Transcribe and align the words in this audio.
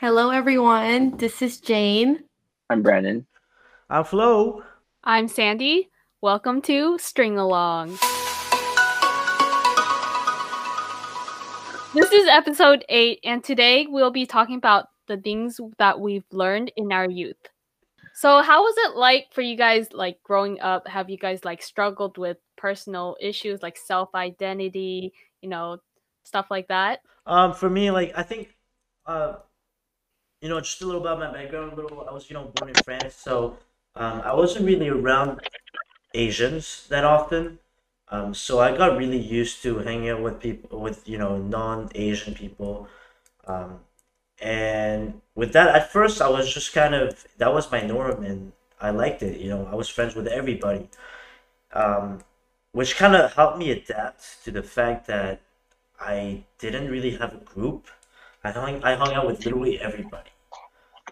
Hello, 0.00 0.30
everyone. 0.30 1.16
This 1.18 1.40
is 1.40 1.60
Jane. 1.60 2.24
I'm 2.68 2.82
Brandon. 2.82 3.26
I'm 3.88 4.02
Flo. 4.02 4.64
I'm 5.04 5.28
Sandy. 5.28 5.88
Welcome 6.20 6.62
to 6.62 6.98
String 6.98 7.38
Along. 7.38 7.90
This 11.94 12.10
is 12.10 12.26
episode 12.26 12.84
8, 12.88 13.20
and 13.22 13.44
today 13.44 13.86
we'll 13.88 14.10
be 14.10 14.26
talking 14.26 14.56
about 14.56 14.88
the 15.06 15.16
things 15.16 15.60
that 15.78 16.00
we've 16.00 16.26
learned 16.32 16.72
in 16.76 16.90
our 16.90 17.08
youth. 17.08 17.36
So, 18.14 18.42
how 18.42 18.62
was 18.64 18.74
it 18.78 18.96
like 18.96 19.28
for 19.32 19.42
you 19.42 19.56
guys, 19.56 19.92
like 19.92 20.20
growing 20.24 20.60
up? 20.60 20.88
Have 20.88 21.08
you 21.08 21.16
guys 21.16 21.44
like 21.44 21.62
struggled 21.62 22.18
with 22.18 22.38
personal 22.56 23.16
issues 23.20 23.62
like 23.62 23.76
self 23.76 24.12
identity, 24.16 25.12
you 25.40 25.48
know, 25.48 25.78
stuff 26.24 26.46
like 26.50 26.66
that? 26.66 27.02
Um, 27.26 27.54
for 27.54 27.70
me, 27.70 27.92
like 27.92 28.12
I 28.16 28.24
think, 28.24 28.56
uh, 29.06 29.36
you 30.44 30.50
know, 30.50 30.60
just 30.60 30.82
a 30.82 30.86
little 30.86 31.00
about 31.00 31.18
my 31.18 31.32
background. 31.32 31.72
A 31.72 31.76
little, 31.76 32.06
I 32.06 32.12
was, 32.12 32.28
you 32.28 32.34
know, 32.34 32.52
born 32.54 32.68
in 32.68 32.74
France, 32.84 33.14
so 33.14 33.56
um, 33.96 34.20
I 34.20 34.34
wasn't 34.34 34.66
really 34.66 34.90
around 34.90 35.40
Asians 36.12 36.86
that 36.90 37.02
often. 37.02 37.58
Um, 38.10 38.34
so 38.34 38.60
I 38.60 38.76
got 38.76 38.98
really 38.98 39.18
used 39.18 39.62
to 39.62 39.78
hanging 39.78 40.10
out 40.10 40.20
with 40.20 40.40
people, 40.40 40.80
with 40.80 41.08
you 41.08 41.16
know, 41.16 41.38
non-Asian 41.38 42.34
people. 42.34 42.88
Um, 43.46 43.80
and 44.38 45.22
with 45.34 45.54
that, 45.54 45.74
at 45.74 45.90
first, 45.90 46.20
I 46.20 46.28
was 46.28 46.52
just 46.52 46.74
kind 46.74 46.94
of 46.94 47.24
that 47.38 47.54
was 47.54 47.72
my 47.72 47.80
norm, 47.80 48.22
and 48.22 48.52
I 48.78 48.90
liked 48.90 49.22
it. 49.22 49.40
You 49.40 49.48
know, 49.48 49.66
I 49.72 49.74
was 49.74 49.88
friends 49.88 50.14
with 50.14 50.26
everybody, 50.26 50.90
um, 51.72 52.20
which 52.72 52.96
kind 52.96 53.14
of 53.16 53.32
helped 53.32 53.56
me 53.56 53.70
adapt 53.70 54.44
to 54.44 54.50
the 54.50 54.62
fact 54.62 55.06
that 55.06 55.40
I 55.98 56.44
didn't 56.58 56.90
really 56.90 57.16
have 57.16 57.32
a 57.32 57.38
group. 57.38 57.88
I 58.44 58.50
hung 58.50 58.84
I 58.84 58.94
hung 58.94 59.14
out 59.14 59.26
with 59.26 59.42
literally 59.46 59.80
everybody, 59.80 60.33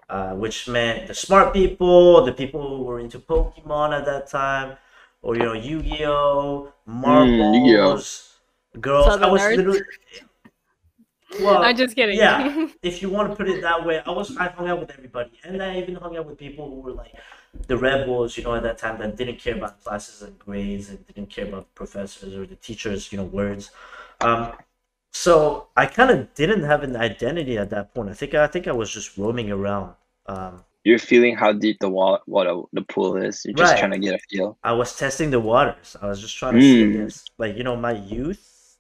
uh, 0.09 0.33
which 0.35 0.69
meant 0.69 1.07
the 1.09 1.15
smart 1.15 1.53
people, 1.53 2.25
the 2.25 2.33
people 2.33 2.77
who 2.79 2.83
were 2.85 3.01
into 3.01 3.19
Pokemon 3.19 3.99
at 3.99 4.05
that 4.07 4.29
time, 4.29 4.77
or 5.23 5.37
you 5.37 5.43
know 5.43 5.53
Yu-Gi-Oh, 5.55 6.73
Mm, 7.07 7.55
Yu-Gi-Oh. 7.55 8.05
marbles, 8.05 8.39
girls. 8.81 9.17
I 9.17 9.27
was 9.27 9.51
nerds? 9.51 9.51
literally 9.51 9.83
well, 11.39 11.63
I'm 11.63 11.77
just 11.77 11.97
kidding. 11.97 12.19
yeah, 12.19 12.49
if 12.83 13.03
you 13.03 13.09
want 13.09 13.31
to 13.31 13.37
put 13.37 13.49
it 13.49 13.61
that 13.63 13.85
way, 13.85 14.01
I 14.05 14.11
was 14.11 14.37
I 14.37 14.49
hung 14.49 14.69
out 14.69 14.81
with 14.81 14.91
everybody, 14.91 15.33
and 15.45 15.63
I 15.63 15.79
even 15.79 15.95
hung 15.95 16.17
out 16.17 16.27
with 16.27 16.39
people 16.39 16.69
who 16.69 16.81
were 16.81 16.93
like 16.93 17.13
the 17.67 17.77
rebels, 17.77 18.37
you 18.37 18.45
know, 18.45 18.55
at 18.55 18.63
that 18.65 18.79
time 18.79 18.99
that 18.99 19.17
didn't 19.17 19.39
care 19.39 19.55
about 19.57 19.83
classes 19.83 20.23
and 20.23 20.39
grades 20.39 20.89
and 20.91 21.07
didn't 21.07 21.31
care 21.31 21.47
about 21.47 21.75
professors 21.75 22.35
or 22.35 22.47
the 22.47 22.57
teachers, 22.57 23.13
you 23.13 23.19
know, 23.19 23.25
words. 23.25 23.71
Um, 24.21 24.53
so 25.13 25.69
I 25.77 25.87
kind 25.87 26.11
of 26.11 26.35
didn't 26.35 26.65
have 26.65 26.83
an 26.83 26.97
identity 26.97 27.59
at 27.59 27.71
that 27.71 27.95
point. 27.95 28.11
I 28.11 28.15
think 28.15 28.35
I 28.35 28.47
think 28.47 28.67
I 28.69 28.73
was 28.73 28.91
just 28.93 29.17
roaming 29.19 29.51
around. 29.51 29.95
Um, 30.27 30.65
You're 30.85 31.01
feeling 31.01 31.35
how 31.37 31.53
deep 31.53 31.79
the 31.81 31.91
water, 31.91 32.23
what 32.27 32.47
the 32.73 32.83
pool 32.83 33.17
is. 33.17 33.45
You're 33.45 33.55
just 33.55 33.77
Right. 33.77 33.77
trying 33.77 33.93
to 33.93 33.99
get 33.99 34.15
a 34.15 34.19
feel. 34.31 34.59
I 34.65 34.73
was 34.73 34.97
testing 34.97 35.31
the 35.31 35.41
waters. 35.41 35.97
I 36.03 36.09
was 36.09 36.21
just 36.21 36.37
trying 36.37 36.55
to 36.57 36.63
see 36.63 36.85
Mm. 36.85 36.93
this, 36.93 37.31
like 37.39 37.57
you 37.57 37.65
know, 37.65 37.77
my 37.77 37.93
youth, 37.93 38.79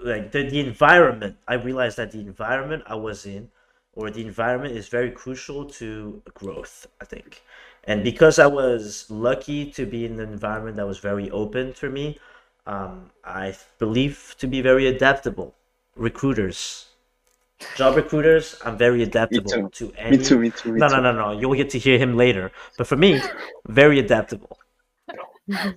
like 0.00 0.32
the 0.32 0.42
the 0.48 0.60
environment. 0.60 1.36
I 1.48 1.54
realized 1.54 1.96
that 1.98 2.12
the 2.12 2.20
environment 2.20 2.82
I 2.86 2.94
was 2.96 3.26
in, 3.26 3.50
or 3.94 4.10
the 4.10 4.22
environment, 4.26 4.76
is 4.76 4.88
very 4.88 5.10
crucial 5.10 5.64
to 5.80 6.22
growth. 6.34 6.86
I 7.00 7.04
think, 7.06 7.42
and 7.84 8.02
because 8.04 8.38
I 8.38 8.46
was 8.46 9.10
lucky 9.10 9.70
to 9.72 9.86
be 9.86 10.04
in 10.06 10.20
an 10.20 10.32
environment 10.32 10.76
that 10.76 10.86
was 10.86 10.98
very 10.98 11.30
open 11.30 11.72
for 11.74 11.90
me, 11.90 12.18
um, 12.66 13.10
I 13.24 13.54
believe 13.78 14.34
to 14.38 14.46
be 14.46 14.60
very 14.60 14.86
adaptable. 14.86 15.54
Recruiters, 15.96 16.86
job 17.76 17.96
recruiters, 17.96 18.56
I'm 18.64 18.76
very 18.76 19.02
adaptable 19.02 19.50
too. 19.50 19.68
to 19.70 19.86
Me 19.86 19.92
any. 19.96 20.18
too, 20.18 20.38
me 20.38 20.50
too, 20.50 20.72
me 20.72 20.80
No, 20.80 20.88
too. 20.88 20.96
no, 20.96 21.00
no, 21.00 21.12
no. 21.12 21.32
You'll 21.38 21.54
get 21.54 21.70
to 21.70 21.78
hear 21.78 21.98
him 21.98 22.16
later. 22.16 22.52
But 22.76 22.86
for 22.86 22.96
me, 22.96 23.20
very 23.66 23.98
adaptable. 23.98 24.58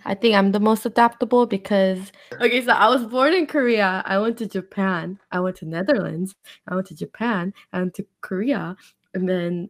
I 0.04 0.16
think 0.16 0.36
I'm 0.36 0.52
the 0.52 0.60
most 0.60 0.86
adaptable 0.88 1.46
because 1.46 2.12
okay, 2.42 2.64
so 2.66 2.72
I 2.72 2.90
was 2.90 3.06
born 3.06 3.34
in 3.34 3.46
Korea. 3.46 4.02
I 4.06 4.18
went 4.18 4.38
to 4.40 4.48
Japan. 4.48 5.20
I 5.32 5.40
went 5.42 5.58
to 5.58 5.66
Netherlands. 5.66 6.34
I 6.68 6.74
went 6.76 6.88
to 6.88 6.96
Japan. 6.96 7.54
I 7.72 7.80
went 7.80 7.94
to 7.96 8.06
Korea, 8.22 8.76
and 9.14 9.30
then 9.30 9.70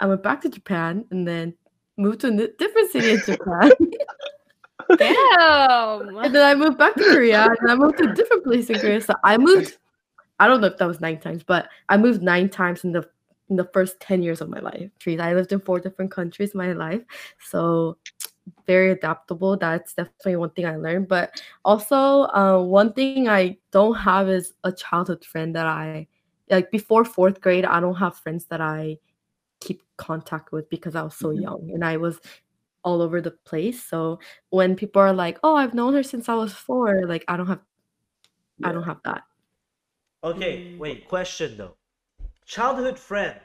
I 0.00 0.06
went 0.06 0.22
back 0.22 0.40
to 0.42 0.48
Japan, 0.48 1.04
and 1.10 1.28
then 1.28 1.54
moved 1.98 2.20
to 2.22 2.28
a 2.28 2.48
different 2.48 2.90
city 2.90 3.10
in 3.10 3.20
Japan. 3.20 3.70
Damn. 4.96 6.16
and 6.18 6.34
then 6.34 6.44
I 6.44 6.54
moved 6.54 6.78
back 6.78 6.94
to 6.96 7.04
Korea, 7.04 7.48
and 7.60 7.70
I 7.70 7.74
moved 7.74 7.98
to 7.98 8.04
a 8.04 8.14
different 8.14 8.44
place 8.44 8.70
in 8.70 8.78
Korea. 8.78 9.00
So 9.00 9.14
I 9.24 9.36
moved. 9.36 9.78
I 10.40 10.46
don't 10.46 10.60
know 10.60 10.68
if 10.68 10.78
that 10.78 10.86
was 10.86 11.00
nine 11.00 11.18
times, 11.20 11.42
but 11.42 11.68
I 11.88 11.96
moved 11.96 12.22
nine 12.22 12.48
times 12.48 12.84
in 12.84 12.92
the 12.92 13.08
in 13.50 13.56
the 13.56 13.64
first 13.72 13.98
ten 14.00 14.22
years 14.22 14.40
of 14.40 14.48
my 14.48 14.60
life. 14.60 14.90
Trees. 14.98 15.20
I 15.20 15.34
lived 15.34 15.52
in 15.52 15.60
four 15.60 15.80
different 15.80 16.10
countries 16.10 16.54
my 16.54 16.72
life, 16.72 17.02
so 17.40 17.96
very 18.66 18.92
adaptable. 18.92 19.56
That's 19.56 19.94
definitely 19.94 20.36
one 20.36 20.50
thing 20.50 20.66
I 20.66 20.76
learned. 20.76 21.08
But 21.08 21.40
also, 21.64 22.22
uh, 22.34 22.62
one 22.62 22.92
thing 22.92 23.28
I 23.28 23.58
don't 23.72 23.94
have 23.96 24.28
is 24.28 24.54
a 24.64 24.72
childhood 24.72 25.24
friend 25.24 25.54
that 25.56 25.66
I 25.66 26.06
like 26.50 26.70
before 26.70 27.04
fourth 27.04 27.40
grade. 27.40 27.64
I 27.64 27.80
don't 27.80 27.94
have 27.96 28.16
friends 28.16 28.46
that 28.46 28.60
I 28.60 28.98
keep 29.60 29.82
contact 29.96 30.52
with 30.52 30.68
because 30.70 30.94
I 30.94 31.02
was 31.02 31.14
so 31.16 31.28
Mhm. 31.28 31.42
young 31.42 31.70
and 31.74 31.84
I 31.84 31.96
was 31.96 32.20
all 32.88 33.02
over 33.02 33.20
the 33.20 33.36
place. 33.44 33.84
So 33.84 34.18
when 34.50 34.74
people 34.76 35.02
are 35.02 35.12
like, 35.12 35.36
"Oh, 35.44 35.54
I've 35.60 35.74
known 35.74 35.92
her 35.94 36.02
since 36.02 36.28
I 36.28 36.34
was 36.34 36.52
four, 36.52 37.04
like 37.06 37.24
I 37.28 37.36
don't 37.36 37.46
have, 37.52 37.60
I 38.64 38.72
don't 38.72 38.84
have 38.88 39.00
that. 39.04 39.22
Okay, 40.24 40.76
wait, 40.78 41.06
question 41.08 41.56
though. 41.56 41.74
Childhood 42.46 42.98
friend. 42.98 43.36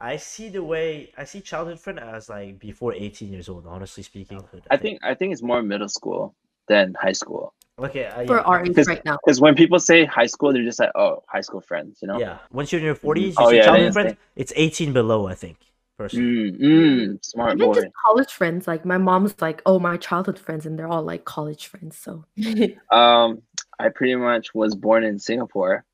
I 0.00 0.16
see 0.16 0.48
the 0.48 0.62
way 0.62 1.12
I 1.18 1.24
see 1.24 1.40
childhood 1.40 1.80
friend 1.80 1.98
as 1.98 2.28
like 2.28 2.58
before 2.58 2.94
18 2.94 3.32
years 3.32 3.48
old, 3.48 3.66
honestly 3.66 4.02
speaking. 4.02 4.40
I 4.70 4.76
think 4.76 5.00
I 5.02 5.14
think 5.14 5.32
it's 5.32 5.42
more 5.42 5.62
middle 5.62 5.88
school 5.88 6.34
than 6.68 6.94
high 6.94 7.12
school. 7.12 7.52
Okay, 7.78 8.06
uh, 8.06 8.24
For 8.26 8.40
our 8.40 8.64
age 8.64 8.76
right 8.86 9.04
now. 9.04 9.18
because 9.24 9.40
when 9.40 9.54
people 9.54 9.78
say 9.78 10.04
high 10.04 10.26
school, 10.26 10.52
they're 10.52 10.64
just 10.64 10.80
like, 10.80 10.90
oh, 10.96 11.22
high 11.28 11.42
school 11.42 11.60
friends, 11.60 11.98
you 12.02 12.08
know? 12.08 12.18
yeah. 12.18 12.38
Once 12.50 12.72
you're 12.72 12.80
in 12.80 12.86
your 12.86 12.96
40s, 12.96 13.22
you 13.22 13.32
Oh, 13.38 13.50
see 13.50 13.56
yeah, 13.56 13.64
childhood 13.66 13.84
that's 13.86 13.94
friend, 13.94 14.16
it's 14.34 14.52
18 14.56 14.92
below, 14.92 15.28
I 15.28 15.34
think. 15.34 15.58
Personally. 15.98 16.52
Mm, 16.52 16.60
mm, 16.60 17.24
smart 17.24 17.56
Even 17.56 17.66
boy. 17.66 17.74
just 17.74 17.88
college 18.06 18.32
friends. 18.32 18.68
Like 18.68 18.84
my 18.84 18.98
mom's 18.98 19.34
like, 19.40 19.60
"Oh, 19.66 19.80
my 19.80 19.96
childhood 19.96 20.38
friends," 20.38 20.64
and 20.64 20.78
they're 20.78 20.86
all 20.86 21.02
like 21.02 21.24
college 21.24 21.66
friends. 21.66 21.98
So 21.98 22.24
Um, 22.92 23.42
I 23.80 23.88
pretty 23.88 24.14
much 24.14 24.54
was 24.54 24.76
born 24.76 25.02
in 25.02 25.18
Singapore, 25.18 25.84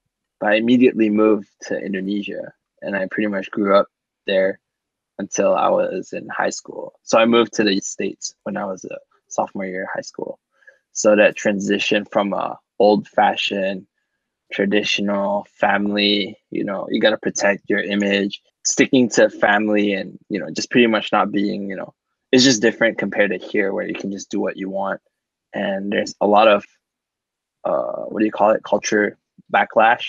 but 0.41 0.51
I 0.51 0.57
immediately 0.57 1.09
moved 1.09 1.49
to 1.63 1.79
Indonesia, 1.79 2.53
and 2.83 2.95
I 2.95 3.07
pretty 3.11 3.29
much 3.29 3.51
grew 3.51 3.75
up 3.75 3.89
there 4.27 4.61
until 5.19 5.55
I 5.55 5.71
was 5.71 6.13
in 6.13 6.29
high 6.29 6.51
school. 6.51 6.93
So 7.03 7.19
I 7.19 7.25
moved 7.25 7.55
to 7.55 7.65
the 7.65 7.81
States 7.81 8.35
when 8.43 8.59
I 8.59 8.67
was 8.67 8.85
a 8.85 8.99
sophomore 9.29 9.65
year 9.65 9.85
of 9.85 9.89
high 9.95 10.03
school. 10.03 10.39
So 10.93 11.17
that 11.17 11.35
transition 11.35 12.05
from 12.05 12.35
a 12.35 12.59
old-fashioned, 12.79 13.87
traditional 14.53 15.47
family, 15.51 16.37
you 16.51 16.65
know, 16.65 16.87
you 16.91 17.01
got 17.01 17.11
to 17.11 17.19
protect 17.19 17.71
your 17.71 17.81
image, 17.81 18.43
sticking 18.65 19.09
to 19.11 19.31
family, 19.31 19.93
and 19.95 20.19
you 20.29 20.41
know, 20.41 20.51
just 20.51 20.71
pretty 20.71 20.87
much 20.87 21.13
not 21.13 21.31
being, 21.33 21.69
you 21.69 21.77
know, 21.77 21.95
it's 22.33 22.45
just 22.45 22.63
different 22.63 22.99
compared 22.99 23.31
to 23.31 23.39
here 23.39 23.73
where 23.73 23.87
you 23.87 23.95
can 23.95 24.11
just 24.11 24.31
do 24.31 24.41
what 24.41 24.57
you 24.57 24.69
want 24.71 25.01
and 25.55 25.93
there's 25.93 26.15
a 26.21 26.27
lot 26.27 26.49
of 26.49 26.65
uh, 27.65 28.05
what 28.09 28.21
do 28.21 28.25
you 28.27 28.33
call 28.33 28.51
it 28.51 28.63
culture 28.65 29.17
backlash 29.53 30.07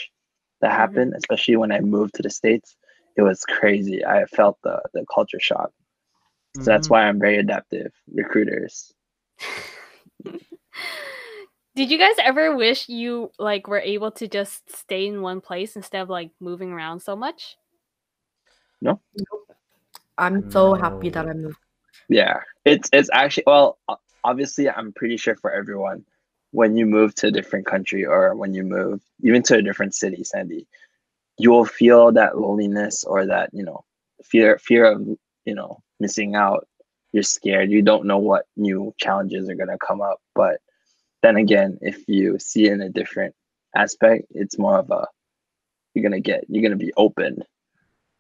that 0.62 0.72
Mhm. 0.72 0.72
happened 0.72 1.14
especially 1.16 1.56
when 1.56 1.72
i 1.72 1.80
moved 1.80 2.14
to 2.16 2.22
the 2.22 2.30
states 2.30 2.76
it 3.16 3.22
was 3.22 3.44
crazy 3.44 4.04
i 4.06 4.26
felt 4.26 4.58
the, 4.64 4.82
the 4.94 5.06
culture 5.14 5.40
shock 5.40 5.72
so 6.62 6.70
that's 6.72 6.90
Mhm. 6.90 6.92
why 6.92 7.04
i'm 7.04 7.20
very 7.20 7.38
adaptive 7.38 7.92
recruiters 8.14 8.94
Did 11.76 11.92
you 11.92 11.98
guys 11.98 12.16
ever 12.20 12.56
wish 12.56 12.90
you 12.90 13.32
like 13.40 13.68
were 13.68 13.80
able 13.80 14.12
to 14.14 14.28
just 14.28 14.70
stay 14.76 15.08
in 15.08 15.22
one 15.22 15.42
place 15.42 15.76
instead 15.76 16.02
of 16.02 16.10
like 16.10 16.32
moving 16.40 16.72
around 16.72 17.02
so 17.02 17.16
much? 17.16 17.58
I'm 20.18 20.50
so 20.52 20.74
happy 20.76 21.10
that 21.10 21.28
I 21.28 21.34
moved. 21.34 21.58
yeah. 22.10 22.40
It's 22.66 22.90
it's 22.94 23.10
actually 23.14 23.44
well 23.48 23.78
obviously 24.24 24.68
i'm 24.68 24.92
pretty 24.92 25.18
sure 25.18 25.36
for 25.36 25.52
everyone 25.52 26.04
when 26.50 26.76
you 26.76 26.86
move 26.86 27.14
to 27.14 27.28
a 27.28 27.32
different 27.32 27.66
country 27.68 28.04
or 28.06 28.34
when 28.34 28.56
you 28.56 28.64
move 28.64 29.00
even 29.22 29.44
to 29.44 29.56
a 29.58 29.62
different 29.62 29.94
city 29.94 30.24
sandy 30.24 30.68
you 31.38 31.52
will 31.52 31.66
feel 31.66 32.12
that 32.12 32.38
loneliness 32.38 33.04
or 33.04 33.28
that 33.28 33.50
you 33.54 33.64
know 33.64 33.84
fear 34.24 34.58
fear 34.58 34.86
of 34.86 35.08
you 35.46 35.56
know 35.56 35.82
missing 36.00 36.36
out. 36.36 36.68
You're 37.12 37.24
scared. 37.24 37.72
You 37.72 37.82
don't 37.82 38.06
know 38.06 38.18
what 38.18 38.46
new 38.58 38.94
challenges 38.98 39.50
are 39.50 39.56
going 39.56 39.70
to 39.70 39.78
come 39.78 40.02
up. 40.02 40.20
But 40.34 40.60
then 41.22 41.38
again 41.38 41.78
if 41.82 42.04
you 42.08 42.38
see 42.40 42.66
it 42.68 42.74
in 42.74 42.82
a 42.82 42.90
different 42.90 43.34
aspect 43.76 44.26
it's 44.30 44.58
more 44.58 44.78
of 44.78 44.90
a 44.92 45.06
you're 45.94 46.04
going 46.08 46.12
to 46.12 46.20
get 46.22 46.46
you're 46.48 46.62
going 46.62 46.78
to 46.78 46.86
be 46.86 46.94
open 46.96 47.44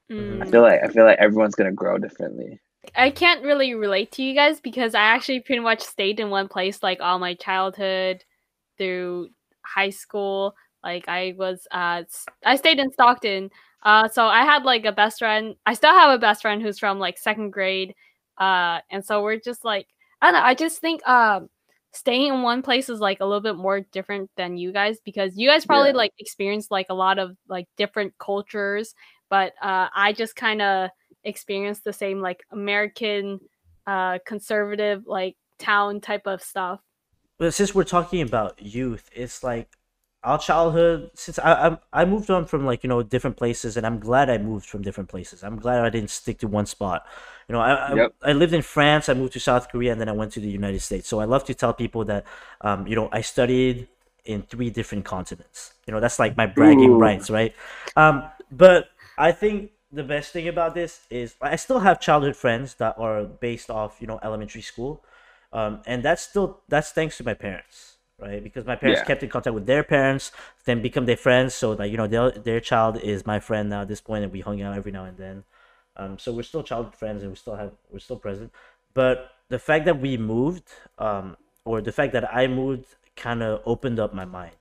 i 0.09 0.13
Mm. 0.13 0.51
feel 0.51 0.61
like 0.61 0.81
i 0.83 0.87
feel 0.87 1.05
like 1.05 1.17
everyone's 1.19 1.55
going 1.55 1.69
to 1.69 1.75
grow 1.75 1.97
differently 1.97 2.59
I 2.95 3.09
can't 3.09 3.43
really 3.43 3.73
relate 3.73 4.11
to 4.13 4.23
you 4.23 4.35
guys 4.35 4.59
because 4.61 4.93
I 4.93 5.01
actually 5.01 5.39
pretty 5.39 5.59
much 5.59 5.81
stayed 5.81 6.19
in 6.19 6.29
one 6.29 6.47
place 6.47 6.83
like 6.83 7.01
all 7.01 7.17
my 7.17 7.33
childhood 7.33 8.23
through 8.77 9.29
high 9.65 9.89
school. 9.89 10.55
Like 10.83 11.09
I 11.09 11.33
was 11.35 11.67
uh 11.71 12.03
I 12.45 12.55
stayed 12.55 12.77
in 12.79 12.91
Stockton 12.91 13.49
Uh, 13.83 14.07
so 14.07 14.27
I 14.27 14.43
had 14.45 14.63
like 14.63 14.85
a 14.85 14.91
best 14.91 15.17
friend. 15.19 15.55
I 15.65 15.73
still 15.73 15.91
have 15.93 16.11
a 16.11 16.19
best 16.21 16.43
friend 16.43 16.61
who's 16.61 16.77
from 16.79 16.99
like 16.99 17.17
second 17.17 17.49
grade. 17.51 17.95
Uh, 18.37 18.79
and 18.91 19.03
so 19.03 19.23
we're 19.23 19.39
just 19.39 19.65
like 19.65 19.87
I 20.21 20.31
don't 20.31 20.39
know. 20.39 20.45
I 20.45 20.53
just 20.53 20.79
think 20.79 21.05
um 21.07 21.49
staying 21.91 22.27
in 22.33 22.43
one 22.43 22.61
place 22.61 22.87
is 22.89 22.99
like 22.99 23.19
a 23.19 23.25
little 23.25 23.41
bit 23.41 23.55
more 23.55 23.79
different 23.81 24.29
than 24.37 24.57
you 24.57 24.71
guys 24.71 24.99
because 25.03 25.35
you 25.37 25.49
guys 25.49 25.65
probably 25.65 25.89
Yeah. 25.89 25.97
like 25.97 26.13
experienced 26.19 26.69
like 26.69 26.87
a 26.89 26.93
lot 26.93 27.17
of 27.19 27.35
like 27.49 27.67
different 27.77 28.13
cultures, 28.19 28.93
but 29.29 29.53
uh, 29.61 29.87
I 29.95 30.13
just 30.13 30.35
kind 30.35 30.61
of 30.61 30.89
experienced 31.23 31.83
the 31.83 31.93
same 31.93 32.21
like 32.21 32.43
American 32.51 33.39
uh 33.87 34.19
conservative 34.25 35.03
like 35.05 35.35
town 35.59 35.99
type 35.99 36.25
of 36.25 36.41
stuff. 36.41 36.81
But 37.37 37.53
since 37.53 37.75
we're 37.75 37.83
talking 37.83 38.21
about 38.21 38.61
youth, 38.61 39.09
it's 39.13 39.43
like 39.43 39.69
our 40.23 40.37
childhood. 40.39 41.11
Since 41.13 41.39
I 41.39 41.67
I, 41.67 41.77
I 42.01 42.05
moved 42.05 42.29
on 42.29 42.45
from 42.45 42.65
like 42.65 42.83
you 42.83 42.89
know 42.89 43.03
different 43.03 43.37
places, 43.37 43.77
and 43.77 43.85
I'm 43.85 43.99
glad 43.99 44.29
I 44.29 44.37
moved 44.37 44.65
from 44.65 44.81
different 44.81 45.09
places. 45.09 45.43
I'm 45.43 45.57
glad 45.57 45.83
I 45.83 45.89
didn't 45.89 46.09
stick 46.09 46.39
to 46.39 46.47
one 46.47 46.65
spot. 46.65 47.05
You 47.47 47.53
know, 47.53 47.61
I 47.61 47.93
I, 47.93 48.07
I 48.23 48.33
lived 48.33 48.53
in 48.53 48.61
France. 48.61 49.09
I 49.09 49.13
moved 49.13 49.33
to 49.33 49.39
South 49.39 49.69
Korea, 49.69 49.91
and 49.91 50.01
then 50.01 50.09
I 50.09 50.13
went 50.13 50.31
to 50.33 50.39
the 50.39 50.49
United 50.49 50.81
States. 50.81 51.07
So 51.07 51.19
I 51.19 51.25
love 51.25 51.45
to 51.45 51.53
tell 51.53 51.73
people 51.73 52.05
that, 52.05 52.25
um, 52.61 52.87
you 52.87 52.95
know, 52.95 53.09
I 53.11 53.21
studied 53.21 53.87
in 54.25 54.41
three 54.41 54.69
different 54.69 55.05
continents. 55.05 55.73
You 55.85 55.93
know, 55.93 55.99
that's 55.99 56.19
like 56.19 56.35
my 56.35 56.47
bragging 56.47 56.91
Ooh. 56.91 56.97
rights, 56.97 57.29
right? 57.29 57.53
Um, 57.95 58.23
but 58.51 58.89
I 59.17 59.31
think 59.31 59.71
the 59.91 60.03
best 60.03 60.31
thing 60.33 60.47
about 60.47 60.75
this 60.75 61.05
is 61.09 61.35
I 61.41 61.55
still 61.55 61.79
have 61.79 61.99
childhood 61.99 62.35
friends 62.35 62.75
that 62.75 62.97
are 62.97 63.23
based 63.23 63.69
off 63.69 63.97
you 64.01 64.07
know 64.07 64.19
elementary 64.23 64.61
school. 64.61 65.03
Um, 65.53 65.81
and 65.85 66.03
that's 66.03 66.21
still 66.21 66.61
that's 66.67 66.91
thanks 66.91 67.17
to 67.17 67.23
my 67.23 67.33
parents 67.33 67.93
right? 68.17 68.41
Because 68.41 68.65
my 68.65 68.75
parents 68.77 69.01
Yeah. 69.01 69.05
kept 69.07 69.23
in 69.23 69.29
contact 69.29 69.53
with 69.53 69.65
their 69.65 69.83
parents 69.83 70.31
then 70.63 70.81
become 70.81 71.05
their 71.05 71.17
friends 71.17 71.53
so 71.53 71.71
like 71.73 71.91
you 71.91 71.97
know 71.97 72.07
their, 72.07 72.31
their 72.31 72.59
child 72.61 72.97
is 72.97 73.25
my 73.25 73.39
friend 73.39 73.69
now 73.69 73.81
at 73.81 73.87
this 73.89 73.99
point 74.01 74.23
and 74.23 74.31
we 74.31 74.39
hung 74.41 74.61
out 74.61 74.75
every 74.75 74.91
now 74.91 75.05
and 75.05 75.17
then. 75.17 75.43
Um, 75.97 76.17
so 76.19 76.31
we're 76.33 76.43
still 76.43 76.63
childhood 76.63 76.95
friends 76.95 77.21
and 77.23 77.31
we 77.31 77.35
still 77.37 77.55
have 77.55 77.71
we're 77.91 77.99
still 77.99 78.17
present. 78.17 78.51
But 78.93 79.31
the 79.49 79.59
fact 79.59 79.85
that 79.85 79.99
we 79.99 80.17
moved 80.17 80.67
um, 80.97 81.37
or 81.65 81.81
the 81.81 81.91
fact 81.91 82.13
that 82.13 82.33
i 82.33 82.47
moved 82.47 82.95
kind 83.15 83.41
of 83.43 83.61
opened 83.65 83.99
up 83.99 84.13
my 84.13 84.25
mind 84.25 84.55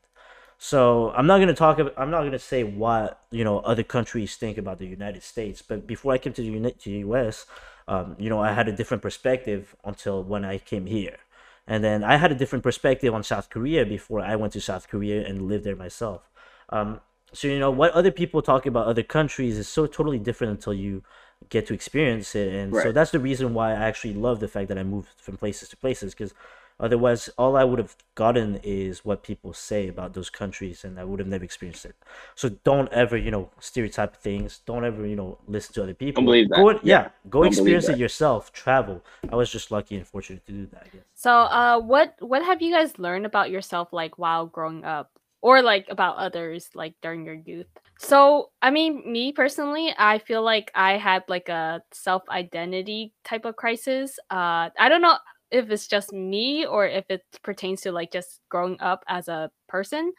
so 0.65 1.11
I'm 1.11 1.27
not 1.27 1.41
gonna 1.41 1.53
talk. 1.53 1.79
About, 1.79 1.93
I'm 1.99 2.11
not 2.11 2.23
gonna 2.23 2.39
say 2.39 2.65
what 2.65 3.21
you 3.31 3.45
know 3.45 3.59
other 3.59 3.83
countries 3.83 4.35
think 4.37 4.57
about 4.57 4.79
the 4.79 4.87
United 4.87 5.23
States. 5.23 5.61
But 5.61 5.87
before 5.87 6.15
I 6.15 6.17
came 6.17 6.33
to 6.33 6.41
the 6.41 6.49
Uni- 6.49 6.73
to 6.73 6.89
the 6.89 7.01
U.S., 7.11 7.45
um, 7.87 8.17
you 8.19 8.31
know, 8.31 8.41
I 8.41 8.53
had 8.53 8.67
a 8.67 8.73
different 8.73 9.03
perspective 9.03 9.77
until 9.85 10.25
when 10.25 10.43
I 10.43 10.57
came 10.57 10.87
here, 10.87 11.19
and 11.67 11.85
then 11.85 12.03
I 12.03 12.17
had 12.17 12.33
a 12.33 12.35
different 12.35 12.63
perspective 12.63 13.13
on 13.13 13.23
South 13.23 13.51
Korea 13.51 13.85
before 13.85 14.23
I 14.23 14.37
went 14.37 14.55
to 14.55 14.61
South 14.63 14.89
Korea 14.89 15.27
and 15.27 15.43
lived 15.43 15.65
there 15.65 15.77
myself. 15.77 16.31
Um, 16.71 17.03
so 17.35 17.47
you 17.47 17.59
know 17.59 17.71
what 17.71 17.91
other 17.93 18.11
people 18.11 18.41
talk 18.41 18.65
about 18.65 18.87
other 18.87 19.03
countries 19.03 19.59
is 19.59 19.69
so 19.69 19.87
totally 19.87 20.19
different 20.19 20.53
until 20.53 20.73
you 20.73 21.03
get 21.51 21.67
to 21.67 21.75
experience 21.75 22.35
it, 22.35 22.55
and 22.55 22.73
so 22.73 22.91
that's 22.91 23.11
the 23.11 23.21
reason 23.21 23.53
why 23.53 23.73
I 23.73 23.85
actually 23.91 24.15
love 24.15 24.41
the 24.41 24.49
fact 24.49 24.69
that 24.69 24.79
I 24.79 24.83
moved 24.83 25.11
from 25.19 25.37
places 25.37 25.69
to 25.69 25.77
places 25.77 26.15
because 26.15 26.33
Otherwise, 26.81 27.31
all 27.39 27.57
I 27.57 27.63
would 27.63 27.79
have 27.79 27.97
gotten 28.17 28.59
is 28.65 29.05
what 29.05 29.23
people 29.23 29.53
say 29.53 29.87
about 29.87 30.13
those 30.15 30.29
countries, 30.29 30.85
and 30.85 30.99
I 30.99 31.05
would 31.05 31.21
have 31.21 31.29
never 31.29 31.45
experienced 31.45 31.85
it. 31.85 31.95
So 32.35 32.49
don't 32.49 32.93
ever, 32.93 33.17
you 33.17 33.31
know, 33.31 33.51
stereotype 33.61 34.17
things. 34.17 34.61
Don't 34.67 34.85
ever, 34.85 35.07
you 35.07 35.15
know, 35.15 35.39
listen 35.47 35.73
to 35.75 35.83
other 35.85 35.95
people. 35.95 36.25
believe 36.25 36.49
that. 36.49 36.57
Go, 36.57 36.71
yeah, 36.73 36.79
Yeah. 36.83 37.09
go 37.31 37.43
Don't 37.43 37.53
experience 37.53 37.89
it 37.89 37.99
yourself. 37.99 38.53
Travel. 38.53 39.05
I 39.31 39.37
was 39.37 39.51
just 39.51 39.71
lucky 39.71 39.97
and 39.97 40.07
fortunate 40.07 40.45
to 40.47 40.53
do 40.53 40.67
that. 40.73 40.89
I. 40.93 40.99
So, 41.15 41.31
uh, 41.31 41.81
what 41.81 42.17
what 42.19 42.43
have 42.43 42.61
you 42.61 42.73
guys 42.73 42.99
learned 42.99 43.27
about 43.27 43.51
yourself 43.51 43.93
like 43.93 44.19
while 44.19 44.47
growing 44.47 44.85
up, 44.85 45.11
or 45.43 45.63
like 45.63 45.87
about 45.91 46.17
others 46.17 46.71
like 46.75 46.95
during 47.03 47.25
your 47.25 47.35
youth? 47.37 47.67
So, 48.01 48.51
I 48.61 48.71
mean, 48.73 49.11
me 49.11 49.31
personally, 49.33 49.95
I 49.97 50.19
feel 50.19 50.43
like 50.43 50.73
I 50.75 50.99
had 50.99 51.23
like 51.29 51.49
a 51.49 51.83
self 51.93 52.23
identity 52.29 53.15
type 53.25 53.45
of 53.45 53.55
crisis. 53.55 54.19
Uh, 54.29 54.71
I 54.77 54.89
don't 54.89 55.03
know 55.03 55.17
if 55.51 55.71
it's 55.71 55.87
just 55.87 56.13
me 56.13 56.67
or 56.67 56.87
if 56.87 57.05
it 57.09 57.23
pertains 57.43 57.83
to 57.83 57.93
like 57.93 58.13
just 58.13 58.41
growing 58.51 58.81
up 58.81 59.05
as 59.09 59.29
a 59.29 59.51
person. 59.69 60.13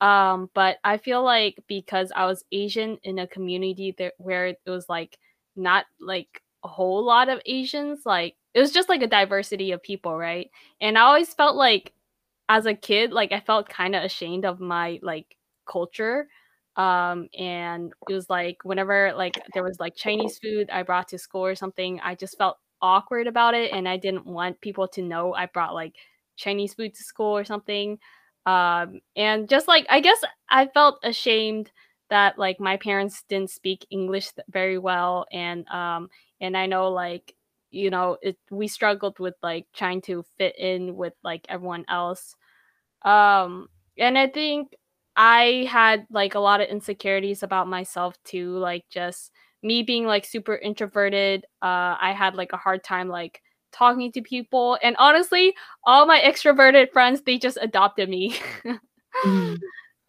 Um, 0.00 0.50
but 0.54 0.78
I 0.84 0.96
feel 0.98 1.22
like 1.22 1.58
because 1.68 2.12
I 2.14 2.26
was 2.26 2.44
Asian 2.52 2.98
in 3.04 3.18
a 3.18 3.26
community 3.26 3.94
that 3.98 4.14
where 4.18 4.46
it 4.46 4.58
was 4.66 4.88
like 4.88 5.18
not 5.56 5.86
like 6.00 6.42
a 6.64 6.68
whole 6.68 7.04
lot 7.04 7.28
of 7.28 7.40
Asians, 7.46 8.00
like 8.04 8.34
it 8.54 8.60
was 8.60 8.72
just 8.72 8.88
like 8.88 9.02
a 9.02 9.06
diversity 9.06 9.72
of 9.72 9.82
people, 9.82 10.16
right? 10.16 10.50
And 10.80 10.98
I 10.98 11.02
always 11.02 11.32
felt 11.34 11.56
like 11.56 11.92
as 12.48 12.66
a 12.66 12.74
kid, 12.74 13.12
like 13.12 13.32
I 13.32 13.40
felt 13.40 13.68
kind 13.68 13.94
of 13.96 14.02
ashamed 14.04 14.44
of 14.44 14.60
my 14.60 14.98
like 15.02 15.36
culture. 15.70 16.28
Um, 16.76 17.28
and 17.38 17.92
it 18.08 18.12
was 18.12 18.28
like 18.30 18.58
whenever 18.64 19.12
like 19.16 19.40
there 19.54 19.62
was 19.62 19.78
like 19.78 19.94
Chinese 19.96 20.38
food 20.38 20.70
I 20.70 20.82
brought 20.82 21.08
to 21.08 21.18
school 21.18 21.44
or 21.44 21.54
something, 21.54 22.00
I 22.02 22.14
just 22.14 22.36
felt 22.38 22.56
awkward 22.82 23.26
about 23.26 23.54
it 23.54 23.72
and 23.72 23.88
I 23.88 23.96
didn't 23.96 24.26
want 24.26 24.60
people 24.60 24.88
to 24.88 25.02
know 25.02 25.34
I 25.34 25.46
brought 25.46 25.74
like 25.74 25.94
Chinese 26.36 26.74
food 26.74 26.94
to 26.94 27.02
school 27.04 27.36
or 27.36 27.44
something. 27.44 27.98
Um, 28.46 29.00
and 29.16 29.48
just 29.48 29.68
like 29.68 29.86
I 29.88 30.00
guess 30.00 30.18
I 30.50 30.66
felt 30.66 30.98
ashamed 31.04 31.70
that 32.10 32.38
like 32.38 32.60
my 32.60 32.76
parents 32.76 33.22
didn't 33.28 33.50
speak 33.50 33.86
English 33.90 34.30
very 34.50 34.78
well 34.78 35.26
and 35.32 35.66
um 35.68 36.08
and 36.40 36.56
I 36.56 36.66
know 36.66 36.90
like 36.90 37.34
you 37.70 37.88
know 37.90 38.18
it 38.22 38.36
we 38.50 38.68
struggled 38.68 39.18
with 39.20 39.34
like 39.42 39.66
trying 39.72 40.02
to 40.02 40.24
fit 40.38 40.58
in 40.58 40.96
with 40.96 41.14
like 41.22 41.46
everyone 41.48 41.84
else 41.88 42.34
um 43.02 43.68
and 43.98 44.16
i 44.18 44.26
think 44.26 44.74
i 45.16 45.66
had 45.70 46.06
like 46.10 46.34
a 46.34 46.38
lot 46.40 46.60
of 46.60 46.68
insecurities 46.68 47.42
about 47.42 47.68
myself 47.68 48.16
too 48.24 48.56
like 48.58 48.84
just 48.90 49.30
me 49.62 49.82
being 49.82 50.06
like 50.06 50.24
super 50.24 50.56
introverted 50.56 51.44
uh 51.62 51.96
i 52.00 52.14
had 52.16 52.34
like 52.34 52.52
a 52.52 52.56
hard 52.56 52.82
time 52.82 53.08
like 53.08 53.40
talking 53.72 54.12
to 54.12 54.20
people 54.20 54.78
and 54.82 54.96
honestly 54.98 55.54
all 55.84 56.06
my 56.06 56.20
extroverted 56.20 56.90
friends 56.92 57.22
they 57.22 57.38
just 57.38 57.58
adopted 57.60 58.08
me 58.08 58.36
Mm. 59.24 59.58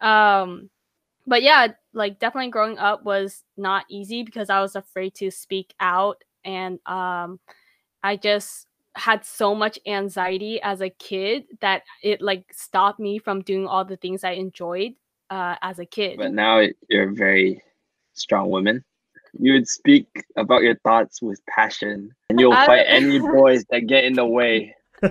um 0.00 0.70
but 1.26 1.42
yeah 1.42 1.68
like 1.92 2.18
definitely 2.18 2.50
growing 2.50 2.78
up 2.78 3.04
was 3.04 3.42
not 3.56 3.84
easy 3.88 4.22
because 4.22 4.50
i 4.50 4.60
was 4.60 4.76
afraid 4.76 5.14
to 5.14 5.30
speak 5.30 5.74
out 5.78 6.22
and 6.44 6.78
um 6.86 7.38
i 8.02 8.16
just 8.16 8.66
had 8.96 9.24
so 9.24 9.54
much 9.54 9.78
anxiety 9.86 10.60
as 10.62 10.80
a 10.80 10.88
kid 10.88 11.44
that 11.60 11.82
it 12.02 12.22
like 12.22 12.44
stopped 12.52 12.98
me 12.98 13.18
from 13.18 13.42
doing 13.42 13.66
all 13.66 13.84
the 13.84 13.96
things 13.96 14.24
i 14.24 14.30
enjoyed 14.30 14.92
uh 15.30 15.54
as 15.62 15.78
a 15.78 15.86
kid 15.86 16.16
But 16.16 16.32
now 16.32 16.62
you're 16.88 17.10
a 17.10 17.14
very 17.14 17.62
strong 18.14 18.48
woman. 18.48 18.84
You 19.38 19.54
would 19.54 19.68
speak 19.68 20.24
about 20.36 20.62
your 20.62 20.76
thoughts 20.76 21.20
with 21.20 21.44
passion, 21.46 22.10
and 22.28 22.38
you'll 22.38 22.52
fight 22.52 22.86
any 22.86 23.18
boys 23.32 23.64
that 23.70 23.86
get 23.86 24.04
in 24.04 24.14
the 24.14 24.26
way. 24.26 24.74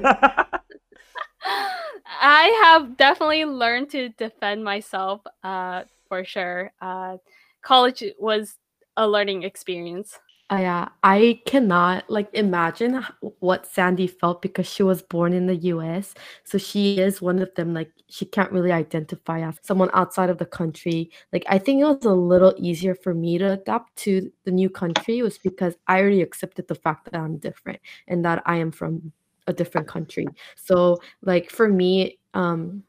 I 2.22 2.62
have 2.64 2.96
definitely 2.96 3.46
learned 3.46 3.90
to 3.92 4.10
defend 4.10 4.64
myself 4.64 5.22
uh 5.44 5.84
for 6.08 6.24
sure. 6.24 6.72
Uh 6.82 7.18
college 7.62 8.04
was 8.20 8.56
a 8.98 9.08
learning 9.08 9.44
experience. 9.44 10.20
Uh, 10.52 10.58
yeah, 10.60 10.90
I 11.04 11.42
cannot 11.46 12.10
like 12.10 12.30
imagine 12.34 13.04
what 13.40 13.66
Sandy 13.66 14.08
felt 14.08 14.42
because 14.42 14.68
she 14.68 14.84
was 14.84 15.02
born 15.02 15.34
in 15.34 15.48
the 15.48 15.56
US. 15.56 16.14
So 16.44 16.58
she 16.58 17.00
is 17.00 17.22
one 17.22 17.40
of 17.40 17.54
them. 17.56 17.74
Like 17.74 17.92
she 18.10 18.26
can't 18.26 18.52
really 18.52 18.72
identify 18.72 19.40
as 19.42 19.56
someone 19.64 19.90
outside 19.94 20.30
of 20.30 20.38
the 20.38 20.46
country. 20.46 21.10
Like 21.32 21.46
I 21.48 21.58
think 21.58 21.82
it 21.82 21.86
was 21.86 22.06
a 22.06 22.14
little 22.14 22.54
easier 22.58 22.94
for 22.94 23.14
me 23.14 23.38
to 23.40 23.54
adapt 23.54 23.96
to 24.04 24.32
the 24.44 24.52
new 24.52 24.70
country 24.70 25.22
was 25.22 25.38
because 25.38 25.76
I 25.88 26.00
already 26.00 26.22
accepted 26.22 26.68
the 26.68 26.76
fact 26.76 27.06
that 27.06 27.16
I'm 27.20 27.38
different 27.38 27.80
and 28.08 28.24
that 28.26 28.44
I 28.46 28.58
am 28.58 28.72
from 28.72 29.12
a 29.48 29.54
different 29.54 29.88
country. 29.88 30.28
So 30.56 31.00
like 31.22 31.50
for 31.50 31.68
me, 31.70 32.20
um, 32.34 32.84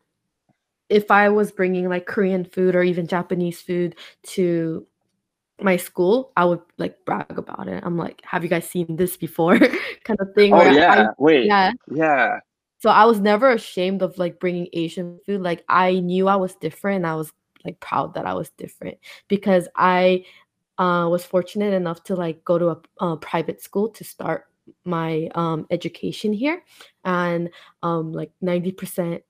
if 0.88 1.10
I 1.10 1.28
was 1.30 1.50
bringing 1.50 1.88
like 1.88 2.06
Korean 2.06 2.44
food 2.44 2.74
or 2.76 2.82
even 2.82 3.06
Japanese 3.06 3.60
food 3.60 3.96
to 4.24 4.86
my 5.60 5.76
school, 5.76 6.32
I 6.36 6.44
would 6.44 6.60
like 6.78 7.04
brag 7.04 7.38
about 7.38 7.68
it. 7.68 7.82
I'm 7.84 7.96
like, 7.96 8.20
have 8.24 8.42
you 8.42 8.48
guys 8.48 8.68
seen 8.68 8.96
this 8.96 9.16
before? 9.16 9.58
kind 10.04 10.20
of 10.20 10.34
thing. 10.34 10.52
Oh 10.52 10.58
where 10.58 10.68
I- 10.68 10.72
yeah, 10.72 11.06
wait, 11.18 11.46
yeah. 11.46 11.72
yeah. 11.90 12.38
So 12.78 12.90
I 12.90 13.06
was 13.06 13.18
never 13.18 13.50
ashamed 13.50 14.02
of 14.02 14.18
like 14.18 14.38
bringing 14.38 14.68
Asian 14.72 15.18
food. 15.24 15.40
Like 15.40 15.64
I 15.68 16.00
knew 16.00 16.28
I 16.28 16.36
was 16.36 16.54
different. 16.56 16.96
And 16.96 17.06
I 17.06 17.14
was 17.14 17.32
like 17.64 17.80
proud 17.80 18.14
that 18.14 18.26
I 18.26 18.34
was 18.34 18.50
different 18.50 18.98
because 19.28 19.68
I 19.74 20.24
uh, 20.78 21.08
was 21.10 21.24
fortunate 21.24 21.72
enough 21.72 22.04
to 22.04 22.16
like 22.16 22.44
go 22.44 22.58
to 22.58 22.70
a, 22.70 23.04
a 23.04 23.16
private 23.16 23.62
school 23.62 23.88
to 23.90 24.04
start 24.04 24.46
my 24.84 25.28
um, 25.34 25.66
education 25.70 26.32
here, 26.32 26.62
and 27.04 27.50
um, 27.82 28.12
like 28.12 28.32
ninety 28.40 28.72
percent 28.72 29.22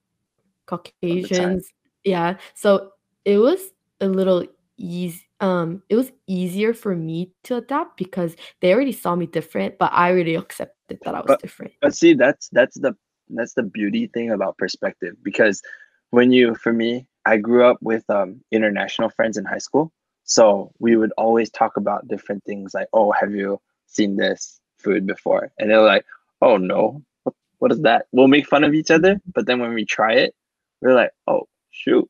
Caucasians. 0.67 1.69
Yeah, 2.05 2.39
so 2.55 2.93
it 3.25 3.39
was 3.39 3.73
a 4.01 4.07
little 4.07 4.47
easy. 4.77 5.23
Um, 5.41 5.83
it 5.89 5.97
was 5.97 6.11
easier 6.27 6.73
for 6.75 6.95
me 6.97 7.33
to 7.45 7.57
adapt 7.57 7.97
because 7.97 8.35
they 8.61 8.73
already 8.73 8.93
saw 8.93 9.15
me 9.15 9.27
different, 9.27 9.79
but 9.79 9.91
I 9.93 10.11
already 10.11 10.35
accepted 10.37 10.99
that 11.05 11.15
I 11.15 11.19
was 11.21 11.27
But- 11.29 11.43
different. 11.43 11.73
But 11.81 11.95
see, 11.95 12.15
that's 12.15 12.49
that's 12.51 12.79
the 12.79 12.97
that's 13.31 13.55
the 13.55 13.63
beauty 13.63 14.07
thing 14.09 14.31
about 14.31 14.59
perspective 14.59 15.15
because 15.23 15.63
when 16.11 16.31
you, 16.33 16.55
for 16.55 16.73
me, 16.73 17.07
I 17.27 17.39
grew 17.39 17.65
up 17.65 17.79
with 17.83 18.09
um 18.11 18.41
international 18.53 19.11
friends 19.11 19.37
in 19.39 19.45
high 19.45 19.59
school, 19.59 19.93
So 20.25 20.73
we 20.79 20.97
would 20.97 21.13
always 21.19 21.51
talk 21.51 21.77
about 21.77 22.09
different 22.09 22.45
things 22.45 22.73
like, 22.75 22.89
oh, 22.93 23.13
have 23.13 23.33
you 23.35 23.61
seen 23.87 24.17
this 24.17 24.61
food 24.79 25.07
before? 25.07 25.51
And 25.59 25.71
they're 25.71 25.83
like, 25.83 26.05
oh 26.43 26.57
no, 26.57 27.03
what, 27.25 27.35
what 27.59 27.73
is 27.73 27.81
that? 27.83 28.07
We'll 28.13 28.29
make 28.29 28.47
fun 28.47 28.65
of 28.65 28.75
each 28.75 28.91
other, 28.91 29.21
but 29.35 29.47
then 29.47 29.61
when 29.61 29.75
we 29.75 29.85
try 29.85 30.15
it, 30.15 30.35
we're 30.81 30.95
like, 30.95 31.11
oh 31.27 31.49
shoot. 31.71 32.09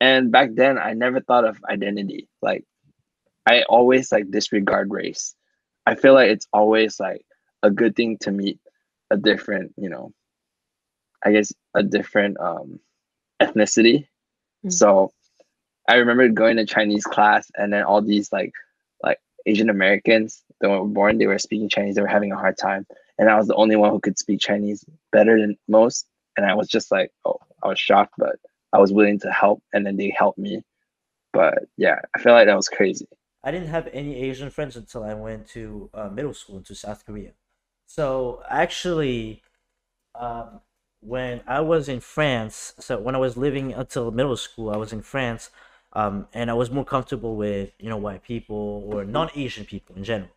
And 0.00 0.32
back 0.32 0.50
then 0.54 0.78
I 0.78 0.94
never 0.94 1.20
thought 1.20 1.44
of 1.44 1.58
identity. 1.68 2.28
Like 2.40 2.64
I 3.46 3.62
always 3.62 4.10
like 4.10 4.30
disregard 4.30 4.90
race. 4.90 5.34
I 5.86 5.94
feel 5.94 6.14
like 6.14 6.30
it's 6.30 6.46
always 6.52 6.98
like 7.00 7.24
a 7.62 7.70
good 7.70 7.96
thing 7.96 8.18
to 8.18 8.30
meet 8.30 8.58
a 9.10 9.16
different, 9.16 9.72
you 9.76 9.88
know, 9.88 10.12
I 11.24 11.32
guess 11.32 11.52
a 11.74 11.82
different 11.82 12.38
um 12.40 12.80
ethnicity. 13.40 14.06
Mm-hmm. 14.64 14.70
So 14.70 15.12
I 15.88 15.96
remember 15.96 16.28
going 16.28 16.56
to 16.56 16.66
Chinese 16.66 17.04
class 17.04 17.50
and 17.56 17.72
then 17.72 17.82
all 17.82 18.00
these 18.00 18.32
like 18.32 18.52
like 19.02 19.18
Asian 19.46 19.70
Americans 19.70 20.42
that 20.60 20.70
were 20.70 20.84
born, 20.84 21.18
they 21.18 21.26
were 21.26 21.38
speaking 21.38 21.68
Chinese, 21.68 21.96
they 21.96 22.02
were 22.02 22.08
having 22.08 22.32
a 22.32 22.36
hard 22.36 22.56
time. 22.56 22.86
And 23.18 23.28
I 23.28 23.36
was 23.36 23.48
the 23.48 23.54
only 23.54 23.76
one 23.76 23.90
who 23.90 24.00
could 24.00 24.18
speak 24.18 24.40
Chinese 24.40 24.84
better 25.12 25.38
than 25.38 25.58
most. 25.68 26.06
And 26.36 26.46
I 26.46 26.54
was 26.54 26.68
just 26.68 26.90
like, 26.90 27.10
oh, 27.24 27.38
I 27.62 27.68
was 27.68 27.78
shocked, 27.78 28.14
but 28.16 28.36
I 28.72 28.78
was 28.78 28.92
willing 28.92 29.18
to 29.20 29.30
help 29.30 29.62
and 29.72 29.84
then 29.84 29.96
they 29.96 30.12
helped 30.16 30.38
me. 30.38 30.62
But 31.32 31.66
yeah, 31.76 32.00
I 32.14 32.20
feel 32.20 32.32
like 32.32 32.46
that 32.46 32.56
was 32.56 32.68
crazy. 32.68 33.06
I 33.42 33.50
didn't 33.50 33.68
have 33.68 33.88
any 33.92 34.16
Asian 34.16 34.50
friends 34.50 34.76
until 34.76 35.02
I 35.02 35.14
went 35.14 35.48
to 35.48 35.90
uh, 35.94 36.08
middle 36.08 36.34
school 36.34 36.58
into 36.58 36.74
South 36.74 37.06
Korea. 37.06 37.32
So 37.86 38.42
actually, 38.48 39.42
um, 40.14 40.60
when 41.00 41.40
I 41.46 41.60
was 41.60 41.88
in 41.88 42.00
France, 42.00 42.74
so 42.78 43.00
when 43.00 43.14
I 43.14 43.18
was 43.18 43.36
living 43.36 43.72
until 43.72 44.10
middle 44.10 44.36
school, 44.36 44.70
I 44.70 44.76
was 44.76 44.92
in 44.92 45.02
France, 45.02 45.50
um, 45.94 46.28
and 46.34 46.50
I 46.50 46.54
was 46.54 46.70
more 46.70 46.84
comfortable 46.84 47.36
with 47.36 47.70
you 47.78 47.88
know 47.88 47.96
white 47.96 48.22
people 48.22 48.84
or 48.92 49.04
non-Asian 49.04 49.64
people 49.64 49.96
in 49.96 50.04
general. 50.04 50.30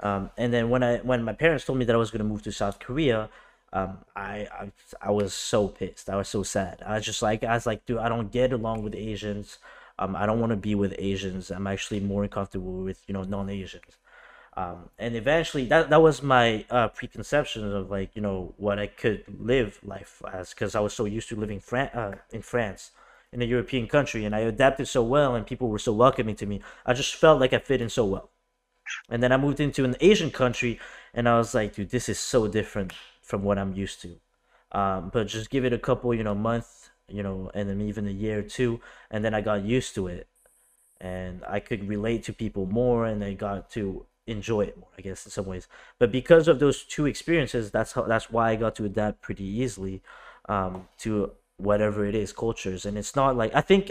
Um, 0.00 0.30
and 0.36 0.52
then 0.52 0.70
when 0.70 0.82
I 0.82 0.98
when 0.98 1.22
my 1.22 1.34
parents 1.34 1.64
told 1.64 1.78
me 1.78 1.84
that 1.84 1.94
I 1.94 1.98
was 1.98 2.10
gonna 2.10 2.24
move 2.24 2.42
to 2.42 2.52
South 2.52 2.78
Korea, 2.78 3.28
um, 3.72 3.98
I, 4.14 4.48
I 4.52 4.72
I 5.02 5.10
was 5.10 5.34
so 5.34 5.68
pissed. 5.68 6.08
I 6.08 6.16
was 6.16 6.28
so 6.28 6.42
sad. 6.42 6.82
I 6.86 6.96
was 6.96 7.04
just 7.04 7.22
like 7.22 7.44
I 7.44 7.54
was 7.54 7.66
like, 7.66 7.84
dude, 7.86 7.98
I 7.98 8.08
don't 8.08 8.30
get 8.32 8.52
along 8.52 8.82
with 8.82 8.94
Asians. 8.94 9.58
Um, 9.98 10.14
I 10.14 10.26
don't 10.26 10.40
want 10.40 10.50
to 10.50 10.56
be 10.56 10.74
with 10.74 10.94
Asians. 10.98 11.50
I'm 11.50 11.66
actually 11.66 12.00
more 12.00 12.26
comfortable 12.28 12.82
with 12.82 13.02
you 13.06 13.14
know 13.14 13.24
non-Asians. 13.24 13.98
Um, 14.56 14.88
and 14.98 15.14
eventually 15.16 15.66
that 15.66 15.90
that 15.90 16.00
was 16.00 16.22
my 16.22 16.64
uh, 16.70 16.88
preconception 16.88 17.70
of 17.74 17.90
like 17.90 18.16
you 18.16 18.22
know 18.22 18.54
what 18.56 18.78
I 18.78 18.86
could 18.86 19.24
live 19.38 19.78
life 19.84 20.22
as 20.32 20.50
because 20.50 20.74
I 20.74 20.80
was 20.80 20.94
so 20.94 21.04
used 21.04 21.28
to 21.30 21.36
living 21.36 21.60
Fran- 21.60 21.88
uh, 21.88 22.16
in 22.32 22.42
France 22.42 22.92
in 23.32 23.42
a 23.42 23.44
European 23.44 23.86
country 23.86 24.24
and 24.24 24.34
I 24.34 24.40
adapted 24.40 24.88
so 24.88 25.02
well 25.02 25.34
and 25.34 25.46
people 25.46 25.68
were 25.68 25.78
so 25.78 25.92
welcoming 25.92 26.36
to 26.36 26.46
me. 26.46 26.62
I 26.86 26.94
just 26.94 27.14
felt 27.16 27.40
like 27.40 27.52
I 27.52 27.58
fit 27.58 27.82
in 27.82 27.90
so 27.90 28.06
well. 28.06 28.30
And 29.10 29.22
then 29.22 29.32
I 29.32 29.36
moved 29.36 29.60
into 29.60 29.84
an 29.84 29.96
Asian 30.00 30.30
country 30.30 30.80
and 31.12 31.28
I 31.28 31.36
was 31.38 31.54
like, 31.54 31.74
dude, 31.74 31.90
this 31.90 32.08
is 32.08 32.18
so 32.18 32.48
different 32.48 32.92
from 33.26 33.42
what 33.42 33.58
I'm 33.58 33.74
used 33.74 34.00
to. 34.02 34.12
Um, 34.72 35.10
but 35.12 35.26
just 35.26 35.50
give 35.50 35.64
it 35.64 35.72
a 35.72 35.78
couple, 35.78 36.14
you 36.14 36.24
know, 36.24 36.34
month, 36.34 36.90
you 37.08 37.22
know, 37.22 37.50
and 37.54 37.68
then 37.68 37.80
even 37.80 38.06
a 38.06 38.10
year 38.24 38.38
or 38.40 38.42
two, 38.42 38.80
and 39.10 39.24
then 39.24 39.34
I 39.34 39.40
got 39.40 39.64
used 39.64 39.94
to 39.96 40.06
it, 40.06 40.26
and 41.00 41.42
I 41.56 41.60
could 41.60 41.88
relate 41.88 42.22
to 42.24 42.32
people 42.32 42.66
more, 42.66 43.06
and 43.06 43.22
I 43.22 43.34
got 43.34 43.70
to 43.72 44.06
enjoy 44.26 44.62
it 44.62 44.76
more, 44.76 44.92
I 44.98 45.02
guess, 45.02 45.24
in 45.26 45.30
some 45.30 45.46
ways. 45.46 45.68
But 45.98 46.10
because 46.10 46.48
of 46.48 46.58
those 46.58 46.84
two 46.84 47.06
experiences, 47.06 47.70
that's 47.70 47.92
how 47.92 48.02
that's 48.02 48.30
why 48.30 48.50
I 48.50 48.56
got 48.56 48.74
to 48.76 48.84
adapt 48.84 49.22
pretty 49.22 49.44
easily 49.44 50.02
um, 50.48 50.88
to 50.98 51.32
whatever 51.58 52.04
it 52.06 52.14
is, 52.14 52.32
cultures, 52.32 52.86
and 52.86 52.96
it's 52.98 53.14
not 53.16 53.36
like 53.36 53.54
I 53.54 53.60
think. 53.60 53.90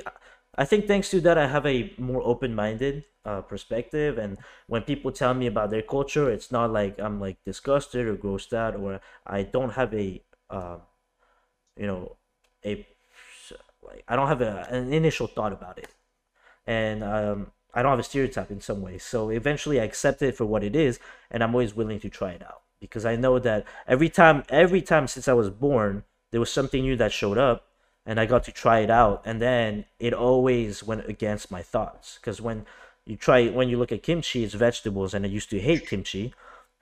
I 0.57 0.65
think 0.65 0.87
thanks 0.87 1.09
to 1.11 1.19
that, 1.21 1.37
I 1.37 1.47
have 1.47 1.65
a 1.65 1.93
more 1.97 2.21
open-minded 2.23 3.03
uh, 3.25 3.41
perspective, 3.41 4.17
and 4.17 4.37
when 4.67 4.83
people 4.83 5.11
tell 5.11 5.33
me 5.33 5.47
about 5.47 5.69
their 5.69 5.81
culture, 5.81 6.29
it's 6.29 6.51
not 6.51 6.71
like 6.71 6.99
I'm 6.99 7.19
like 7.19 7.37
disgusted 7.45 8.07
or 8.07 8.15
grossed 8.15 8.53
out, 8.53 8.75
or 8.75 9.01
I 9.27 9.43
don't 9.43 9.71
have 9.71 9.93
a, 9.93 10.21
uh, 10.49 10.77
you 11.77 11.87
know, 11.87 12.15
a 12.65 12.87
like 13.83 14.03
I 14.07 14.15
don't 14.15 14.27
have 14.27 14.41
a, 14.41 14.67
an 14.69 14.93
initial 14.93 15.27
thought 15.27 15.53
about 15.53 15.77
it, 15.77 15.89
and 16.67 17.03
um, 17.03 17.51
I 17.73 17.81
don't 17.81 17.91
have 17.91 17.99
a 17.99 18.03
stereotype 18.03 18.51
in 18.51 18.61
some 18.61 18.81
ways. 18.81 19.03
So 19.03 19.29
eventually 19.29 19.79
I 19.79 19.83
accept 19.83 20.21
it 20.21 20.35
for 20.35 20.45
what 20.45 20.63
it 20.63 20.75
is 20.75 20.99
and 21.29 21.43
I'm 21.43 21.53
always 21.53 21.75
willing 21.75 21.99
to 21.99 22.09
try 22.09 22.31
it 22.31 22.41
out. 22.41 22.61
Because 22.79 23.05
I 23.05 23.15
know 23.15 23.39
that 23.39 23.65
every 23.87 24.09
time 24.09 24.43
every 24.49 24.81
time 24.81 25.07
since 25.07 25.27
I 25.27 25.33
was 25.33 25.49
born 25.49 26.03
there 26.31 26.39
was 26.39 26.51
something 26.51 26.83
new 26.83 26.95
that 26.97 27.11
showed 27.11 27.37
up 27.37 27.67
and 28.05 28.19
I 28.19 28.25
got 28.25 28.43
to 28.45 28.51
try 28.51 28.79
it 28.79 28.89
out 28.89 29.21
and 29.25 29.41
then 29.41 29.85
it 29.99 30.13
always 30.13 30.83
went 30.83 31.07
against 31.09 31.51
my 31.51 31.61
thoughts 31.61 32.17
because 32.19 32.41
when 32.41 32.65
you 33.05 33.15
try 33.15 33.47
when 33.47 33.69
you 33.69 33.77
look 33.77 33.91
at 33.91 34.03
kimchi 34.03 34.43
it's 34.43 34.53
vegetables 34.53 35.13
and 35.13 35.25
I 35.25 35.29
used 35.29 35.49
to 35.51 35.59
hate 35.59 35.87
kimchi 35.87 36.33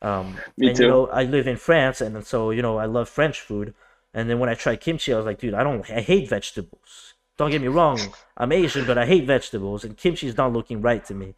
um 0.01 0.43
Me 0.57 0.69
and 0.69 0.77
too. 0.77 0.83
you 0.83 0.87
know 0.87 1.07
I 1.07 1.23
live 1.23 1.47
in 1.47 1.57
France 1.57 2.01
and 2.01 2.25
so 2.25 2.51
you 2.51 2.61
know 2.61 2.77
I 2.77 2.85
love 2.85 3.09
French 3.09 3.39
food 3.41 3.73
and 4.13 4.29
then 4.29 4.39
when 4.39 4.49
I 4.49 4.53
tried 4.53 4.81
kimchi 4.81 5.13
I 5.13 5.17
was 5.17 5.25
like 5.25 5.39
dude 5.39 5.53
I 5.53 5.63
don't 5.63 5.89
I 5.89 6.01
hate 6.01 6.29
vegetables 6.29 7.13
don't 7.37 7.51
get 7.51 7.61
me 7.61 7.67
wrong, 7.67 7.99
I'm 8.37 8.51
Asian, 8.51 8.85
but 8.85 8.97
I 8.97 9.05
hate 9.05 9.25
vegetables, 9.25 9.83
and 9.83 9.97
kimchi 9.97 10.27
is 10.27 10.37
not 10.37 10.53
looking 10.53 10.81
right 10.81 11.03
to 11.05 11.13
me. 11.13 11.33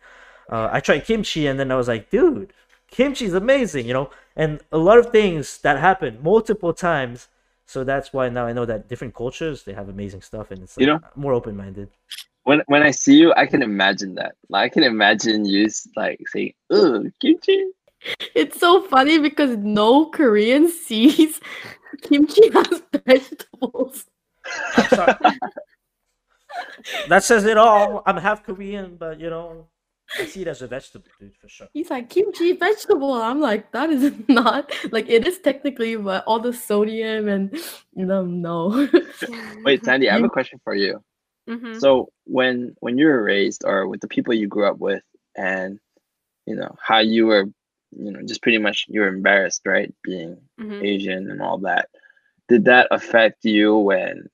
Uh, 0.51 0.69
I 0.71 0.79
tried 0.79 1.05
kimchi, 1.05 1.47
and 1.47 1.59
then 1.59 1.71
I 1.71 1.75
was 1.75 1.87
like, 1.87 2.09
dude, 2.09 2.51
kimchi 2.91 3.25
is 3.25 3.33
amazing, 3.33 3.85
you 3.85 3.93
know. 3.93 4.09
And 4.35 4.59
a 4.71 4.77
lot 4.77 4.97
of 4.97 5.11
things 5.11 5.57
that 5.59 5.79
happen 5.79 6.19
multiple 6.21 6.73
times. 6.73 7.27
So 7.67 7.83
that's 7.83 8.13
why 8.13 8.29
now 8.29 8.45
I 8.45 8.53
know 8.53 8.65
that 8.65 8.87
different 8.87 9.15
cultures 9.15 9.63
they 9.63 9.73
have 9.73 9.89
amazing 9.89 10.21
stuff, 10.21 10.51
and 10.51 10.63
it's 10.63 10.77
like, 10.77 10.81
You 10.81 10.87
know- 10.93 10.99
more 11.15 11.33
open 11.33 11.55
minded. 11.57 11.89
When 12.43 12.61
when 12.67 12.83
I 12.83 12.91
see 12.91 13.17
you, 13.17 13.33
I 13.35 13.47
can 13.47 13.63
imagine 13.63 14.15
that. 14.15 14.35
Like 14.49 14.65
I 14.65 14.69
can 14.73 14.83
imagine 14.83 15.45
you 15.45 15.67
like 15.95 16.21
saying, 16.29 16.53
"Ugh, 16.71 17.11
kimchi." 17.19 17.65
It's 18.35 18.59
so 18.59 18.83
funny 18.83 19.17
because 19.17 19.57
no 19.57 20.05
Korean 20.05 20.69
sees 20.85 21.39
kimchi 22.03 22.51
as 22.53 22.83
vegetables. 23.05 24.05
That 27.09 27.23
says 27.23 27.45
it 27.45 27.57
all. 27.57 28.03
I'm 28.05 28.17
half 28.17 28.43
Korean, 28.43 28.95
but 28.95 29.19
you 29.19 29.29
know, 29.29 29.67
I 30.19 30.25
see 30.25 30.41
it 30.41 30.47
as 30.47 30.61
a 30.61 30.67
vegetable, 30.67 31.07
dude, 31.19 31.35
for 31.41 31.49
sure. 31.49 31.67
He's 31.73 31.89
like 31.89 32.09
kimchi 32.09 32.53
vegetable. 32.53 33.13
I'm 33.13 33.41
like 33.41 33.71
that 33.71 33.89
is 33.89 34.13
not 34.27 34.71
like 34.91 35.09
it 35.09 35.27
is 35.27 35.39
technically, 35.39 35.95
but 35.95 36.23
all 36.25 36.39
the 36.39 36.53
sodium 36.53 37.27
and 37.27 37.53
you 37.95 38.05
know 38.05 38.25
no. 38.25 38.87
Wait, 39.65 39.83
Sandy, 39.83 40.09
I 40.09 40.13
have 40.13 40.23
a 40.23 40.29
question 40.29 40.59
for 40.63 40.75
you. 40.75 41.01
hmm 41.47 41.79
So 41.79 42.09
when 42.25 42.75
when 42.79 42.97
you 42.97 43.07
were 43.07 43.23
raised, 43.23 43.63
or 43.65 43.87
with 43.87 44.01
the 44.01 44.07
people 44.07 44.33
you 44.33 44.47
grew 44.47 44.67
up 44.67 44.77
with, 44.79 45.03
and 45.35 45.79
you 46.45 46.55
know 46.55 46.75
how 46.81 46.99
you 46.99 47.25
were, 47.27 47.45
you 47.97 48.11
know, 48.11 48.21
just 48.25 48.41
pretty 48.41 48.57
much 48.59 48.85
you 48.87 49.01
were 49.01 49.07
embarrassed, 49.07 49.61
right, 49.65 49.93
being 50.03 50.37
hmm 50.59 50.81
Asian 50.81 51.29
and 51.31 51.41
all 51.41 51.57
that. 51.59 51.89
Did 52.47 52.65
that 52.65 52.87
affect 52.91 53.43
you 53.43 53.75
when, 53.75 54.29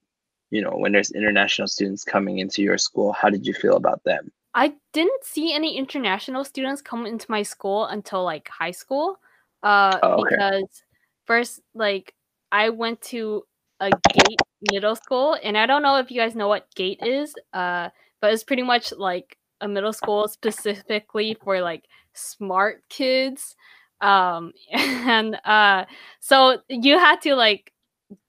you 0.51 0.61
know, 0.61 0.71
when 0.75 0.91
there's 0.91 1.11
international 1.11 1.67
students 1.67 2.03
coming 2.03 2.39
into 2.39 2.61
your 2.61 2.77
school? 2.77 3.13
How 3.13 3.29
did 3.29 3.47
you 3.47 3.53
feel 3.53 3.77
about 3.77 4.03
them? 4.03 4.31
I 4.53 4.73
didn't 4.93 5.23
see 5.23 5.53
any 5.53 5.77
international 5.77 6.43
students 6.43 6.81
come 6.81 7.05
into 7.05 7.25
my 7.29 7.43
school 7.43 7.85
until 7.85 8.23
like 8.23 8.47
high 8.49 8.71
school. 8.71 9.17
Uh, 9.63 9.99
Oh, 10.03 10.13
okay. 10.21 10.35
because 10.35 10.83
first, 11.25 11.61
like, 11.73 12.13
I 12.51 12.69
went 12.69 13.01
to 13.03 13.43
a 13.79 13.89
gate 14.13 14.41
middle 14.71 14.95
school, 14.95 15.37
and 15.43 15.57
I 15.57 15.65
don't 15.65 15.81
know 15.83 15.97
if 15.97 16.11
you 16.11 16.19
guys 16.19 16.35
know 16.35 16.47
what 16.47 16.73
gate 16.75 16.99
is. 17.01 17.33
Uh, 17.53 17.89
but 18.21 18.33
it's 18.33 18.43
pretty 18.43 18.63
much 18.63 18.93
like 18.97 19.37
a 19.61 19.67
middle 19.67 19.93
school 19.93 20.27
specifically 20.27 21.35
for 21.43 21.61
like 21.61 21.85
smart 22.13 22.83
kids. 22.89 23.55
Um, 24.01 24.53
and 24.71 25.39
uh, 25.45 25.85
so 26.19 26.59
you 26.67 26.99
had 26.99 27.21
to 27.21 27.35
like 27.35 27.71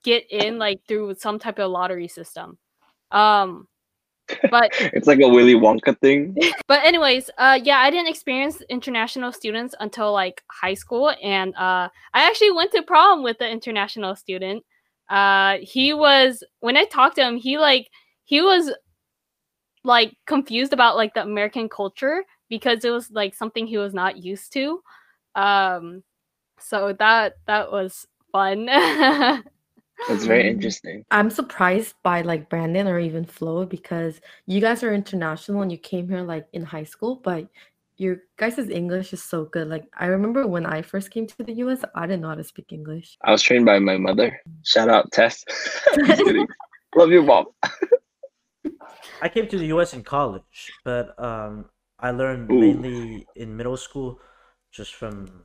get 0.04 0.30
in 0.30 0.58
like 0.58 0.80
through 0.86 1.14
some 1.16 1.38
type 1.38 1.58
of 1.58 1.70
lottery 1.70 2.08
system. 2.08 2.58
Um, 3.10 3.68
but 4.50 4.70
It's 4.92 5.06
like 5.06 5.20
a 5.20 5.28
Willy 5.28 5.54
Wonka 5.54 5.98
thing. 6.00 6.36
but 6.66 6.84
anyways, 6.84 7.30
uh 7.38 7.58
yeah, 7.62 7.78
I 7.78 7.90
didn't 7.90 8.08
experience 8.08 8.62
international 8.68 9.32
students 9.32 9.74
until 9.80 10.12
like 10.12 10.42
high 10.48 10.74
school 10.74 11.12
and 11.22 11.54
uh 11.56 11.88
I 12.14 12.26
actually 12.26 12.52
went 12.52 12.72
to 12.72 12.82
prom 12.82 13.22
with 13.22 13.38
the 13.38 13.48
international 13.48 14.16
student. 14.16 14.64
Uh 15.08 15.58
he 15.60 15.92
was 15.92 16.44
when 16.60 16.76
I 16.76 16.84
talked 16.84 17.16
to 17.16 17.22
him, 17.22 17.36
he 17.36 17.58
like 17.58 17.88
he 18.24 18.40
was 18.40 18.70
like 19.84 20.16
confused 20.26 20.72
about 20.72 20.96
like 20.96 21.14
the 21.14 21.22
American 21.22 21.68
culture 21.68 22.24
because 22.48 22.84
it 22.84 22.90
was 22.90 23.10
like 23.10 23.34
something 23.34 23.66
he 23.66 23.78
was 23.78 23.94
not 23.94 24.22
used 24.22 24.52
to. 24.54 24.82
Um 25.34 26.02
so 26.58 26.92
that 26.98 27.34
that 27.46 27.72
was 27.72 28.06
fun. 28.32 28.68
It's 30.08 30.24
very 30.24 30.44
Mm. 30.44 30.54
interesting. 30.54 31.04
I'm 31.10 31.30
surprised 31.30 31.94
by 32.02 32.22
like 32.22 32.48
Brandon 32.48 32.88
or 32.88 32.98
even 32.98 33.24
Flo 33.24 33.66
because 33.66 34.20
you 34.46 34.60
guys 34.60 34.82
are 34.82 34.92
international 34.94 35.62
and 35.62 35.70
you 35.70 35.78
came 35.78 36.08
here 36.08 36.22
like 36.22 36.46
in 36.52 36.62
high 36.64 36.84
school, 36.84 37.16
but 37.16 37.48
your 37.96 38.22
guys' 38.38 38.58
English 38.70 39.12
is 39.12 39.22
so 39.22 39.44
good. 39.44 39.68
Like 39.68 39.84
I 39.98 40.06
remember 40.06 40.46
when 40.46 40.66
I 40.66 40.82
first 40.82 41.10
came 41.10 41.26
to 41.26 41.42
the 41.42 41.52
US, 41.64 41.84
I 41.94 42.06
didn't 42.06 42.22
know 42.22 42.28
how 42.28 42.34
to 42.34 42.44
speak 42.44 42.72
English. 42.72 43.18
I 43.22 43.30
was 43.30 43.42
trained 43.42 43.66
by 43.66 43.78
my 43.78 43.96
mother. 43.98 44.40
Shout 44.64 44.88
out 44.88 45.12
Tess. 45.12 45.44
Just 46.06 46.24
kidding. 46.24 46.48
Love 46.94 47.10
you, 47.10 47.22
mom. 47.22 47.46
I 49.20 49.28
came 49.28 49.46
to 49.48 49.58
the 49.58 49.66
U.S. 49.66 49.94
in 49.94 50.02
college, 50.02 50.72
but 50.84 51.14
um, 51.22 51.66
I 51.98 52.10
learned 52.10 52.50
Ooh. 52.50 52.58
mainly 52.60 53.26
in 53.36 53.56
middle 53.56 53.76
school, 53.76 54.18
just 54.72 54.94
from 54.94 55.44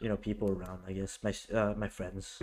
you 0.00 0.08
know 0.08 0.16
people 0.16 0.50
around. 0.52 0.80
I 0.86 0.92
guess 0.92 1.18
my 1.22 1.32
uh, 1.52 1.74
my 1.76 1.88
friends. 1.88 2.40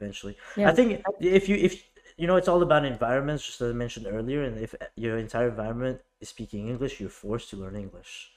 Eventually, 0.00 0.36
I 0.64 0.72
think 0.72 1.02
if 1.20 1.48
you 1.48 1.56
if 1.56 1.82
you 2.16 2.26
know 2.26 2.36
it's 2.36 2.48
all 2.48 2.62
about 2.62 2.84
environments, 2.84 3.44
just 3.46 3.60
as 3.60 3.70
I 3.70 3.74
mentioned 3.74 4.06
earlier, 4.08 4.42
and 4.44 4.58
if 4.58 4.74
your 4.96 5.16
entire 5.18 5.48
environment 5.48 6.00
is 6.20 6.28
speaking 6.28 6.68
English, 6.68 7.00
you're 7.00 7.10
forced 7.10 7.50
to 7.50 7.56
learn 7.56 7.76
English, 7.76 8.32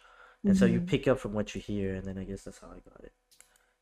and 0.46 0.56
so 0.58 0.66
you 0.66 0.80
Mhm. 0.80 0.88
pick 0.88 1.08
up 1.08 1.20
from 1.20 1.34
what 1.34 1.56
you 1.56 1.62
hear, 1.62 1.96
and 1.96 2.06
then 2.06 2.18
I 2.18 2.24
guess 2.24 2.44
that's 2.44 2.60
how 2.60 2.68
I 2.68 2.80
got 2.90 3.04
it. 3.04 3.14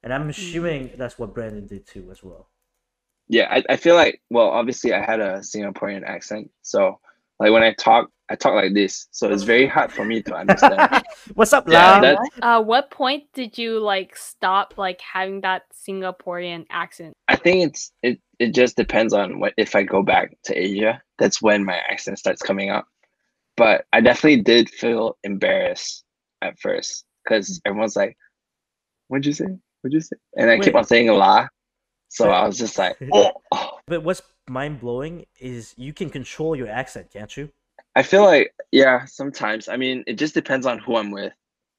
And 0.03 0.13
I'm 0.13 0.29
assuming 0.29 0.91
that's 0.97 1.19
what 1.19 1.33
Brandon 1.35 1.67
did 1.67 1.87
too, 1.87 2.11
as 2.11 2.23
well. 2.23 2.49
Yeah, 3.29 3.47
I, 3.51 3.63
I 3.73 3.75
feel 3.77 3.95
like 3.95 4.21
well, 4.29 4.47
obviously 4.49 4.93
I 4.93 5.03
had 5.03 5.19
a 5.19 5.39
Singaporean 5.39 6.03
accent, 6.05 6.49
so 6.61 6.99
like 7.39 7.51
when 7.51 7.63
I 7.63 7.73
talk, 7.73 8.09
I 8.29 8.35
talk 8.35 8.53
like 8.53 8.73
this, 8.73 9.07
so 9.11 9.29
it's 9.31 9.43
very 9.43 9.67
hard 9.67 9.91
for 9.91 10.05
me 10.05 10.21
to 10.23 10.35
understand. 10.35 10.87
What's 11.33 11.53
up, 11.53 11.67
Yeah, 11.67 11.97
Lam? 11.99 12.01
that- 12.01 12.19
uh, 12.41 12.61
what 12.63 12.91
point 12.91 13.25
did 13.33 13.57
you 13.57 13.79
like 13.79 14.15
stop 14.15 14.75
like 14.77 15.01
having 15.01 15.41
that 15.41 15.63
Singaporean 15.73 16.65
accent? 16.69 17.16
I 17.37 17.39
think 17.39 17.67
it's 17.67 17.91
it 18.01 18.19
it 18.39 18.55
just 18.55 18.75
depends 18.75 19.13
on 19.13 19.39
what 19.39 19.53
if 19.57 19.75
I 19.75 19.83
go 19.83 20.01
back 20.01 20.35
to 20.45 20.57
Asia, 20.57 21.01
that's 21.19 21.39
when 21.39 21.63
my 21.63 21.77
accent 21.77 22.17
starts 22.17 22.41
coming 22.41 22.71
up. 22.71 22.87
But 23.55 23.85
I 23.93 24.01
definitely 24.01 24.41
did 24.41 24.69
feel 24.69 25.17
embarrassed 25.23 26.03
at 26.41 26.59
first 26.59 27.05
because 27.23 27.61
everyone's 27.63 27.95
like, 27.95 28.17
"What'd 29.07 29.27
you 29.27 29.33
say? 29.33 29.45
What'd 29.81 29.93
you 29.93 30.01
say?" 30.01 30.15
And 30.35 30.49
I 30.49 30.57
keep 30.57 30.73
on 30.73 30.83
saying 30.83 31.09
a 31.09 31.13
la, 31.13 31.47
so 32.07 32.25
But- 32.25 32.33
I 32.33 32.47
was 32.47 32.57
just 32.57 32.77
like, 32.79 32.97
oh. 33.13 33.33
But 33.85 34.03
what's 34.03 34.23
mind 34.49 34.79
blowing 34.79 35.25
is 35.39 35.75
you 35.77 35.93
can 35.93 36.09
control 36.09 36.55
your 36.55 36.69
accent, 36.69 37.11
can't 37.13 37.35
you? 37.37 37.51
I 37.95 38.01
feel 38.01 38.23
like 38.23 38.51
yeah, 38.71 39.05
sometimes. 39.05 39.69
I 39.69 39.77
mean, 39.77 40.03
it 40.07 40.13
just 40.13 40.33
depends 40.33 40.65
on 40.65 40.79
who 40.79 40.95
I'm 40.97 41.11
with. 41.11 41.33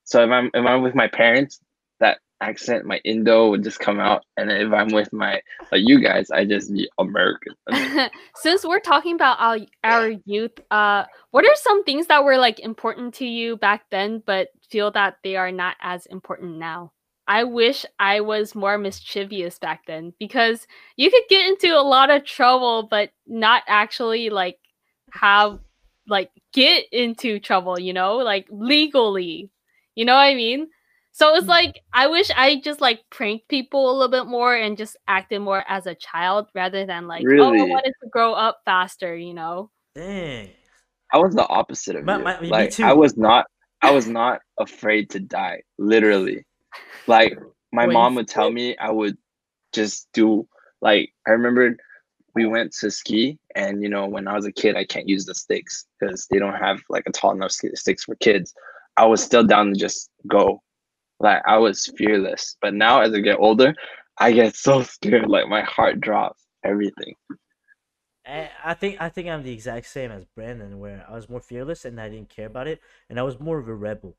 So 0.05 0.23
if 0.23 0.29
I'm 0.29 0.49
if 0.53 0.65
I'm 0.65 0.81
with 0.81 0.95
my 0.95 1.07
parents, 1.07 1.59
that 1.99 2.19
accent, 2.41 2.85
my 2.85 2.99
Indo 3.03 3.49
would 3.49 3.63
just 3.63 3.79
come 3.79 3.99
out, 3.99 4.23
and 4.37 4.51
if 4.51 4.71
I'm 4.71 4.89
with 4.89 5.11
my 5.13 5.41
like 5.71 5.81
you 5.85 6.01
guys, 6.01 6.31
I 6.31 6.45
just 6.45 6.73
be 6.73 6.89
American. 6.97 7.53
Since 8.35 8.65
we're 8.65 8.79
talking 8.79 9.15
about 9.15 9.39
our 9.39 9.57
our 9.83 10.09
youth, 10.25 10.59
uh, 10.71 11.05
what 11.31 11.45
are 11.45 11.55
some 11.55 11.83
things 11.83 12.07
that 12.07 12.23
were 12.23 12.37
like 12.37 12.59
important 12.59 13.13
to 13.15 13.25
you 13.25 13.57
back 13.57 13.83
then, 13.91 14.23
but 14.25 14.49
feel 14.69 14.91
that 14.91 15.17
they 15.23 15.35
are 15.35 15.51
not 15.51 15.75
as 15.81 16.05
important 16.07 16.57
now? 16.57 16.91
I 17.27 17.43
wish 17.43 17.85
I 17.99 18.21
was 18.21 18.55
more 18.55 18.79
mischievous 18.79 19.59
back 19.59 19.85
then 19.85 20.13
because 20.19 20.65
you 20.95 21.11
could 21.11 21.23
get 21.29 21.47
into 21.47 21.67
a 21.67 21.85
lot 21.85 22.09
of 22.09 22.25
trouble, 22.25 22.87
but 22.89 23.11
not 23.27 23.61
actually 23.67 24.31
like 24.31 24.57
have 25.11 25.59
like 26.07 26.31
get 26.53 26.85
into 26.91 27.39
trouble, 27.39 27.79
you 27.79 27.93
know, 27.93 28.17
like 28.17 28.47
legally. 28.49 29.51
You 29.93 30.05
know 30.05 30.15
what 30.15 30.21
I 30.21 30.33
mean? 30.33 30.69
So 31.11 31.35
it's 31.35 31.45
Mm. 31.45 31.49
like 31.49 31.81
I 31.93 32.07
wish 32.07 32.29
I 32.35 32.61
just 32.61 32.81
like 32.81 33.01
pranked 33.09 33.47
people 33.49 33.89
a 33.89 33.93
little 33.93 34.07
bit 34.11 34.27
more 34.27 34.55
and 34.55 34.77
just 34.77 34.95
acted 35.07 35.39
more 35.39 35.63
as 35.67 35.85
a 35.85 35.95
child 35.95 36.47
rather 36.55 36.85
than 36.85 37.07
like 37.07 37.25
oh 37.27 37.53
I 37.53 37.63
wanted 37.63 37.93
to 38.01 38.09
grow 38.09 38.33
up 38.33 38.61
faster, 38.65 39.15
you 39.15 39.33
know. 39.33 39.69
Dang. 39.95 40.49
I 41.11 41.17
was 41.17 41.33
the 41.35 41.47
opposite 41.47 41.95
of 41.95 42.05
My- 42.05 42.17
you. 42.17 42.23
my- 42.23 42.39
me 42.41 42.49
like 42.49 42.71
too. 42.71 42.83
I 42.85 42.93
was 42.93 43.17
not 43.17 43.45
I 43.81 43.91
was 43.91 44.07
not 44.07 44.41
afraid 44.59 45.09
to 45.11 45.19
die. 45.19 45.61
Literally. 45.77 46.45
Like 47.07 47.37
my 47.71 47.87
Wait. 47.87 47.93
mom 47.93 48.15
would 48.15 48.27
tell 48.27 48.51
me 48.51 48.77
I 48.77 48.91
would 48.91 49.17
just 49.73 50.07
do 50.13 50.47
like 50.81 51.11
I 51.27 51.31
remember 51.31 51.75
we 52.35 52.45
went 52.45 52.71
to 52.79 52.91
ski 52.91 53.37
and 53.55 53.81
you 53.81 53.89
know 53.89 54.05
when 54.07 54.27
I 54.27 54.33
was 54.35 54.45
a 54.45 54.51
kid 54.51 54.75
I 54.77 54.85
can't 54.85 55.09
use 55.09 55.25
the 55.25 55.33
sticks 55.35 55.85
because 55.99 56.27
they 56.29 56.39
don't 56.39 56.53
have 56.55 56.79
like 56.89 57.03
a 57.07 57.11
tall 57.11 57.31
enough 57.31 57.51
sticks 57.51 58.03
for 58.05 58.15
kids. 58.15 58.53
I 58.97 59.05
was 59.05 59.21
still 59.23 59.43
down 59.43 59.73
to 59.73 59.79
just 59.79 60.09
go. 60.27 60.61
Like 61.19 61.41
I 61.47 61.57
was 61.57 61.91
fearless. 61.97 62.57
But 62.61 62.73
now 62.73 63.01
as 63.01 63.13
I 63.13 63.19
get 63.19 63.39
older, 63.39 63.75
I 64.17 64.31
get 64.31 64.55
so 64.55 64.83
scared 64.83 65.27
like 65.29 65.47
my 65.47 65.61
heart 65.61 65.99
drops, 65.99 66.43
everything. 66.63 67.15
I 68.25 68.49
I 68.63 68.73
think 68.73 69.01
I 69.01 69.09
think 69.09 69.27
I'm 69.27 69.43
the 69.43 69.53
exact 69.53 69.87
same 69.87 70.11
as 70.11 70.25
Brandon, 70.25 70.79
where 70.79 71.05
I 71.09 71.15
was 71.15 71.29
more 71.29 71.41
fearless 71.41 71.85
and 71.85 71.99
I 71.99 72.09
didn't 72.09 72.29
care 72.29 72.47
about 72.47 72.67
it, 72.67 72.81
and 73.09 73.19
I 73.19 73.23
was 73.23 73.39
more 73.39 73.57
of 73.59 73.67
a 73.67 73.73
rebel, 73.75 74.15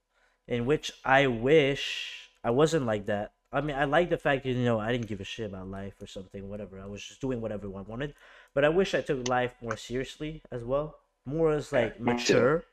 in 0.48 0.66
which 0.66 0.92
I 1.04 1.26
wish 1.26 2.30
I 2.44 2.50
wasn't 2.50 2.86
like 2.86 3.06
that. 3.06 3.32
I 3.52 3.60
mean, 3.60 3.76
I 3.76 3.84
like 3.84 4.10
the 4.10 4.18
fact 4.18 4.44
that 4.44 4.50
you 4.50 4.64
know 4.64 4.78
I 4.80 4.92
didn't 4.92 5.08
give 5.08 5.20
a 5.20 5.24
shit 5.24 5.50
about 5.50 5.68
life 5.68 5.94
or 6.00 6.06
something, 6.06 6.48
whatever. 6.48 6.80
I 6.80 6.86
was 6.86 7.02
just 7.04 7.20
doing 7.20 7.40
whatever 7.40 7.66
I 7.68 7.82
wanted, 7.82 8.14
but 8.54 8.64
I 8.64 8.68
wish 8.68 8.94
I 8.94 9.00
took 9.00 9.28
life 9.28 9.52
more 9.60 9.76
seriously 9.76 10.42
as 10.50 10.64
well, 10.64 10.98
more 11.26 11.52
as 11.52 11.72
like 11.72 12.00
mature, 12.00 12.64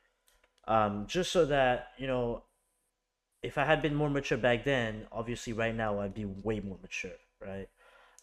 um, 0.66 1.06
just 1.06 1.32
so 1.32 1.46
that 1.46 1.88
you 1.98 2.06
know, 2.06 2.44
if 3.42 3.58
I 3.58 3.64
had 3.64 3.82
been 3.82 3.94
more 3.94 4.10
mature 4.10 4.38
back 4.38 4.64
then, 4.64 5.06
obviously 5.12 5.52
right 5.52 5.74
now 5.74 6.00
I'd 6.00 6.14
be 6.14 6.24
way 6.24 6.60
more 6.60 6.78
mature, 6.82 7.18
right? 7.40 7.68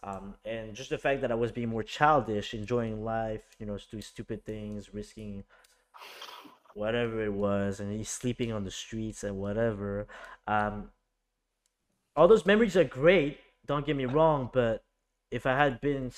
um, 0.04 0.36
and 0.45 0.75
just 0.75 0.91
the 0.91 0.97
fact 0.99 1.21
that 1.21 1.32
I 1.32 1.36
was 1.36 1.51
being 1.51 1.69
more 1.69 1.84
childish, 1.84 2.54
enjoying 2.54 3.04
life, 3.04 3.41
you 3.60 3.65
know, 3.65 3.78
doing 3.89 4.04
stupid 4.04 4.45
things, 4.45 4.93
risking 4.93 5.43
whatever 6.73 7.23
it 7.23 7.34
was, 7.34 7.80
and 7.80 8.06
sleeping 8.06 8.51
on 8.51 8.63
the 8.63 8.71
streets 8.71 9.23
and 9.23 9.38
whatever. 9.38 10.08
Um, 10.47 10.91
all 12.15 12.28
those 12.28 12.45
memories 12.45 12.78
are 12.78 12.84
great. 12.84 13.39
Don't 13.65 13.86
get 13.86 13.95
me 13.95 14.06
wrong, 14.06 14.49
but 14.54 14.84
if 15.32 15.45
I 15.45 15.58
had 15.58 15.82
been 15.82 16.12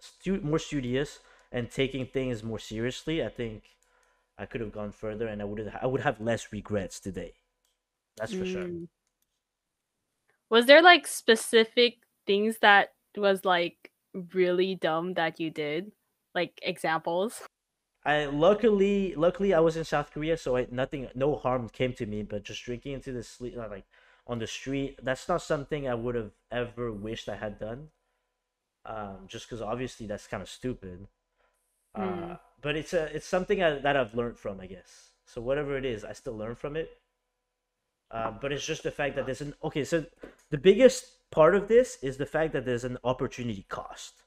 stu- 0.00 0.40
more 0.40 0.58
studious 0.58 1.18
and 1.52 1.70
taking 1.70 2.06
things 2.06 2.42
more 2.42 2.58
seriously, 2.58 3.22
I 3.24 3.28
think 3.28 3.64
I 4.38 4.46
could 4.46 4.60
have 4.60 4.72
gone 4.72 4.92
further, 4.92 5.26
and 5.28 5.42
I 5.42 5.44
would 5.44 5.72
I 5.82 5.86
would 5.86 6.00
have 6.02 6.20
less 6.20 6.52
regrets 6.52 7.00
today. 7.00 7.34
That's 8.16 8.34
for 8.34 8.44
sure. 8.44 8.68
Mm. 8.68 8.88
Was 10.50 10.66
there 10.66 10.82
like 10.82 11.06
specific 11.06 11.98
things 12.26 12.58
that 12.60 12.94
was 13.16 13.44
like 13.44 13.92
really 14.32 14.74
dumb 14.74 15.14
that 15.14 15.38
you 15.40 15.50
did? 15.50 15.92
Like 16.34 16.58
examples? 16.62 17.42
I 18.04 18.26
luckily 18.26 19.14
luckily 19.14 19.52
I 19.54 19.60
was 19.60 19.76
in 19.76 19.84
South 19.84 20.10
Korea, 20.12 20.36
so 20.36 20.56
I, 20.56 20.66
nothing 20.70 21.08
no 21.14 21.36
harm 21.36 21.68
came 21.68 21.92
to 21.94 22.06
me. 22.06 22.22
But 22.22 22.44
just 22.44 22.62
drinking 22.64 22.92
into 22.92 23.12
the 23.12 23.22
sleep 23.22 23.56
like 23.56 23.86
on 24.26 24.38
the 24.38 24.46
street, 24.46 25.00
that's 25.02 25.28
not 25.28 25.42
something 25.42 25.88
I 25.88 25.94
would 25.94 26.14
have 26.14 26.32
ever 26.50 26.92
wished 26.92 27.28
I 27.28 27.36
had 27.36 27.58
done. 27.58 27.90
Um, 28.86 29.26
just 29.28 29.46
because 29.48 29.62
obviously 29.62 30.06
that's 30.06 30.26
kind 30.26 30.42
of 30.42 30.48
stupid. 30.50 31.08
Uh, 31.94 32.36
Mm. 32.36 32.38
but 32.62 32.76
it's 32.76 32.94
a 32.94 33.04
it's 33.16 33.26
something 33.26 33.62
I, 33.62 33.78
that 33.80 33.96
I've 33.96 34.14
learned 34.14 34.38
from, 34.38 34.60
I 34.60 34.66
guess. 34.66 35.12
So 35.26 35.40
whatever 35.42 35.76
it 35.78 35.84
is, 35.86 36.04
I 36.04 36.12
still 36.14 36.36
learn 36.36 36.56
from 36.56 36.76
it. 36.76 36.98
Uh, 38.14 38.30
but 38.40 38.52
it's 38.52 38.64
just 38.64 38.84
the 38.84 38.92
fact 38.92 39.16
that 39.16 39.26
there's 39.26 39.40
an 39.40 39.52
okay. 39.64 39.82
So 39.82 40.04
the 40.50 40.58
biggest 40.58 41.30
part 41.32 41.56
of 41.56 41.66
this 41.66 41.98
is 42.00 42.16
the 42.16 42.26
fact 42.26 42.52
that 42.52 42.64
there's 42.64 42.84
an 42.84 42.96
opportunity 43.02 43.66
cost. 43.68 44.22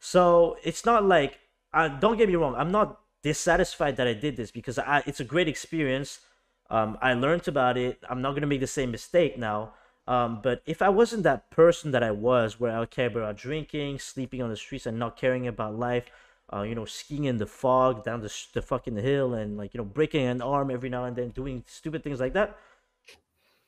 So 0.00 0.56
it's 0.64 0.84
not 0.84 1.04
like 1.04 1.38
uh, 1.72 1.86
don't 1.86 2.16
get 2.18 2.28
me 2.28 2.34
wrong. 2.34 2.56
I'm 2.56 2.72
not 2.72 3.00
dissatisfied 3.22 3.96
that 3.96 4.08
I 4.08 4.12
did 4.12 4.36
this 4.36 4.50
because 4.50 4.78
I, 4.78 5.04
it's 5.06 5.20
a 5.20 5.24
great 5.24 5.46
experience. 5.46 6.20
Um, 6.68 6.98
I 7.00 7.14
learned 7.14 7.46
about 7.46 7.78
it. 7.78 8.02
I'm 8.10 8.20
not 8.20 8.34
gonna 8.34 8.48
make 8.48 8.60
the 8.60 8.66
same 8.66 8.90
mistake 8.90 9.38
now. 9.38 9.74
Um, 10.08 10.40
but 10.42 10.60
if 10.66 10.82
I 10.82 10.88
wasn't 10.88 11.22
that 11.22 11.50
person 11.50 11.92
that 11.92 12.02
I 12.02 12.10
was, 12.10 12.58
where 12.58 12.76
I 12.76 12.84
care 12.86 13.06
about 13.06 13.36
drinking, 13.36 14.00
sleeping 14.00 14.42
on 14.42 14.50
the 14.50 14.56
streets, 14.56 14.84
and 14.84 14.98
not 14.98 15.16
caring 15.16 15.46
about 15.46 15.78
life, 15.78 16.10
uh, 16.52 16.62
you 16.62 16.74
know, 16.74 16.84
skiing 16.84 17.24
in 17.24 17.38
the 17.38 17.46
fog 17.46 18.04
down 18.04 18.20
the, 18.20 18.28
sh- 18.28 18.48
the 18.54 18.62
fucking 18.62 18.96
hill, 18.96 19.34
and 19.34 19.56
like 19.56 19.74
you 19.74 19.78
know, 19.78 19.84
breaking 19.84 20.26
an 20.26 20.42
arm 20.42 20.70
every 20.70 20.88
now 20.88 21.04
and 21.04 21.16
then, 21.16 21.30
doing 21.30 21.64
stupid 21.66 22.02
things 22.04 22.20
like 22.20 22.34
that. 22.34 22.56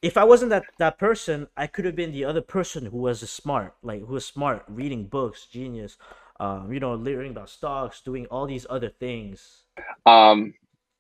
If 0.02 0.16
I 0.16 0.24
wasn't 0.24 0.50
that 0.50 0.64
that 0.78 0.98
person, 0.98 1.48
I 1.56 1.66
could 1.66 1.84
have 1.84 1.96
been 1.96 2.12
the 2.12 2.24
other 2.24 2.40
person 2.40 2.86
who 2.86 2.98
was 2.98 3.22
a 3.22 3.26
smart, 3.26 3.74
like 3.82 4.00
who 4.00 4.14
was 4.14 4.24
smart, 4.26 4.64
reading 4.68 5.06
books, 5.06 5.46
genius, 5.46 5.98
um, 6.40 6.72
you 6.72 6.80
know, 6.80 6.94
learning 6.94 7.32
about 7.32 7.50
stocks, 7.50 8.00
doing 8.00 8.26
all 8.26 8.46
these 8.46 8.66
other 8.70 8.88
things. 8.88 9.64
Um, 10.06 10.54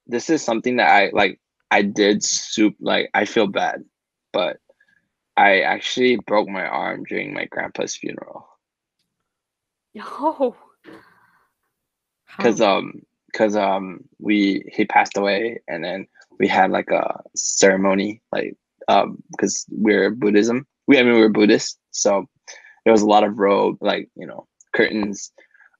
this 0.06 0.30
is 0.30 0.42
something 0.42 0.76
that 0.76 0.90
I 0.90 1.10
like. 1.12 1.40
I 1.70 1.82
did 1.82 2.22
soup 2.22 2.76
like 2.80 3.10
I 3.14 3.24
feel 3.24 3.46
bad, 3.48 3.84
but 4.32 4.58
I 5.36 5.60
actually 5.62 6.16
broke 6.16 6.48
my 6.48 6.66
arm 6.66 7.04
during 7.04 7.34
my 7.34 7.46
grandpa's 7.46 7.96
funeral 7.96 8.48
Oh. 10.00 10.56
Because 12.36 12.60
um 12.60 13.02
because 13.30 13.56
um 13.56 14.00
we 14.18 14.64
he 14.72 14.84
passed 14.84 15.16
away 15.16 15.60
and 15.68 15.84
then 15.84 16.06
we 16.38 16.48
had 16.48 16.70
like 16.70 16.90
a 16.90 17.20
ceremony 17.34 18.22
like 18.32 18.56
um 18.88 19.22
because 19.30 19.66
we're 19.70 20.10
Buddhism. 20.10 20.66
We 20.86 20.98
I 20.98 21.02
mean 21.02 21.14
we're 21.14 21.28
Buddhist 21.28 21.78
so 21.90 22.26
there 22.84 22.92
was 22.92 23.02
a 23.02 23.06
lot 23.06 23.24
of 23.24 23.38
robe 23.38 23.78
like 23.80 24.08
you 24.16 24.26
know 24.26 24.46
curtains 24.74 25.32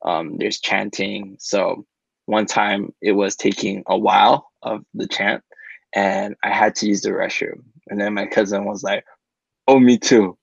um 0.03 0.37
there's 0.39 0.61
chanting. 0.61 1.37
So 1.39 1.87
one 2.27 2.47
time 2.47 2.93
it 3.01 3.13
was 3.13 3.37
taking 3.37 3.85
a 3.87 3.97
while 3.97 4.51
of 4.63 4.85
the 4.95 5.07
chant 5.07 5.43
and 5.95 6.35
I 6.43 6.51
had 6.51 6.75
to 6.77 6.87
use 6.87 7.03
the 7.03 7.11
restroom. 7.11 7.63
And 7.89 8.01
then 8.01 8.15
my 8.15 8.27
cousin 8.27 8.65
was 8.65 8.83
like 8.83 9.05
oh 9.69 9.79
me 9.79 9.99
too. 9.99 10.37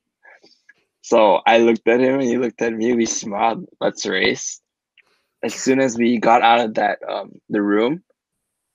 So 1.02 1.42
I 1.46 1.58
looked 1.60 1.88
at 1.88 2.00
him 2.00 2.16
and 2.16 2.24
he 2.24 2.38
looked 2.38 2.62
at 2.62 2.74
me 2.74 2.94
we 2.94 3.06
smiled 3.06 3.66
let's 3.82 4.06
race 4.06 4.62
as 5.44 5.54
soon 5.54 5.80
as 5.80 5.98
we 5.98 6.18
got 6.18 6.42
out 6.42 6.62
of 6.62 6.74
that 6.76 7.00
um 7.08 7.32
the 7.50 7.62
room, 7.62 8.04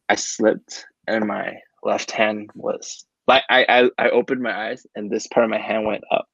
I 0.09 0.15
slipped 0.17 0.87
and 1.07 1.27
my 1.27 1.57
left 1.83 2.11
hand 2.11 2.51
was 2.55 3.05
like 3.27 3.43
I 3.49 3.65
I, 3.69 4.07
I 4.07 4.11
opened 4.11 4.43
my 4.43 4.69
eyes 4.69 4.87
and 4.95 5.11
this 5.11 5.27
part 5.27 5.45
of 5.45 5.51
my 5.51 5.59
hand 5.61 5.87
went 5.87 6.05
up. 6.11 6.27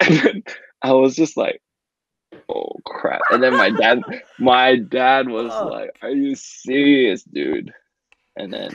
And 0.00 0.16
then 0.22 0.42
I 0.82 0.92
was 0.92 1.14
just 1.14 1.36
like, 1.36 1.60
oh 2.48 2.72
crap. 2.84 3.20
And 3.30 3.42
then 3.42 3.52
my 3.52 3.70
dad 3.70 4.02
my 4.38 4.76
dad 4.76 5.28
was 5.28 5.52
Fuck. 5.52 5.70
like, 5.70 5.90
Are 6.02 6.10
you 6.10 6.34
serious, 6.34 7.22
dude? 7.24 7.72
And 8.36 8.52
then 8.52 8.70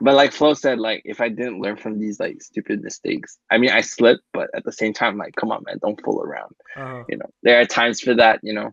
but 0.00 0.14
like 0.14 0.32
Flo 0.32 0.54
said, 0.54 0.78
like 0.78 1.02
if 1.04 1.20
I 1.20 1.28
didn't 1.28 1.60
learn 1.60 1.76
from 1.76 1.98
these 1.98 2.20
like 2.20 2.40
stupid 2.40 2.82
mistakes, 2.82 3.38
I 3.50 3.58
mean 3.58 3.70
I 3.70 3.80
slipped, 3.80 4.22
but 4.32 4.48
at 4.54 4.64
the 4.64 4.72
same 4.72 4.92
time, 4.92 5.18
like 5.18 5.34
come 5.36 5.50
on 5.50 5.62
man, 5.66 5.78
don't 5.82 6.00
fool 6.04 6.22
around 6.22 6.54
Uh, 6.76 7.02
you 7.08 7.16
know 7.16 7.30
there 7.42 7.60
are 7.60 7.64
times 7.64 8.00
for 8.00 8.14
that 8.14 8.40
you 8.42 8.52
know 8.52 8.70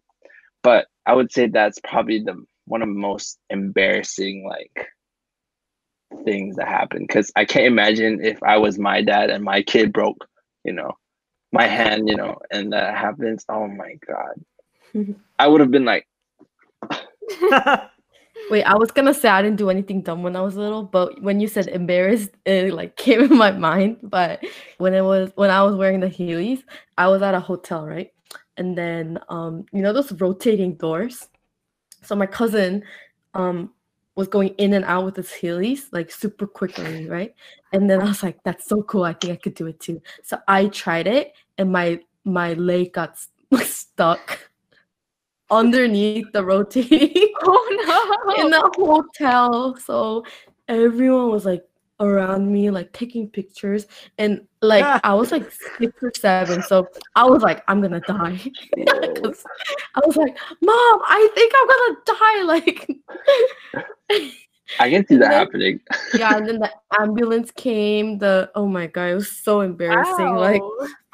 but 0.62 0.88
i 1.06 1.14
would 1.14 1.32
say 1.32 1.48
that's 1.48 1.80
probably 1.80 2.20
the 2.20 2.44
one 2.66 2.82
of 2.82 2.88
the 2.88 2.94
most 2.94 3.38
embarrassing 3.50 4.48
like 4.48 4.88
things 6.24 6.56
that 6.56 6.68
happened 6.68 7.08
because 7.08 7.32
i 7.36 7.44
can't 7.46 7.66
imagine 7.66 8.24
if 8.24 8.42
i 8.44 8.58
was 8.58 8.80
my 8.80 9.02
dad 9.02 9.30
and 9.30 9.44
my 9.44 9.62
kid 9.62 9.92
broke 9.92 10.28
you 10.64 10.72
know 10.72 10.92
my 11.52 11.68
hand 11.68 12.08
you 12.08 12.16
know 12.16 12.38
and 12.52 12.74
that 12.74 12.96
happens 12.96 13.46
oh 13.50 13.68
my 13.68 13.96
god 14.08 15.16
i 15.40 15.48
would 15.48 15.62
have 15.62 15.72
been 15.72 15.86
like 15.86 16.08
Wait, 18.52 18.64
I 18.64 18.76
was 18.76 18.92
gonna 18.92 19.14
say 19.14 19.28
I 19.28 19.42
didn't 19.42 19.58
do 19.58 19.70
anything 19.70 20.02
dumb 20.02 20.22
when 20.22 20.36
I 20.36 20.42
was 20.42 20.56
little, 20.56 20.84
but 20.84 21.22
when 21.22 21.40
you 21.40 21.48
said 21.48 21.68
embarrassed, 21.68 22.30
it 22.46 22.74
like 22.74 22.96
came 22.96 23.22
in 23.22 23.36
my 23.36 23.52
mind. 23.52 23.98
But 24.04 24.44
when 24.78 24.94
it 24.94 25.02
was 25.02 25.32
when 25.36 25.50
I 25.50 25.64
was 25.64 25.76
wearing 25.76 26.00
the 26.00 26.08
Heelys, 26.08 26.64
I 26.98 27.08
was 27.08 27.22
at 27.22 27.34
a 27.34 27.40
hotel, 27.40 27.86
right? 27.86 28.12
And 28.58 28.78
then 28.78 29.20
um, 29.30 29.66
you 29.74 29.82
know 29.82 29.94
those 29.94 30.12
rotating 30.14 30.76
doors. 30.76 31.28
So 32.04 32.16
my 32.16 32.26
cousin 32.26 32.84
um 33.34 33.72
was 34.16 34.28
going 34.30 34.50
in 34.58 34.74
and 34.74 34.86
out 34.86 35.04
with 35.04 35.18
his 35.18 35.30
Heelys 35.30 35.88
like 35.92 36.10
super 36.10 36.48
quickly, 36.48 37.08
right? 37.10 37.36
And 37.74 37.90
then 37.90 38.02
I 38.02 38.06
was 38.06 38.24
like, 38.24 38.42
that's 38.44 38.66
so 38.66 38.82
cool. 38.84 39.04
I 39.04 39.14
think 39.14 39.34
I 39.34 39.36
could 39.36 39.56
do 39.56 39.68
it 39.68 39.80
too. 39.80 40.02
So 40.24 40.38
I 40.48 40.68
tried 40.68 41.08
it 41.08 41.34
and 41.58 41.72
my 41.72 42.00
my 42.24 42.54
leg 42.54 42.94
got 42.94 43.18
stuck 43.62 44.40
underneath 45.52 46.32
the 46.32 46.44
rotating 46.44 47.34
Oh 47.44 48.24
no. 48.28 48.36
in 48.46 48.52
the 48.52 48.72
hotel. 48.76 49.76
So 49.78 50.24
everyone 50.68 51.30
was 51.30 51.46
like 51.46 51.64
around 52.00 52.52
me, 52.52 52.70
like 52.70 52.92
taking 52.92 53.30
pictures. 53.30 53.88
And 54.18 54.48
like 54.62 54.84
I 55.04 55.14
was 55.14 55.32
like 55.32 55.50
six 55.52 55.94
or 56.02 56.12
seven. 56.16 56.62
So 56.64 56.88
I 57.16 57.26
was 57.26 57.42
like, 57.42 57.64
I'm 57.68 57.82
gonna 57.82 58.02
die 58.02 58.40
I 58.88 60.02
was 60.06 60.16
like, 60.18 60.38
Mom, 60.62 61.02
I 61.08 61.30
think 61.36 61.54
I'm 61.56 61.68
gonna 61.68 61.98
die. 62.06 62.22
Like 62.46 62.90
i 64.80 64.90
can 64.90 65.06
see 65.06 65.16
that 65.16 65.30
then- 65.30 65.32
happening 65.32 65.80
yeah, 66.16 66.38
and 66.38 66.48
then 66.48 66.60
the 66.60 66.72
ambulance 67.00 67.52
came. 67.52 68.18
The 68.18 68.52
oh 68.56 68.68
my 68.68 68.88
god, 68.88 69.06
it 69.06 69.16
was 69.16 69.32
so 69.32 69.62
embarrassing. 69.62 70.36
Like 70.36 70.62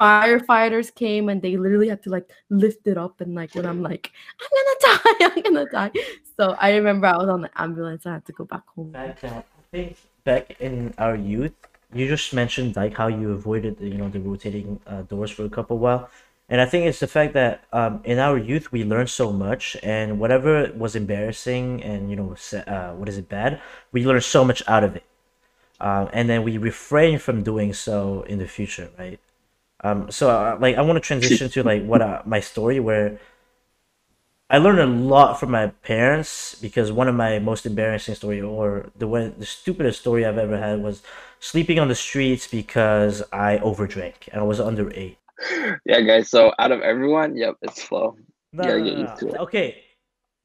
firefighters 0.00 0.94
came 0.94 1.28
and 1.28 1.42
they 1.42 1.56
literally 1.56 1.88
had 1.88 2.02
to 2.04 2.10
like 2.10 2.30
lift 2.50 2.86
it 2.86 2.96
up 2.96 3.20
and 3.20 3.34
like 3.34 3.54
when 3.54 3.66
I'm 3.66 3.82
like, 3.82 4.10
I'm 4.40 4.48
gonna 4.56 5.00
die, 5.02 5.26
I'm 5.36 5.42
gonna 5.42 5.70
die. 5.70 5.90
So 6.38 6.56
I 6.58 6.76
remember 6.76 7.06
I 7.06 7.16
was 7.16 7.28
on 7.28 7.42
the 7.42 7.50
ambulance, 7.60 8.06
I 8.06 8.14
had 8.14 8.24
to 8.26 8.32
go 8.32 8.44
back 8.44 8.62
home. 8.74 8.90
back 8.92 9.22
I 9.22 9.44
think 9.70 9.96
back 10.24 10.56
in 10.60 10.94
our 10.98 11.14
youth, 11.16 11.52
you 11.92 12.08
just 12.08 12.32
mentioned 12.32 12.76
like 12.76 12.96
how 12.96 13.08
you 13.08 13.32
avoided 13.32 13.78
the, 13.78 13.88
you 13.88 13.98
know 13.98 14.08
the 14.08 14.20
rotating 14.20 14.80
uh, 14.86 15.02
doors 15.02 15.30
for 15.30 15.44
a 15.44 15.50
couple 15.50 15.78
while, 15.78 16.08
and 16.48 16.60
I 16.60 16.66
think 16.66 16.86
it's 16.86 17.00
the 17.00 17.06
fact 17.06 17.34
that 17.34 17.64
um, 17.72 18.00
in 18.04 18.18
our 18.18 18.38
youth 18.38 18.72
we 18.72 18.84
learned 18.84 19.10
so 19.10 19.32
much, 19.32 19.76
and 19.82 20.18
whatever 20.18 20.70
was 20.76 20.96
embarrassing 20.96 21.82
and 21.82 22.10
you 22.10 22.16
know 22.16 22.36
uh, 22.66 22.92
what 22.92 23.08
is 23.08 23.18
it 23.18 23.28
bad, 23.28 23.60
we 23.92 24.06
learned 24.06 24.24
so 24.24 24.44
much 24.44 24.62
out 24.68 24.84
of 24.84 24.96
it, 24.96 25.04
um, 25.80 26.08
and 26.12 26.28
then 26.28 26.42
we 26.42 26.58
refrain 26.58 27.18
from 27.18 27.42
doing 27.42 27.72
so 27.72 28.22
in 28.22 28.38
the 28.38 28.48
future, 28.48 28.90
right? 28.98 29.20
Um, 29.84 30.10
so 30.10 30.30
uh, 30.30 30.56
like 30.60 30.76
I 30.76 30.82
want 30.82 30.96
to 30.96 31.00
transition 31.00 31.50
to 31.50 31.62
like 31.62 31.84
what 31.84 32.02
uh, 32.02 32.22
my 32.24 32.40
story 32.40 32.80
where 32.80 33.18
I 34.52 34.58
learned 34.58 34.80
a 34.80 34.86
lot 34.86 35.40
from 35.40 35.50
my 35.50 35.68
parents 35.82 36.54
because 36.56 36.92
one 36.92 37.08
of 37.08 37.14
my 37.14 37.38
most 37.38 37.64
embarrassing 37.64 38.14
story 38.16 38.42
or 38.42 38.90
the 38.96 39.08
one 39.08 39.34
the 39.38 39.46
stupidest 39.46 40.00
story 40.00 40.26
I've 40.26 40.36
ever 40.36 40.58
had 40.58 40.82
was 40.82 41.02
sleeping 41.40 41.78
on 41.78 41.88
the 41.88 41.94
streets 41.94 42.46
because 42.46 43.22
I 43.32 43.56
overdrank 43.58 44.28
and 44.30 44.42
I 44.42 44.44
was 44.44 44.60
under 44.60 44.92
eight. 44.92 45.16
yeah 45.86 46.02
guys 46.02 46.28
so 46.28 46.52
out 46.58 46.70
of 46.70 46.82
everyone 46.82 47.34
yep 47.34 47.56
it's 47.62 47.82
Flo. 47.82 48.14
No, 48.52 48.62
gotta 48.62 48.78
no, 48.80 49.02
no, 49.04 49.16
no. 49.22 49.38
Okay, 49.44 49.82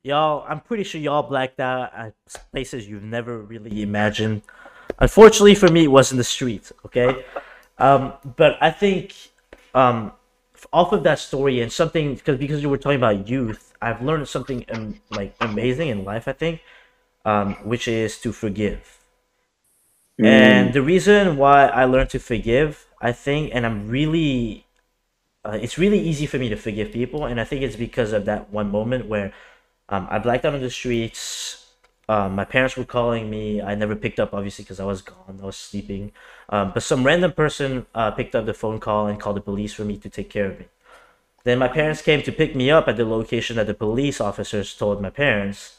y'all. 0.04 0.46
I'm 0.48 0.62
pretty 0.62 0.86
sure 0.86 1.02
y'all 1.02 1.24
blacked 1.24 1.60
out 1.60 1.94
at 1.94 2.16
places 2.52 2.88
you've 2.88 3.04
never 3.04 3.38
really 3.40 3.82
imagined. 3.82 4.42
Unfortunately 5.00 5.54
for 5.54 5.68
me, 5.70 5.84
it 5.84 5.92
was 5.92 6.14
in 6.14 6.18
the 6.18 6.24
street. 6.24 6.72
Okay, 6.86 7.26
um, 7.78 8.14
but 8.38 8.56
I 8.62 8.72
think 8.72 9.14
um, 9.76 10.14
off 10.72 10.94
of 10.94 11.04
that 11.04 11.20
story 11.20 11.60
and 11.60 11.70
something 11.70 12.16
because 12.16 12.38
because 12.38 12.62
you 12.62 12.70
were 12.70 12.78
talking 12.78 12.98
about 12.98 13.28
youth, 13.28 13.67
I've 13.82 14.02
learned 14.02 14.28
something 14.28 14.66
um, 14.72 15.00
like 15.12 15.36
amazing 15.42 15.90
in 15.90 16.04
life. 16.04 16.28
I 16.28 16.34
think, 16.34 16.62
um, 17.26 17.56
which 17.64 17.88
is 17.88 18.20
to 18.22 18.32
forgive. 18.32 19.00
And 20.24 20.74
the 20.74 20.82
reason 20.82 21.38
why 21.38 21.68
I 21.68 21.86
learned 21.86 22.10
to 22.12 22.20
forgive, 22.20 22.88
I 23.02 23.12
think, 23.12 23.52
and 23.54 23.66
I'm 23.66 23.88
really, 23.88 24.66
uh, 25.46 25.58
it's 25.62 25.78
really 25.78 26.00
easy 26.00 26.26
for 26.26 26.38
me 26.40 26.50
to 26.50 26.58
forgive 26.58 26.92
people, 26.92 27.26
and 27.26 27.40
I 27.40 27.44
think 27.46 27.62
it's 27.64 27.76
because 27.76 28.14
of 28.14 28.26
that 28.26 28.50
one 28.52 28.72
moment 28.72 29.08
where 29.08 29.34
um, 29.90 30.08
I 30.10 30.20
blacked 30.20 30.46
out 30.46 30.54
on 30.56 30.62
the 30.62 30.70
streets. 30.72 31.66
Um, 32.10 32.36
my 32.36 32.46
parents 32.46 32.78
were 32.78 32.86
calling 32.86 33.30
me. 33.30 33.62
I 33.62 33.76
never 33.76 33.96
picked 33.96 34.20
up, 34.20 34.34
obviously, 34.34 34.64
because 34.64 34.80
I 34.80 34.86
was 34.86 35.02
gone. 35.02 35.40
I 35.42 35.46
was 35.46 35.58
sleeping. 35.58 36.12
Um, 36.50 36.72
but 36.74 36.84
some 36.84 37.04
random 37.06 37.34
person 37.34 37.86
uh, 37.96 38.12
picked 38.12 38.36
up 38.36 38.46
the 38.46 38.54
phone 38.54 38.80
call 38.80 39.08
and 39.08 39.20
called 39.20 39.38
the 39.38 39.42
police 39.42 39.74
for 39.74 39.86
me 39.86 39.98
to 39.98 40.10
take 40.10 40.30
care 40.30 40.48
of 40.48 40.60
me. 40.60 40.66
Then 41.48 41.60
my 41.60 41.70
parents 41.70 42.02
came 42.02 42.22
to 42.24 42.32
pick 42.34 42.58
me 42.58 42.70
up 42.70 42.90
at 42.90 42.98
the 42.98 43.06
location 43.06 43.56
that 43.56 43.68
the 43.68 43.74
police 43.74 44.20
officers 44.20 44.76
told 44.76 45.02
my 45.02 45.10
parents, 45.10 45.78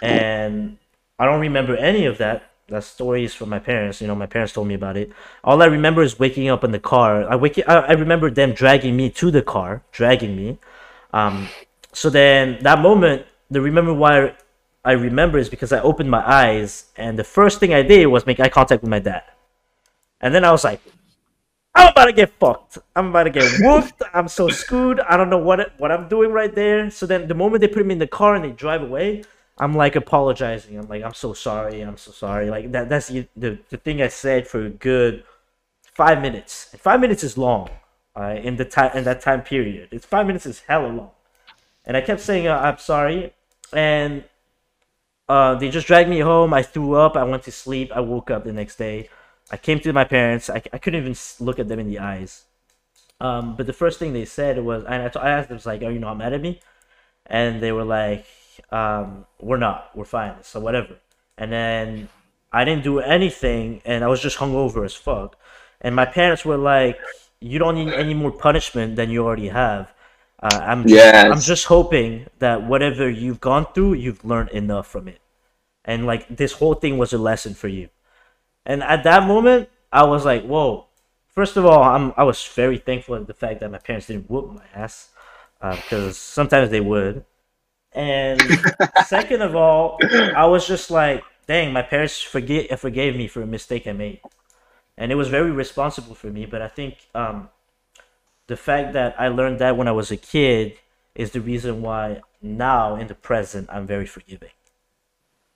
and 0.00 0.78
I 1.18 1.26
don't 1.26 1.40
remember 1.40 1.76
any 1.76 2.06
of 2.06 2.16
that. 2.16 2.52
That 2.68 2.84
story 2.84 3.22
is 3.24 3.34
from 3.34 3.50
my 3.50 3.58
parents. 3.58 4.00
You 4.00 4.06
know, 4.06 4.14
my 4.14 4.24
parents 4.24 4.54
told 4.54 4.66
me 4.66 4.72
about 4.72 4.96
it. 4.96 5.12
All 5.44 5.60
I 5.60 5.66
remember 5.66 6.00
is 6.02 6.18
waking 6.18 6.48
up 6.48 6.64
in 6.64 6.70
the 6.70 6.78
car. 6.78 7.30
I 7.30 7.36
wake. 7.36 7.58
I, 7.68 7.92
I 7.92 7.92
remember 7.92 8.30
them 8.30 8.54
dragging 8.54 8.96
me 8.96 9.10
to 9.20 9.30
the 9.30 9.42
car, 9.42 9.82
dragging 9.92 10.34
me. 10.36 10.56
Um, 11.12 11.48
so 11.92 12.08
then 12.08 12.56
that 12.62 12.78
moment, 12.78 13.26
the 13.50 13.60
remember 13.60 13.92
why 13.92 14.32
I 14.86 14.92
remember 14.92 15.36
is 15.36 15.50
because 15.50 15.70
I 15.70 15.80
opened 15.80 16.10
my 16.10 16.24
eyes 16.26 16.86
and 16.96 17.18
the 17.18 17.24
first 17.24 17.60
thing 17.60 17.74
I 17.74 17.82
did 17.82 18.06
was 18.06 18.24
make 18.24 18.40
eye 18.40 18.48
contact 18.48 18.80
with 18.80 18.90
my 18.90 19.00
dad, 19.00 19.24
and 20.22 20.34
then 20.34 20.46
I 20.46 20.50
was 20.50 20.64
like, 20.64 20.80
I'm 21.74 21.88
about 21.90 22.04
to 22.06 22.12
get 22.12 22.30
fucked. 22.38 22.78
I'm 22.94 23.08
about 23.08 23.24
to 23.24 23.30
get 23.30 23.50
whooped. 23.60 24.02
I'm 24.12 24.28
so 24.28 24.48
screwed. 24.48 25.00
I 25.00 25.16
don't 25.16 25.30
know 25.30 25.38
what 25.38 25.72
what 25.78 25.90
I'm 25.90 26.08
doing 26.08 26.30
right 26.32 26.54
there. 26.54 26.90
So 26.90 27.06
then 27.06 27.26
the 27.28 27.34
moment 27.34 27.60
they 27.60 27.68
put 27.68 27.84
me 27.84 27.92
in 27.92 27.98
the 27.98 28.06
car 28.06 28.34
and 28.34 28.44
they 28.44 28.50
drive 28.52 28.82
away, 28.82 29.24
I'm 29.58 29.74
like 29.74 29.96
apologizing. 29.96 30.78
I'm 30.78 30.88
like, 30.88 31.02
I'm 31.02 31.14
so 31.14 31.32
sorry. 31.32 31.80
I'm 31.80 31.96
so 31.96 32.12
sorry. 32.12 32.48
Like 32.50 32.72
that. 32.72 32.88
That's 32.88 33.08
the 33.08 33.26
the, 33.36 33.58
the 33.70 33.76
thing 33.76 34.00
I 34.02 34.08
said 34.08 34.46
for 34.46 34.66
a 34.66 34.70
good 34.70 35.24
five 35.94 36.22
minutes. 36.22 36.68
And 36.72 36.80
five 36.80 37.00
minutes 37.00 37.24
is 37.24 37.36
long. 37.36 37.70
Uh, 38.16 38.36
in 38.40 38.56
the 38.56 38.64
time 38.64 38.96
in 38.96 39.02
that 39.04 39.20
time 39.20 39.42
period, 39.42 39.88
it's 39.90 40.06
five 40.06 40.26
minutes 40.26 40.46
is 40.46 40.60
hella 40.60 40.86
long. 40.86 41.10
And 41.84 41.96
I 41.96 42.00
kept 42.00 42.20
saying, 42.20 42.46
uh, 42.46 42.56
I'm 42.56 42.78
sorry. 42.78 43.32
And 43.72 44.24
uh, 45.28 45.56
they 45.56 45.70
just 45.70 45.86
dragged 45.86 46.08
me 46.08 46.20
home. 46.20 46.54
I 46.54 46.62
threw 46.62 46.94
up. 46.94 47.16
I 47.16 47.24
went 47.24 47.42
to 47.44 47.52
sleep. 47.52 47.90
I 47.92 48.00
woke 48.00 48.30
up 48.30 48.44
the 48.44 48.52
next 48.52 48.76
day. 48.76 49.08
I 49.54 49.56
came 49.56 49.78
to 49.80 49.92
my 49.92 50.02
parents. 50.04 50.50
I, 50.50 50.60
I 50.72 50.78
couldn't 50.78 51.00
even 51.02 51.16
look 51.38 51.58
at 51.60 51.68
them 51.68 51.78
in 51.78 51.88
the 51.88 52.00
eyes. 52.00 52.32
Um, 53.20 53.54
but 53.56 53.66
the 53.70 53.72
first 53.82 54.00
thing 54.00 54.12
they 54.12 54.24
said 54.24 54.58
was, 54.70 54.82
and 54.82 55.00
I, 55.04 55.08
t- 55.08 55.20
I 55.20 55.30
asked 55.30 55.48
them, 55.48 55.56
was 55.56 55.66
like, 55.72 55.82
"Are 55.86 55.92
you 55.96 56.00
not 56.00 56.16
mad 56.18 56.32
at 56.32 56.42
me?" 56.48 56.52
And 57.26 57.62
they 57.62 57.70
were 57.78 57.84
like, 58.00 58.26
um, 58.80 59.26
"We're 59.40 59.62
not. 59.68 59.78
We're 59.96 60.12
fine. 60.18 60.34
So 60.42 60.58
whatever." 60.58 60.94
And 61.38 61.52
then 61.52 62.08
I 62.52 62.64
didn't 62.64 62.82
do 62.82 62.98
anything, 62.98 63.80
and 63.84 64.02
I 64.02 64.08
was 64.08 64.20
just 64.20 64.38
hungover 64.38 64.84
as 64.84 64.94
fuck. 64.94 65.38
And 65.80 65.94
my 65.94 66.04
parents 66.18 66.44
were 66.44 66.56
like, 66.74 66.98
"You 67.40 67.60
don't 67.60 67.76
need 67.76 67.92
any 67.94 68.14
more 68.22 68.32
punishment 68.32 68.96
than 68.96 69.08
you 69.10 69.24
already 69.24 69.48
have." 69.48 69.92
Uh, 70.42 70.60
I'm 70.70 70.82
just, 70.82 70.94
Yes. 70.94 71.30
I'm 71.32 71.40
just 71.40 71.66
hoping 71.66 72.26
that 72.40 72.64
whatever 72.70 73.08
you've 73.08 73.40
gone 73.40 73.66
through, 73.72 73.92
you've 74.04 74.24
learned 74.24 74.50
enough 74.50 74.88
from 74.88 75.06
it, 75.14 75.20
and 75.84 76.06
like 76.10 76.22
this 76.42 76.52
whole 76.58 76.74
thing 76.74 76.98
was 76.98 77.12
a 77.12 77.18
lesson 77.18 77.54
for 77.54 77.68
you. 77.68 77.88
And 78.66 78.82
at 78.82 79.04
that 79.04 79.26
moment, 79.26 79.68
I 79.92 80.04
was 80.04 80.24
like, 80.24 80.44
"Whoa!" 80.44 80.86
First 81.28 81.56
of 81.56 81.66
all, 81.66 81.82
I'm 81.82 82.12
I 82.16 82.24
was 82.24 82.44
very 82.46 82.78
thankful 82.78 83.14
at 83.16 83.26
the 83.26 83.34
fact 83.34 83.60
that 83.60 83.70
my 83.70 83.78
parents 83.78 84.06
didn't 84.06 84.30
whoop 84.30 84.52
my 84.52 84.64
ass, 84.74 85.10
because 85.60 86.16
sometimes 86.16 86.70
they 86.70 86.80
would. 86.80 87.24
And 87.92 88.40
second 89.06 89.42
of 89.42 89.54
all, 89.54 89.98
I 90.02 90.46
was 90.46 90.66
just 90.66 90.90
like, 90.90 91.22
"Dang, 91.46 91.72
my 91.72 91.82
parents 91.82 92.20
forget 92.20 92.78
forgave 92.78 93.16
me 93.16 93.28
for 93.28 93.42
a 93.42 93.46
mistake 93.46 93.86
I 93.86 93.92
made," 93.92 94.20
and 94.96 95.12
it 95.12 95.16
was 95.16 95.28
very 95.28 95.50
responsible 95.50 96.14
for 96.14 96.28
me. 96.28 96.46
But 96.46 96.62
I 96.62 96.68
think 96.68 97.06
um, 97.14 97.50
the 98.46 98.56
fact 98.56 98.92
that 98.92 99.14
I 99.18 99.28
learned 99.28 99.58
that 99.60 99.76
when 99.76 99.88
I 99.88 99.92
was 99.92 100.10
a 100.10 100.16
kid 100.16 100.74
is 101.14 101.30
the 101.30 101.40
reason 101.40 101.82
why 101.82 102.20
now 102.42 102.96
in 102.96 103.06
the 103.06 103.14
present, 103.14 103.68
I'm 103.72 103.86
very 103.86 104.06
forgiving. 104.06 104.50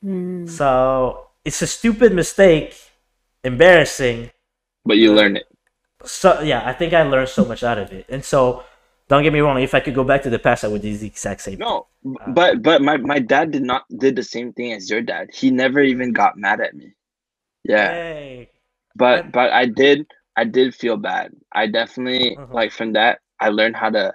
Mm. 0.05 0.49
So 0.49 1.29
it's 1.45 1.61
a 1.63 1.67
stupid 1.67 2.15
mistake, 2.15 2.77
embarrassing. 3.45 4.31
But 4.85 4.97
you 4.99 5.15
learn 5.15 5.37
it. 5.37 5.47
So 6.05 6.41
yeah, 6.43 6.63
I 6.67 6.73
think 6.73 6.93
I 6.93 7.03
learned 7.03 7.29
so 7.29 7.45
much 7.45 7.63
out 7.63 7.79
of 7.79 7.93
it. 7.93 8.07
And 8.09 8.25
so, 8.25 8.63
don't 9.09 9.23
get 9.23 9.33
me 9.33 9.41
wrong. 9.41 9.61
If 9.61 9.75
I 9.75 9.81
could 9.81 9.95
go 9.95 10.05
back 10.05 10.23
to 10.23 10.31
the 10.31 10.39
past, 10.39 10.65
I 10.65 10.69
would 10.69 10.83
do 10.83 10.97
the 10.97 11.07
exact 11.07 11.41
same. 11.43 11.59
No, 11.59 11.87
b- 12.05 12.17
but 12.29 12.63
but 12.63 12.83
my 12.83 12.97
my 12.99 13.19
dad 13.19 13.51
did 13.51 13.63
not 13.63 13.85
did 13.99 14.17
the 14.17 14.23
same 14.23 14.53
thing 14.53 14.73
as 14.73 14.89
your 14.91 15.03
dad. 15.03 15.31
He 15.35 15.51
never 15.51 15.81
even 15.81 16.13
got 16.13 16.37
mad 16.37 16.61
at 16.61 16.75
me. 16.75 16.95
Yeah, 17.65 17.91
Hey. 17.91 18.51
but 18.95 19.25
And- 19.25 19.33
but 19.33 19.53
I 19.53 19.67
did 19.67 20.07
I 20.37 20.45
did 20.45 20.75
feel 20.75 20.97
bad. 20.97 21.33
I 21.53 21.67
definitely 21.67 22.37
Mhm. 22.37 22.53
like 22.55 22.71
from 22.71 22.93
that 22.93 23.19
I 23.41 23.49
learned 23.49 23.77
how 23.77 23.91
to 23.91 24.13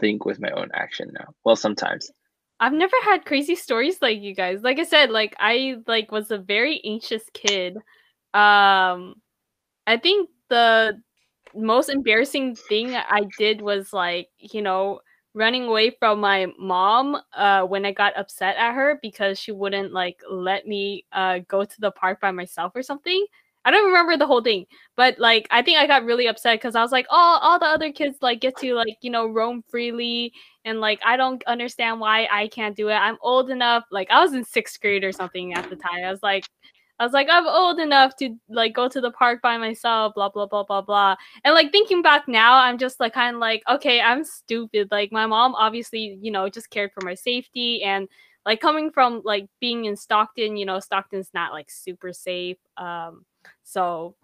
think 0.00 0.24
with 0.26 0.40
my 0.40 0.50
own 0.50 0.68
action 0.74 1.10
now. 1.18 1.32
Well, 1.44 1.56
sometimes. 1.56 2.10
I've 2.60 2.72
never 2.72 2.96
had 3.02 3.24
crazy 3.24 3.54
stories 3.56 4.00
like 4.02 4.20
you 4.20 4.34
guys. 4.34 4.62
Like 4.62 4.78
I 4.78 4.84
said, 4.84 5.10
like 5.10 5.34
I 5.38 5.76
like 5.86 6.12
was 6.12 6.30
a 6.30 6.38
very 6.38 6.80
anxious 6.84 7.24
kid. 7.32 7.78
Um 8.34 9.16
I 9.86 9.96
think 9.98 10.30
the 10.50 11.00
most 11.54 11.88
embarrassing 11.90 12.56
thing 12.56 12.94
I 12.96 13.22
did 13.38 13.60
was 13.62 13.92
like, 13.92 14.28
you 14.38 14.62
know, 14.62 15.00
running 15.34 15.64
away 15.66 15.90
from 15.98 16.20
my 16.20 16.46
mom 16.58 17.18
uh 17.34 17.62
when 17.64 17.84
I 17.86 17.92
got 17.92 18.16
upset 18.18 18.56
at 18.56 18.74
her 18.74 18.98
because 19.02 19.38
she 19.38 19.52
wouldn't 19.52 19.92
like 19.92 20.20
let 20.30 20.66
me 20.66 21.04
uh 21.12 21.40
go 21.48 21.64
to 21.64 21.80
the 21.80 21.90
park 21.92 22.20
by 22.20 22.30
myself 22.32 22.72
or 22.76 22.82
something. 22.82 23.26
I 23.66 23.70
don't 23.70 23.86
remember 23.86 24.16
the 24.18 24.26
whole 24.26 24.42
thing, 24.42 24.66
but 24.96 25.18
like 25.18 25.48
I 25.50 25.62
think 25.62 25.78
I 25.78 25.86
got 25.86 26.04
really 26.04 26.26
upset 26.28 26.58
because 26.60 26.74
I 26.76 26.82
was 26.82 26.92
like, 26.92 27.06
oh, 27.10 27.38
all 27.42 27.58
the 27.58 27.64
other 27.66 27.92
kids 27.92 28.18
like 28.22 28.40
get 28.40 28.56
to 28.58 28.74
like 28.74 28.98
you 29.02 29.10
know 29.10 29.26
roam 29.26 29.62
freely 29.70 30.32
and 30.66 30.80
like 30.80 31.00
I 31.04 31.16
don't 31.16 31.42
understand 31.46 32.00
why 32.00 32.28
I 32.30 32.48
can't 32.48 32.76
do 32.76 32.88
it. 32.90 32.94
I'm 32.94 33.16
old 33.22 33.50
enough. 33.50 33.84
Like 33.90 34.10
I 34.10 34.20
was 34.22 34.34
in 34.34 34.44
sixth 34.44 34.80
grade 34.80 35.04
or 35.04 35.12
something 35.12 35.54
at 35.54 35.70
the 35.70 35.76
time. 35.76 36.04
I 36.04 36.10
was 36.10 36.22
like, 36.22 36.44
I 36.98 37.04
was 37.04 37.12
like, 37.12 37.28
I'm 37.30 37.46
old 37.46 37.80
enough 37.80 38.16
to 38.16 38.36
like 38.48 38.72
go 38.74 38.88
to 38.88 39.00
the 39.00 39.10
park 39.10 39.42
by 39.42 39.58
myself. 39.58 40.14
Blah 40.14 40.28
blah 40.28 40.46
blah 40.46 40.62
blah 40.62 40.80
blah. 40.80 41.16
And 41.44 41.54
like 41.54 41.72
thinking 41.72 42.02
back 42.02 42.28
now, 42.28 42.56
I'm 42.56 42.78
just 42.78 43.00
like 43.00 43.14
kind 43.14 43.36
of 43.36 43.40
like, 43.40 43.62
okay, 43.68 44.00
I'm 44.00 44.24
stupid. 44.24 44.88
Like 44.90 45.10
my 45.10 45.26
mom 45.26 45.54
obviously, 45.54 46.18
you 46.22 46.30
know, 46.30 46.48
just 46.48 46.70
cared 46.70 46.92
for 46.92 47.04
my 47.04 47.14
safety 47.14 47.82
and 47.82 48.08
like 48.46 48.60
coming 48.60 48.90
from 48.90 49.22
like 49.24 49.48
being 49.60 49.86
in 49.86 49.96
Stockton, 49.96 50.56
you 50.56 50.66
know, 50.66 50.78
Stockton's 50.78 51.30
not 51.34 51.52
like 51.52 51.70
super 51.70 52.12
safe. 52.12 52.58
Um, 52.76 53.24
so 53.64 54.16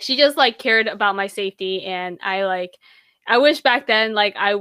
she 0.00 0.16
just 0.16 0.36
like 0.36 0.58
cared 0.58 0.88
about 0.88 1.16
my 1.16 1.26
safety 1.26 1.84
and 1.84 2.18
I 2.22 2.44
like 2.44 2.76
I 3.26 3.38
wish 3.38 3.60
back 3.60 3.86
then 3.86 4.14
like 4.14 4.34
I 4.36 4.56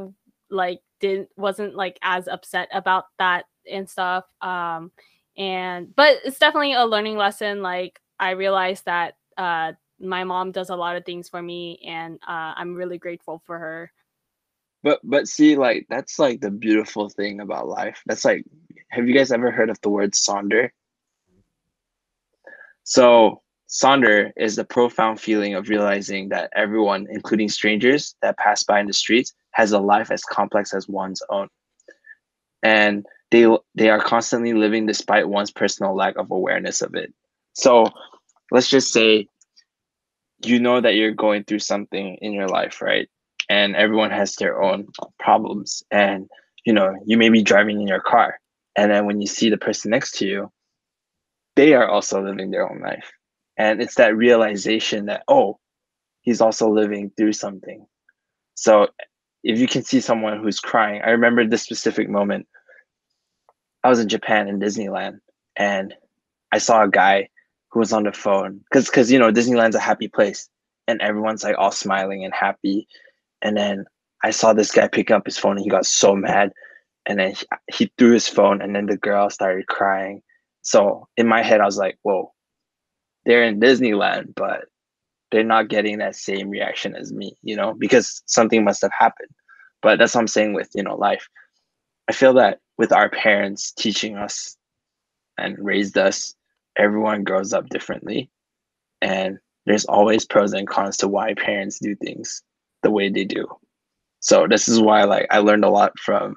like 0.50 0.80
didn't 1.00 1.30
wasn't 1.36 1.76
like 1.76 1.98
as 2.02 2.28
upset 2.28 2.70
about 2.74 3.06
that 3.18 3.46
and 3.70 3.90
stuff 3.90 4.26
um 4.42 4.92
and 5.38 5.96
but 5.96 6.17
it's 6.26 6.39
definitely 6.39 6.74
a 6.74 6.86
learning 6.86 7.17
lesson 7.17 7.62
like 7.62 8.00
i 8.20 8.32
realized 8.32 8.86
that 8.86 9.15
uh 9.38 9.72
my 10.00 10.24
mom 10.24 10.52
does 10.52 10.70
a 10.70 10.76
lot 10.76 10.96
of 10.96 11.06
things 11.06 11.30
for 11.30 11.41
me 11.41 11.80
and 11.86 12.15
uh 12.28 12.54
i'm 12.58 12.76
really 12.76 12.98
grateful 12.98 13.41
for 13.46 13.58
her 13.58 13.91
But 14.84 15.00
but 15.04 15.28
see, 15.28 15.56
like 15.56 15.86
that's 15.89 16.17
like 16.20 16.41
the 16.41 16.50
beautiful 16.52 17.10
thing 17.10 17.39
about 17.39 17.67
life. 17.67 18.02
That's 18.06 18.26
like, 18.26 18.46
have 18.89 19.08
you 19.08 19.13
guys 19.13 19.32
ever 19.32 19.52
heard 19.52 19.70
of 19.70 19.80
the 19.82 19.89
word 19.89 20.13
sonder? 20.13 20.70
So 22.84 23.41
sonder 23.70 24.32
is 24.38 24.56
the 24.56 24.65
profound 24.65 25.20
feeling 25.22 25.54
of 25.56 25.70
realizing 25.70 26.30
that 26.30 26.50
everyone, 26.56 27.08
including 27.12 27.50
strangers 27.50 28.15
that 28.22 28.38
pass 28.38 28.63
by 28.63 28.80
in 28.80 28.88
the 28.88 28.94
streets, 28.94 29.34
has 29.52 29.72
a 29.72 29.80
life 29.80 30.12
as 30.12 30.24
complex 30.24 30.74
as 30.74 30.88
one's 30.89 31.22
own, 31.30 31.48
and 32.63 33.06
they 33.32 33.48
they 33.76 33.89
are 33.89 34.02
constantly 34.02 34.54
living 34.54 34.86
despite 34.86 35.28
one's 35.28 35.52
personal 35.52 35.96
lack 35.96 36.17
of 36.17 36.32
awareness 36.32 36.82
of 36.82 36.96
it. 36.96 37.13
So 37.54 37.88
let's 38.52 38.70
just 38.70 38.94
say 38.94 39.28
you 40.44 40.60
know 40.60 40.82
that 40.82 40.96
you're 40.96 41.12
going 41.12 41.44
through 41.44 41.60
something 41.60 42.17
in 42.22 42.34
your 42.34 42.48
life, 42.48 42.82
right? 42.82 43.08
and 43.52 43.76
everyone 43.76 44.12
has 44.12 44.36
their 44.36 44.62
own 44.62 44.88
problems. 45.20 45.84
And 45.91 46.30
you 46.65 46.74
know 46.74 46.96
you 47.06 47.17
may 47.17 47.30
be 47.30 47.44
driving 47.44 47.82
in 47.82 47.88
your 47.88 48.02
car. 48.02 48.39
And 48.78 48.89
then 48.89 49.06
when 49.06 49.20
you 49.20 49.28
see 49.28 49.50
the 49.50 49.58
person 49.58 49.91
next 49.91 50.17
to 50.20 50.26
you 50.26 50.52
they 51.58 51.74
are 51.74 51.88
also 51.88 52.24
living 52.24 52.50
their 52.50 52.70
own 52.70 52.80
life. 52.80 53.12
And 53.58 53.82
it's 53.82 53.96
that 53.96 54.15
realization 54.15 55.08
that 55.08 55.24
oh 55.28 55.60
he's 56.22 56.39
also 56.39 56.70
living 56.70 57.12
through 57.17 57.34
something. 57.34 57.86
So 58.56 58.88
if 59.44 59.60
you 59.60 59.67
can 59.67 59.84
see 59.84 60.00
someone 60.00 60.39
who's 60.39 60.60
crying 60.60 61.02
i 61.04 61.10
remember 61.10 61.46
this 61.46 61.63
specific 61.63 62.08
moment 62.08 62.48
i 63.84 63.89
was 63.89 64.00
in 64.00 64.10
japan 64.10 64.48
in 64.48 64.60
disneyland 64.60 65.20
and 65.56 65.94
i 66.52 66.58
saw 66.58 66.84
a 66.84 66.89
guy 66.89 67.28
who 67.70 67.80
was 67.80 67.94
on 67.94 68.04
the 68.04 68.12
phone 68.12 68.60
because 68.70 68.86
because 68.86 69.12
you 69.12 69.20
know 69.20 69.32
disneyland's 69.32 69.76
a 69.76 69.80
happy 69.80 70.08
place 70.08 70.50
and 70.88 71.02
everyone's 71.02 71.44
like 71.44 71.56
all 71.58 71.72
smiling 71.72 72.24
and 72.26 72.34
happy 72.34 72.88
and 73.41 73.58
then 73.58 73.86
I 74.24 74.32
saw 74.32 74.54
this 74.54 74.72
guy 74.72 74.88
pick 74.88 75.12
up 75.12 75.26
his 75.26 75.38
phone 75.38 75.58
and 75.58 75.63
he 75.63 75.70
got 75.70 75.86
so 75.86 76.15
mad. 76.15 76.52
And 77.08 77.20
then 77.20 77.34
he, 77.34 77.46
he 77.74 77.91
threw 77.98 78.13
his 78.13 78.28
phone 78.28 78.62
and 78.62 78.76
then 78.76 78.86
the 78.86 78.98
girl 78.98 79.30
started 79.30 79.67
crying. 79.67 80.22
So 80.62 81.08
in 81.17 81.28
my 81.28 81.41
head, 81.41 81.60
I 81.60 81.65
was 81.65 81.78
like, 81.78 81.98
whoa, 82.04 82.32
they're 83.26 83.44
in 83.44 83.60
Disneyland, 83.60 84.36
but 84.36 84.65
they're 85.32 85.44
not 85.44 85.70
getting 85.70 85.98
that 85.98 86.15
same 86.15 86.50
reaction 86.50 86.96
as 86.96 87.12
me, 87.12 87.36
you 87.41 87.56
know, 87.56 87.74
because 87.74 88.22
something 88.28 88.63
must 88.63 88.82
have 88.84 88.91
happened. 88.98 89.30
But 89.82 89.98
that's 89.98 90.13
what 90.13 90.22
I'm 90.22 90.28
saying 90.28 90.54
with, 90.54 90.70
you 90.76 90.84
know, 90.84 90.96
life. 90.96 91.28
I 92.10 92.14
feel 92.14 92.34
that 92.34 92.60
with 92.78 92.92
our 92.92 93.10
parents 93.10 93.72
teaching 93.72 94.18
us 94.18 94.58
and 95.38 95.58
raised 95.60 95.98
us, 95.98 96.36
everyone 96.78 97.24
grows 97.24 97.54
up 97.54 97.70
differently. 97.70 98.30
And 99.02 99.38
there's 99.66 99.86
always 99.86 100.26
pros 100.26 100.54
and 100.54 100.68
cons 100.68 100.98
to 100.98 101.08
why 101.08 101.34
parents 101.34 101.80
do 101.80 101.96
things 101.96 102.42
the 102.84 102.92
way 102.92 103.10
they 103.10 103.26
do. 103.26 103.48
So 104.20 104.48
this 104.48 104.68
is 104.68 104.80
why 104.80 105.04
like 105.04 105.28
I 105.30 105.40
learned 105.40 105.66
a 105.66 105.70
lot 105.70 105.98
from 106.00 106.36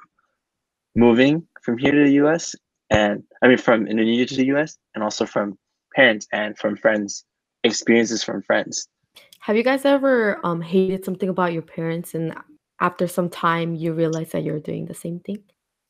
moving 0.94 1.46
from 1.62 1.79
here 1.79 1.92
to 1.92 2.05
the 2.05 2.12
US 2.24 2.55
and 2.90 3.22
I 3.42 3.48
mean 3.48 3.59
from 3.59 3.87
Indonesia 3.87 4.27
to 4.27 4.37
the 4.37 4.46
US 4.55 4.77
and 4.94 5.03
also 5.03 5.27
from 5.27 5.59
parents 5.94 6.27
and 6.33 6.57
from 6.59 6.77
friends, 6.77 7.24
experiences 7.62 8.22
from 8.22 8.42
friends. 8.42 8.88
Have 9.40 9.57
you 9.57 9.62
guys 9.62 9.85
ever 9.85 10.40
um 10.44 10.61
hated 10.61 11.05
something 11.05 11.29
about 11.29 11.53
your 11.53 11.62
parents 11.62 12.14
and 12.14 12.35
after 12.81 13.07
some 13.07 13.29
time 13.29 13.74
you 13.74 13.92
realize 13.92 14.33
that 14.33 14.44
you're 14.44 14.61
doing 14.61 14.87
the 14.87 14.94
same 14.94 15.20
thing? 15.20 15.42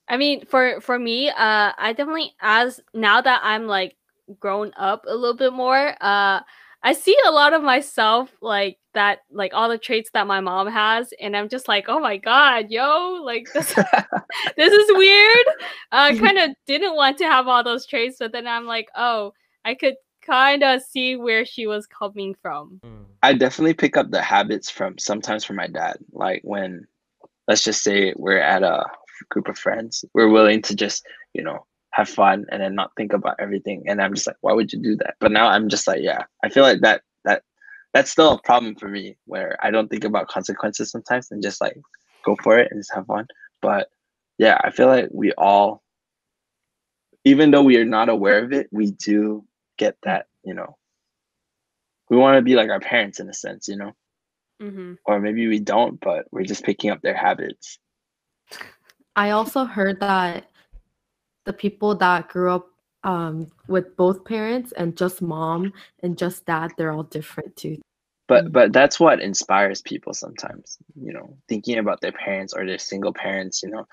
I 0.09 0.17
mean, 0.17 0.45
for 0.47 0.81
for 0.81 0.99
me, 0.99 1.31
uh, 1.31 1.73
I 1.77 1.95
definitely 1.97 2.35
as 2.41 2.81
now 2.93 3.21
that 3.21 3.41
I'm 3.43 3.67
like 3.67 3.97
grown 4.39 4.73
up 4.77 5.05
a 5.07 5.15
little 5.15 5.37
bit 5.37 5.53
more, 5.53 5.95
uh, 6.01 6.41
I 6.83 6.93
see 6.93 7.17
a 7.27 7.31
lot 7.31 7.55
of 7.55 7.63
myself 7.63 8.31
like 8.43 8.79
that, 8.93 9.21
like 9.31 9.55
all 9.55 9.69
the 9.69 9.79
traits 9.79 10.11
that 10.13 10.27
my 10.27 10.41
mom 10.41 10.69
has, 10.69 11.13
and 11.21 11.35
I'm 11.35 11.49
just 11.49 11.69
like, 11.69 11.87
oh 11.89 11.99
my 11.99 12.19
god, 12.19 12.67
yo, 12.71 13.23
like 13.25 13.47
this, 13.55 13.75
this 14.57 14.73
is 14.73 14.91
weird. 14.93 15.47
I 15.93 16.17
kind 16.19 16.39
of 16.39 16.51
didn't 16.67 16.95
want 16.95 17.17
to 17.19 17.25
have 17.25 17.49
all 17.49 17.65
those 17.65 17.87
traits, 17.87 18.17
but 18.21 18.33
then 18.33 18.47
I'm 18.47 18.67
like, 18.67 18.89
oh, 18.95 19.33
I 19.65 19.75
could 19.75 19.95
kind 20.25 20.63
of 20.63 20.83
see 20.83 21.17
where 21.17 21.45
she 21.45 21.67
was 21.67 21.87
coming 21.87 22.35
from. 22.43 22.81
Mm. 22.85 23.05
I 23.23 23.33
definitely 23.33 23.75
pick 23.75 23.97
up 23.97 24.11
the 24.11 24.23
habits 24.23 24.69
from 24.69 24.99
sometimes 24.99 25.45
from 25.45 25.57
my 25.57 25.67
dad. 25.67 25.97
Like 26.13 26.43
when 26.45 26.87
let's 27.49 27.65
just 27.65 27.83
say 27.83 28.13
we're 28.17 28.39
at 28.39 28.63
a 28.63 28.85
group 29.31 29.49
of 29.49 29.59
friends, 29.59 30.05
we're 30.15 30.29
willing 30.29 30.63
to 30.63 30.75
just, 30.75 31.07
you 31.33 31.43
know, 31.43 31.67
have 31.91 32.09
fun 32.09 32.45
and 32.51 32.61
then 32.61 32.75
not 32.75 32.93
think 32.97 33.13
about 33.13 33.37
everything. 33.39 33.85
And 33.87 34.03
I'm 34.03 34.15
just 34.15 34.27
like, 34.27 34.37
why 34.41 34.53
would 34.53 34.73
you 34.73 34.81
do 34.81 34.97
that? 34.97 35.15
But 35.21 35.33
now 35.33 35.49
I'm 35.49 35.69
just 35.69 35.87
like, 35.87 36.01
yeah, 36.03 36.25
I 36.43 36.49
feel 36.49 36.63
like 36.63 36.81
that 36.81 37.03
that 37.25 37.43
that's 37.93 38.11
still 38.11 38.33
a 38.33 38.43
problem 38.43 38.75
for 38.75 38.89
me 38.89 39.17
where 39.27 39.57
I 39.63 39.71
don't 39.71 39.89
think 39.89 40.05
about 40.05 40.29
consequences 40.29 40.91
sometimes 40.91 41.31
and 41.31 41.43
just 41.43 41.61
like 41.61 41.77
go 42.25 42.37
for 42.43 42.59
it 42.59 42.71
and 42.71 42.81
just 42.81 42.95
have 42.95 43.07
fun. 43.07 43.27
But 43.63 43.89
yeah, 44.39 44.59
I 44.63 44.71
feel 44.71 44.89
like 44.89 45.09
we 45.13 45.33
all 45.33 45.83
even 47.25 47.51
though 47.51 47.63
we 47.63 47.79
are 47.79 47.87
not 47.87 48.09
aware 48.09 48.45
of 48.45 48.53
it, 48.53 48.69
we 48.71 48.91
do 48.91 49.45
get 49.79 49.97
that, 50.03 50.27
you 50.45 50.53
know. 50.53 50.77
We 52.11 52.19
want 52.19 52.37
to 52.37 52.43
be 52.43 52.55
like 52.55 52.69
our 52.69 52.81
parents 52.81 53.19
in 53.19 53.31
a 53.31 53.35
sense, 53.35 53.67
you 53.67 53.77
know 53.77 53.93
Mm-hmm. 54.63 54.95
or 55.05 55.21
maybe 55.21 55.49
we 55.49 55.59
don't, 55.59 56.01
but 56.01 56.27
we're 56.31 56.45
just 56.45 56.65
picking 56.65 56.91
up 56.91 57.03
their 57.03 57.17
habits. 57.17 57.79
I 59.17 59.31
also 59.31 59.65
heard 59.65 60.01
that 60.01 60.51
the 61.45 61.53
people 61.53 61.95
that 61.97 62.29
grew 62.29 62.51
up 62.53 62.69
um, 63.05 63.51
with 63.69 63.97
both 63.97 64.25
parents 64.25 64.73
and 64.73 64.97
just 64.97 65.23
mom 65.23 65.73
and 66.03 66.17
just 66.17 66.47
dad, 66.47 66.73
they're 66.77 66.93
all 66.93 67.03
different 67.05 67.55
too. 67.57 67.79
But 68.29 68.47
Mm. 68.47 68.53
but 68.53 68.73
that's 68.73 68.99
what 68.99 69.21
inspires 69.21 69.83
people 69.83 70.15
sometimes, 70.15 70.79
you 70.95 71.13
know, 71.13 71.37
thinking 71.49 71.79
about 71.79 72.01
their 72.01 72.13
parents 72.13 72.55
or 72.55 72.67
their 72.67 72.79
single 72.79 73.13
parents, 73.13 73.63
you 73.63 73.71
know. 73.71 73.87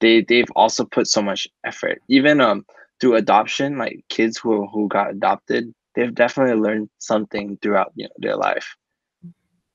They 0.00 0.22
they've 0.22 0.50
also 0.54 0.84
put 0.84 1.06
so 1.08 1.22
much 1.22 1.48
effort. 1.64 2.02
Even 2.08 2.40
um 2.40 2.66
through 3.00 3.16
adoption, 3.16 3.78
like 3.78 4.04
kids 4.08 4.38
who 4.38 4.66
who 4.68 4.88
got 4.88 5.10
adopted, 5.10 5.72
they've 5.94 6.14
definitely 6.14 6.60
learned 6.60 6.90
something 6.98 7.58
throughout, 7.62 7.92
you 7.96 8.04
know, 8.04 8.14
their 8.18 8.36
life. 8.36 8.76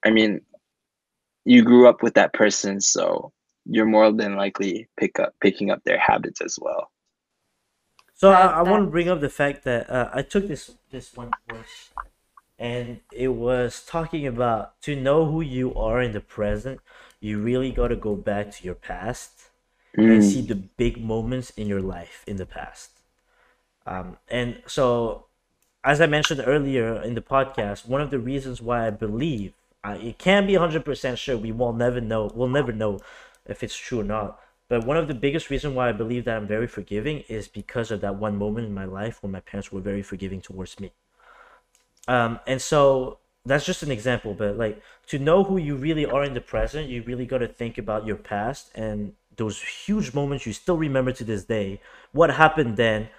I 0.05 0.11
mean, 0.11 0.41
you 1.45 1.63
grew 1.63 1.87
up 1.87 2.03
with 2.03 2.13
that 2.15 2.33
person, 2.33 2.79
so 2.81 3.31
you're 3.65 3.85
more 3.85 4.11
than 4.11 4.35
likely 4.35 4.89
pick 4.97 5.19
up 5.19 5.33
picking 5.41 5.71
up 5.71 5.83
their 5.83 5.99
habits 5.99 6.41
as 6.41 6.57
well. 6.61 6.91
So 8.15 8.31
I, 8.31 8.45
I 8.47 8.61
want 8.63 8.85
to 8.87 8.91
bring 8.91 9.09
up 9.09 9.19
the 9.21 9.29
fact 9.29 9.63
that 9.65 9.89
uh, 9.89 10.09
I 10.13 10.21
took 10.23 10.47
this 10.47 10.77
this 10.91 11.15
one 11.15 11.35
course, 11.47 11.91
and 12.59 13.01
it 13.11 13.29
was 13.29 13.83
talking 13.85 14.27
about 14.27 14.81
to 14.83 14.95
know 14.95 15.25
who 15.31 15.41
you 15.41 15.73
are 15.75 16.01
in 16.01 16.11
the 16.13 16.21
present. 16.21 16.81
You 17.19 17.39
really 17.41 17.71
got 17.71 17.89
to 17.89 17.95
go 17.95 18.15
back 18.15 18.51
to 18.53 18.65
your 18.65 18.75
past 18.75 19.49
and 20.07 20.23
Mm, 20.23 20.23
see 20.23 20.41
the 20.41 20.55
big 20.55 21.03
moments 21.03 21.51
in 21.51 21.67
your 21.67 21.81
life 21.81 22.23
in 22.27 22.37
the 22.37 22.45
past. 22.45 22.91
Um, 23.85 24.17
and 24.29 24.61
so, 24.65 25.25
as 25.83 26.01
I 26.01 26.07
mentioned 26.07 26.43
earlier 26.45 27.01
in 27.01 27.15
the 27.15 27.21
podcast, 27.21 27.87
one 27.87 28.01
of 28.01 28.11
the 28.11 28.19
reasons 28.19 28.61
why 28.61 28.87
I 28.87 28.89
believe 28.91 29.53
uh, 29.83 29.97
it 30.01 30.17
can't 30.17 30.47
be 30.47 30.55
hundred 30.55 30.85
percent 30.85 31.19
sure. 31.19 31.37
We 31.37 31.51
will 31.51 31.73
never 31.73 32.01
know. 32.01 32.31
We'll 32.33 32.47
never 32.49 32.71
know 32.71 32.99
if 33.45 33.63
it's 33.63 33.75
true 33.75 34.01
or 34.01 34.03
not. 34.03 34.39
But 34.69 34.85
one 34.85 34.97
of 34.97 35.07
the 35.07 35.13
biggest 35.13 35.49
reasons 35.49 35.75
why 35.75 35.89
I 35.89 35.91
believe 35.91 36.25
that 36.25 36.37
I'm 36.37 36.47
very 36.47 36.67
forgiving 36.67 37.23
is 37.27 37.47
because 37.47 37.91
of 37.91 38.01
that 38.01 38.15
one 38.15 38.37
moment 38.37 38.67
in 38.67 38.73
my 38.73 38.85
life 38.85 39.21
when 39.21 39.31
my 39.31 39.41
parents 39.41 39.71
were 39.71 39.81
very 39.81 40.01
forgiving 40.01 40.41
towards 40.41 40.79
me. 40.79 40.91
Um, 42.07 42.39
and 42.47 42.61
so 42.61 43.19
that's 43.45 43.65
just 43.65 43.83
an 43.83 43.91
example, 43.91 44.33
but 44.33 44.57
like 44.57 44.81
to 45.07 45.19
know 45.19 45.43
who 45.43 45.57
you 45.57 45.75
really 45.75 46.05
are 46.05 46.23
in 46.23 46.33
the 46.33 46.41
present, 46.41 46.89
you 46.89 47.03
really 47.03 47.25
got 47.25 47.39
to 47.39 47.47
think 47.47 47.77
about 47.77 48.05
your 48.05 48.15
past 48.15 48.71
and 48.75 49.13
those 49.35 49.61
huge 49.61 50.13
moments 50.13 50.45
you 50.45 50.53
still 50.53 50.77
remember 50.77 51.11
to 51.11 51.23
this 51.23 51.43
day. 51.43 51.81
What 52.11 52.31
happened 52.31 52.77
then? 52.77 53.09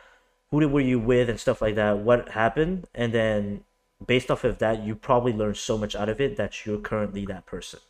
Who 0.51 0.67
were 0.69 0.81
you 0.81 1.01
with 1.01 1.29
and 1.29 1.41
stuff 1.41 1.61
like 1.61 1.75
that? 1.75 1.99
What 1.99 2.31
happened? 2.31 2.87
And 2.95 3.13
then 3.13 3.65
based 4.05 4.31
off 4.31 4.45
of 4.45 4.59
that, 4.59 4.85
you 4.85 4.95
probably 4.95 5.33
learned 5.33 5.57
so 5.57 5.77
much 5.77 5.95
out 5.95 6.09
of 6.09 6.21
it 6.21 6.37
that 6.37 6.65
you're 6.65 6.79
currently 6.79 7.27
that 7.27 7.45
person. 7.47 7.81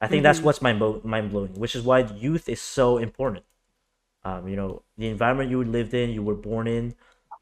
I 0.00 0.08
think 0.08 0.22
that's 0.22 0.42
Mhm. 0.42 0.44
what's 0.44 0.62
mind 0.62 0.80
mind 1.04 1.30
blowing, 1.30 1.54
which 1.54 1.76
is 1.76 1.82
why 1.82 2.00
youth 2.00 2.48
is 2.48 2.60
so 2.60 2.98
important. 2.98 3.44
Um, 4.24 4.48
you 4.48 4.56
know, 4.56 4.82
the 4.98 5.08
environment 5.08 5.50
you 5.50 5.62
lived 5.64 5.94
in, 5.94 6.10
you 6.10 6.22
were 6.22 6.34
born 6.34 6.66
in, 6.68 6.94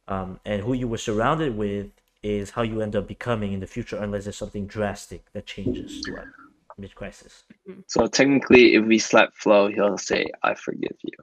um, 0.09 0.41
and 0.45 0.63
who 0.63 0.75
you 0.75 0.89
were 0.89 0.99
surrounded 0.99 1.57
with 1.57 1.93
is 2.23 2.51
how 2.51 2.63
you 2.63 2.81
end 2.83 2.97
up 2.97 3.09
becoming 3.09 3.53
in 3.53 3.61
the 3.61 3.67
future, 3.67 3.97
unless 3.99 4.25
there's 4.25 4.37
something 4.39 4.67
drastic 4.67 5.33
that 5.33 5.47
changes 5.47 6.01
throughout 6.05 6.31
mid 6.79 6.95
crisis. 6.95 7.45
So 7.89 8.07
technically, 8.07 8.75
if 8.75 8.85
we 8.87 8.99
slap 8.99 9.35
Flo, 9.35 9.69
he'll 9.69 9.99
say, 9.99 10.31
"I 10.45 10.55
forgive 10.55 10.97
you." 11.03 11.19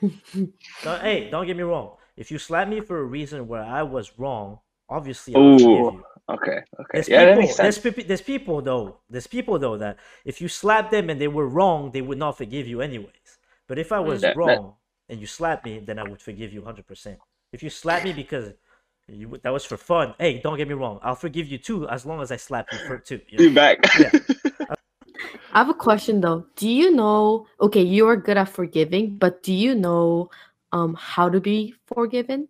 No, 0.84 0.98
hey, 0.98 1.30
don't 1.30 1.46
get 1.46 1.56
me 1.56 1.62
wrong. 1.62 1.96
If 2.16 2.30
you 2.30 2.38
slap 2.38 2.68
me 2.68 2.80
for 2.80 2.98
a 2.98 3.04
reason 3.04 3.46
where 3.48 3.62
I 3.62 3.82
was 3.82 4.18
wrong, 4.18 4.60
obviously 4.88 5.36
I'll 5.36 5.48
forgive 5.48 5.88
you. 5.90 6.04
Okay, 6.30 6.62
okay, 6.80 6.88
There's 6.94 7.08
yeah, 7.08 7.24
that 7.24 7.30
people, 7.32 7.42
makes 7.42 7.56
there's, 7.56 7.76
sense. 7.76 7.94
peop- 7.96 8.06
there's 8.08 8.22
people 8.22 8.62
though, 8.62 8.98
there's 9.10 9.26
people 9.26 9.58
though 9.58 9.76
that 9.78 9.98
if 10.24 10.40
you 10.40 10.48
slap 10.48 10.90
them 10.90 11.10
and 11.10 11.20
they 11.20 11.28
were 11.28 11.48
wrong, 11.48 11.90
they 11.92 12.02
would 12.02 12.18
not 12.18 12.38
forgive 12.38 12.66
you 12.66 12.80
anyways. 12.80 13.38
But 13.68 13.78
if 13.78 13.92
I 13.92 14.00
was 14.00 14.20
That- 14.20 14.28
that- 14.28 14.36
wrong 14.36 14.74
and 15.08 15.20
you 15.20 15.26
slap 15.26 15.64
me, 15.64 15.80
then 15.80 15.98
I 15.98 16.04
would 16.04 16.20
forgive 16.22 16.52
you 16.52 16.62
100%. 16.62 17.18
If 17.52 17.62
you 17.62 17.70
slap 17.70 18.04
me 18.04 18.12
because 18.12 18.52
you 19.08 19.38
that 19.42 19.50
was 19.52 19.64
for 19.64 19.76
fun, 19.76 20.14
hey, 20.18 20.40
don't 20.40 20.56
get 20.56 20.68
me 20.68 20.74
wrong, 20.74 20.98
I'll 21.02 21.14
forgive 21.16 21.48
you 21.48 21.58
too 21.58 21.88
as 21.88 22.06
long 22.06 22.22
as 22.22 22.30
I 22.32 22.36
slap 22.36 22.66
you 22.72 22.78
for 22.86 22.98
too. 22.98 23.20
you 23.28 23.38
know? 23.38 23.44
You 23.44 23.54
back? 23.54 23.78
Yeah. 23.98 24.10
I 25.54 25.58
have 25.58 25.68
a 25.68 25.74
question 25.74 26.20
though. 26.22 26.46
Do 26.56 26.68
you 26.68 26.90
know? 26.92 27.46
Okay, 27.60 27.82
you 27.82 28.06
are 28.08 28.16
good 28.16 28.38
at 28.38 28.48
forgiving, 28.48 29.16
but 29.18 29.42
do 29.42 29.52
you 29.52 29.74
know 29.74 30.30
um 30.72 30.94
how 30.94 31.28
to 31.28 31.40
be 31.40 31.74
forgiven? 31.86 32.48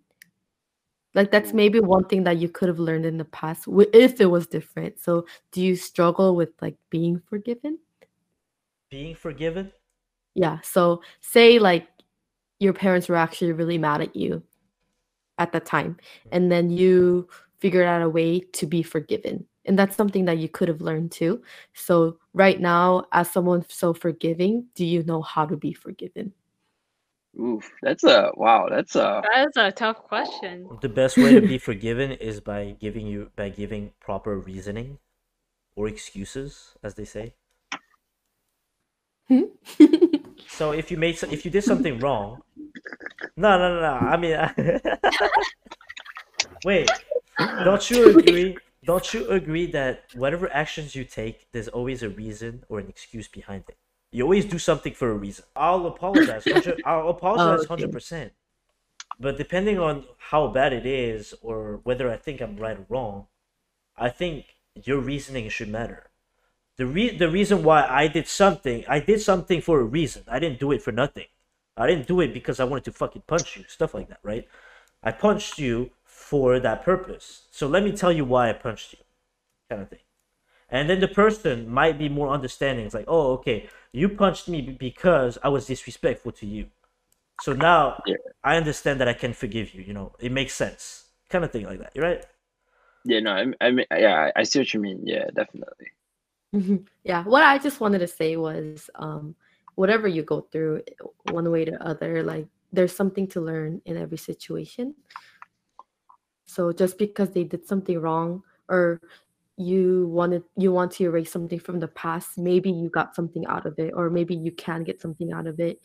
Like 1.14 1.31
that's 1.31 1.53
mm. 1.53 1.55
maybe 1.55 1.81
one 1.81 2.05
thing 2.05 2.25
that 2.25 2.38
you 2.38 2.48
could 2.48 2.68
have 2.68 2.79
learned 2.79 3.07
in 3.07 3.18
the 3.18 3.25
past 3.27 3.64
if 3.92 4.20
it 4.20 4.27
was 4.27 4.46
different. 4.46 4.98
So, 4.98 5.27
do 5.51 5.62
you 5.62 5.77
struggle 5.77 6.35
with 6.35 6.51
like 6.61 6.77
being 6.90 7.20
forgiven? 7.29 7.79
Being 8.90 9.14
forgiven? 9.14 9.72
Yeah. 10.35 10.59
So, 10.62 11.03
say 11.20 11.59
like 11.59 11.87
your 12.61 12.72
parents 12.72 13.09
were 13.09 13.16
actually 13.16 13.53
really 13.53 13.79
mad 13.79 14.01
at 14.01 14.16
you 14.16 14.42
at 15.38 15.53
the 15.53 15.61
time, 15.61 15.96
mm. 16.27 16.29
and 16.33 16.51
then 16.51 16.70
you 16.70 17.29
figured 17.59 17.87
out 17.87 18.03
a 18.03 18.09
way 18.09 18.40
to 18.40 18.66
be 18.66 18.83
forgiven. 18.83 19.46
And 19.64 19.79
that's 19.79 19.96
something 19.96 20.25
that 20.25 20.38
you 20.38 20.48
could 20.48 20.66
have 20.66 20.81
learned 20.81 21.12
too. 21.12 21.40
So, 21.75 22.18
right 22.35 22.61
now, 22.61 23.05
as 23.12 23.31
someone 23.31 23.64
so 23.68 23.94
forgiving, 23.94 24.66
do 24.75 24.85
you 24.85 25.05
know 25.05 25.22
how 25.22 25.46
to 25.46 25.57
be 25.57 25.72
forgiven? 25.72 26.33
Oof, 27.42 27.70
that's 27.83 28.05
a 28.05 28.31
wow. 28.37 28.68
That's 28.70 28.94
a 28.96 29.22
That 29.24 29.48
is 29.48 29.57
a 29.57 29.72
tough 29.72 30.02
question. 30.05 30.68
The 30.81 30.88
best 30.88 31.16
way 31.16 31.35
to 31.35 31.40
be 31.40 31.59
forgiven 31.70 32.12
is 32.12 32.40
by 32.40 32.76
giving 32.78 33.07
you 33.07 33.31
by 33.37 33.48
giving 33.48 33.92
proper 34.00 34.38
reasoning 34.38 34.98
or 35.76 35.88
excuses, 35.88 36.74
as 36.83 36.96
they 36.96 37.07
say. 37.07 37.35
Hmm? 39.28 39.42
So 40.48 40.72
if 40.72 40.90
you 40.90 40.98
made 40.98 41.16
so- 41.16 41.31
if 41.31 41.44
you 41.44 41.50
did 41.50 41.64
something 41.64 41.98
wrong, 41.98 42.42
no, 43.37 43.59
no, 43.59 43.74
no, 43.74 43.81
no. 43.81 43.94
I 43.94 44.16
mean, 44.16 44.37
wait. 46.64 46.90
Don't 47.64 47.90
you 47.90 48.18
agree? 48.18 48.57
Don't 48.85 49.14
you 49.14 49.28
agree 49.28 49.66
that 49.72 50.05
whatever 50.14 50.52
actions 50.52 50.94
you 50.94 51.05
take, 51.05 51.46
there's 51.52 51.68
always 51.68 52.02
a 52.02 52.09
reason 52.09 52.64
or 52.68 52.78
an 52.81 52.88
excuse 52.88 53.28
behind 53.28 53.64
it. 53.68 53.76
You 54.12 54.25
always 54.25 54.44
do 54.44 54.59
something 54.59 54.92
for 54.92 55.11
a 55.11 55.14
reason. 55.14 55.46
I'll 55.57 55.87
apologize. 55.87 56.44
100 56.44 56.83
I'll 56.87 57.09
apologize 57.09 57.61
oh, 57.61 57.62
okay. 57.62 57.68
hundred 57.68 57.92
percent. 57.92 58.33
But 59.18 59.38
depending 59.38 59.79
on 59.79 60.05
how 60.18 60.48
bad 60.48 60.72
it 60.72 60.87
is 60.87 61.35
or 61.42 61.81
whether 61.85 62.11
I 62.11 62.16
think 62.16 62.40
I'm 62.40 62.57
right 62.57 62.79
or 62.79 62.87
wrong, 62.88 63.27
I 63.96 64.11
think 64.11 64.57
your 64.75 64.98
reasoning 64.98 65.48
should 65.48 65.68
matter. 65.68 66.11
The 66.77 66.87
re- 66.87 67.16
the 67.16 67.31
reason 67.31 67.62
why 67.62 67.87
I 67.87 68.07
did 68.09 68.29
something, 68.29 68.85
I 68.87 69.01
did 69.01 69.20
something 69.20 69.61
for 69.61 69.81
a 69.81 69.85
reason. 69.85 70.25
I 70.29 70.38
didn't 70.38 70.61
do 70.61 70.72
it 70.72 70.83
for 70.83 70.92
nothing. 70.92 71.27
I 71.77 71.87
didn't 71.87 72.07
do 72.07 72.20
it 72.20 72.35
because 72.35 72.61
I 72.61 72.64
wanted 72.64 72.85
to 72.85 72.92
fucking 72.92 73.22
punch 73.27 73.57
you, 73.57 73.64
stuff 73.66 73.94
like 73.94 74.09
that, 74.09 74.20
right? 74.22 74.46
I 75.03 75.11
punched 75.12 75.59
you 75.59 75.90
for 76.05 76.61
that 76.61 76.85
purpose. 76.85 77.46
So 77.51 77.66
let 77.66 77.83
me 77.83 77.92
tell 77.92 78.12
you 78.12 78.25
why 78.25 78.51
I 78.51 78.53
punched 78.53 78.92
you, 78.92 78.98
kind 79.70 79.83
of 79.83 79.88
thing. 79.88 80.01
And 80.73 80.91
then 80.91 81.01
the 81.01 81.09
person 81.09 81.69
might 81.71 81.99
be 81.99 82.09
more 82.11 82.31
understanding. 82.31 82.87
It's 82.87 82.95
like, 82.95 83.07
oh, 83.09 83.35
okay, 83.35 83.71
you 83.93 84.09
punched 84.11 84.49
me 84.49 84.63
because 84.63 85.39
I 85.45 85.51
was 85.51 85.67
disrespectful 85.69 86.33
to 86.35 86.47
you. 86.47 86.69
So 87.39 87.55
now 87.55 88.03
Yeah. 88.07 88.17
I 88.45 88.57
understand 88.57 89.01
that 89.01 89.09
I 89.09 89.15
can 89.15 89.35
forgive 89.35 89.75
you. 89.75 89.83
You 89.83 89.95
know, 89.95 90.15
it 90.21 90.33
makes 90.33 90.55
sense, 90.55 91.07
kind 91.31 91.45
of 91.45 91.53
thing 91.53 91.67
like 91.67 91.81
that. 91.81 91.93
Right. 91.97 92.25
yeah. 93.05 93.21
No, 93.21 93.33
I, 93.33 93.47
I 93.61 93.71
mean, 93.71 93.87
yeah, 93.91 94.31
I- 94.37 94.41
I 94.41 94.43
see 94.45 94.61
what 94.61 94.73
you 94.75 94.81
mean. 94.81 95.01
Yeah, 95.07 95.27
definitely. 95.35 95.89
Mhm. 96.55 96.87
yeah, 97.05 97.25
what 97.25 97.43
I 97.43 97.59
just 97.59 97.81
wanted 97.81 98.01
to 98.01 98.09
say 98.09 98.37
was 98.37 98.91
um 98.97 99.35
whatever 99.75 100.07
you 100.07 100.23
go 100.23 100.43
through 100.43 100.83
one 101.25 101.51
way 101.51 101.65
to 101.65 101.83
other 101.83 102.23
like 102.23 102.47
there's 102.73 102.95
something 102.95 103.27
to 103.29 103.41
learn 103.41 103.81
in 103.87 103.97
every 103.97 104.19
situation. 104.19 104.95
So 106.47 106.73
just 106.73 106.99
because 106.99 107.31
they 107.31 107.45
did 107.45 107.67
something 107.67 108.01
wrong 108.01 108.43
or 108.69 109.01
you 109.57 110.09
wanted 110.09 110.43
you 110.57 110.73
want 110.73 110.93
to 110.93 111.05
erase 111.05 111.31
something 111.31 111.61
from 111.61 111.79
the 111.81 111.88
past, 111.88 112.38
maybe 112.38 112.71
you 112.71 112.88
got 112.88 113.15
something 113.15 113.47
out 113.47 113.67
of 113.67 113.79
it 113.79 113.93
or 113.95 114.11
maybe 114.11 114.35
you 114.35 114.53
can 114.53 114.83
get 114.83 115.01
something 115.01 115.33
out 115.33 115.47
of 115.47 115.61
it. 115.61 115.81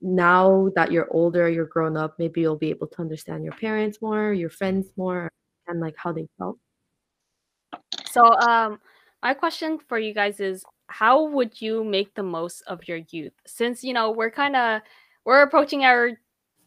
Now 0.00 0.68
that 0.76 0.92
you're 0.92 1.08
older, 1.10 1.48
you're 1.48 1.64
grown 1.64 1.96
up, 1.96 2.18
maybe 2.18 2.42
you'll 2.42 2.56
be 2.56 2.70
able 2.70 2.88
to 2.88 3.00
understand 3.00 3.44
your 3.44 3.54
parents 3.54 3.98
more, 4.02 4.32
your 4.32 4.50
friends 4.50 4.88
more 4.96 5.30
and 5.66 5.80
like 5.80 5.94
how 5.96 6.12
they 6.12 6.28
felt. 6.38 6.58
So, 8.10 8.22
um, 8.40 8.80
my 9.22 9.34
question 9.34 9.78
for 9.88 9.98
you 9.98 10.12
guys 10.12 10.38
is, 10.40 10.64
how 10.88 11.24
would 11.28 11.60
you 11.60 11.82
make 11.82 12.14
the 12.14 12.22
most 12.22 12.62
of 12.66 12.86
your 12.86 13.00
youth? 13.10 13.32
Since 13.46 13.82
you 13.82 13.94
know 13.94 14.10
we're 14.10 14.30
kind 14.30 14.54
of 14.54 14.82
we're 15.24 15.42
approaching 15.42 15.84
our 15.84 16.12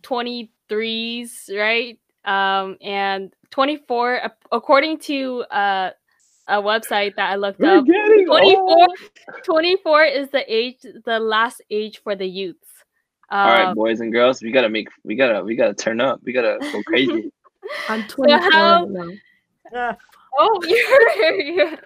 twenty 0.01 0.51
threes, 0.67 1.49
right? 1.55 1.99
Um, 2.27 2.77
and 2.81 3.33
twenty 3.49 3.77
four, 3.77 4.21
according 4.51 4.99
to 4.99 5.41
uh, 5.49 5.91
a 6.47 6.61
website 6.61 7.15
that 7.15 7.31
I 7.31 7.35
looked 7.35 7.59
We're 7.59 7.77
up, 7.77 7.85
getting 7.85 8.25
24, 8.25 8.61
old. 8.61 8.89
24 9.43 10.03
is 10.05 10.29
the 10.29 10.43
age, 10.53 10.77
the 11.05 11.19
last 11.19 11.61
age 11.69 12.01
for 12.03 12.15
the 12.15 12.25
youths. 12.25 12.67
All 13.29 13.47
right, 13.51 13.67
Um, 13.67 13.75
boys 13.75 13.99
and 13.99 14.11
girls, 14.11 14.41
we 14.41 14.51
gotta 14.51 14.69
make, 14.69 14.87
we 15.03 15.15
gotta, 15.15 15.43
we 15.43 15.55
gotta 15.55 15.73
turn 15.73 15.99
up. 15.99 16.21
We 16.23 16.31
gotta 16.31 16.59
go 16.71 16.81
crazy. 16.83 17.31
I'm 17.89 18.03
24 18.07 18.51
how- 18.51 18.85
right. 18.87 19.17
Ah, 19.75 19.97
Oh, 20.39 20.61
you're, 20.67 21.41
you're 21.41 21.77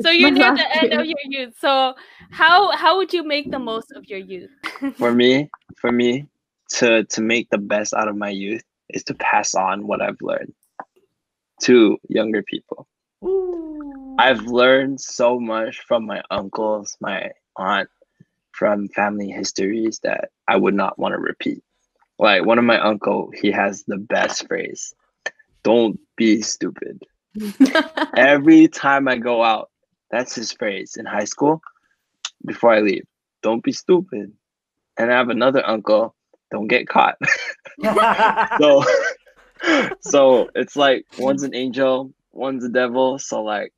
so 0.00 0.10
you're 0.10 0.32
my 0.32 0.38
near 0.38 0.56
the 0.56 0.76
end 0.82 0.92
of 0.92 1.06
your 1.06 1.18
youth. 1.24 1.54
So 1.60 1.94
how 2.30 2.72
how 2.72 2.96
would 2.96 3.12
you 3.12 3.22
make 3.22 3.50
the 3.50 3.60
most 3.60 3.92
of 3.92 4.06
your 4.06 4.18
youth? 4.18 4.50
for 4.96 5.12
me, 5.14 5.48
for 5.76 5.92
me, 5.92 6.26
to 6.70 7.04
to 7.04 7.20
make 7.22 7.48
the 7.50 7.58
best 7.58 7.94
out 7.94 8.08
of 8.08 8.16
my 8.16 8.30
youth 8.30 8.64
is 8.90 9.04
to 9.04 9.14
pass 9.14 9.54
on 9.54 9.86
what 9.86 10.00
I've 10.00 10.20
learned 10.20 10.54
to 11.62 11.98
younger 12.08 12.42
people. 12.42 12.86
ooh. 13.24 14.16
I've 14.18 14.42
learned 14.42 15.00
so 15.00 15.38
much 15.38 15.80
from 15.80 16.06
my 16.06 16.22
uncles, 16.30 16.96
my 17.00 17.32
aunt, 17.56 17.88
from 18.52 18.88
family 18.88 19.28
histories 19.28 20.00
that 20.02 20.30
I 20.48 20.56
would 20.56 20.74
not 20.74 20.98
want 20.98 21.12
to 21.12 21.18
repeat. 21.18 21.62
Like 22.18 22.44
one 22.46 22.58
of 22.58 22.64
my 22.64 22.78
uncle, 22.78 23.30
he 23.34 23.50
has 23.52 23.84
the 23.84 23.98
best 23.98 24.46
phrase: 24.46 24.94
"Don't 25.62 26.00
be 26.16 26.40
stupid." 26.40 27.02
Every 28.16 28.68
time 28.68 29.08
I 29.08 29.18
go 29.18 29.42
out, 29.42 29.70
that's 30.10 30.34
his 30.34 30.52
phrase 30.52 30.96
in 30.96 31.04
high 31.04 31.24
school. 31.24 31.60
Before 32.46 32.72
I 32.72 32.80
leave, 32.80 33.04
don't 33.42 33.62
be 33.62 33.72
stupid. 33.72 34.32
And 34.98 35.12
I 35.12 35.16
have 35.16 35.28
another 35.28 35.62
uncle, 35.66 36.14
don't 36.50 36.68
get 36.68 36.88
caught. 36.88 37.16
so 38.60 38.84
so 40.00 40.50
it's 40.54 40.76
like 40.76 41.06
one's 41.18 41.42
an 41.42 41.54
angel, 41.54 42.12
one's 42.32 42.64
a 42.64 42.68
devil. 42.68 43.18
So 43.18 43.42
like 43.42 43.72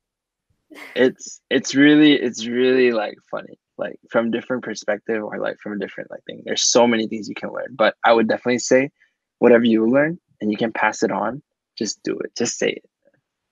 it's 0.95 1.41
it's 1.49 1.73
really 1.73 2.13
it's 2.13 2.45
really 2.45 2.91
like 2.91 3.17
funny 3.31 3.57
like 3.77 3.97
from 4.11 4.29
different 4.29 4.63
perspective 4.63 5.23
or 5.23 5.39
like 5.39 5.57
from 5.59 5.73
a 5.73 5.79
different 5.79 6.11
like 6.11 6.23
thing 6.25 6.43
there's 6.45 6.63
so 6.63 6.85
many 6.85 7.07
things 7.07 7.27
you 7.27 7.33
can 7.33 7.51
learn 7.51 7.73
but 7.75 7.95
i 8.05 8.13
would 8.13 8.27
definitely 8.27 8.59
say 8.59 8.91
whatever 9.39 9.63
you 9.63 9.89
learn 9.89 10.19
and 10.41 10.51
you 10.51 10.57
can 10.57 10.71
pass 10.71 11.01
it 11.01 11.11
on 11.11 11.41
just 11.75 12.01
do 12.03 12.17
it 12.19 12.31
just 12.37 12.59
say 12.59 12.69
it 12.69 12.89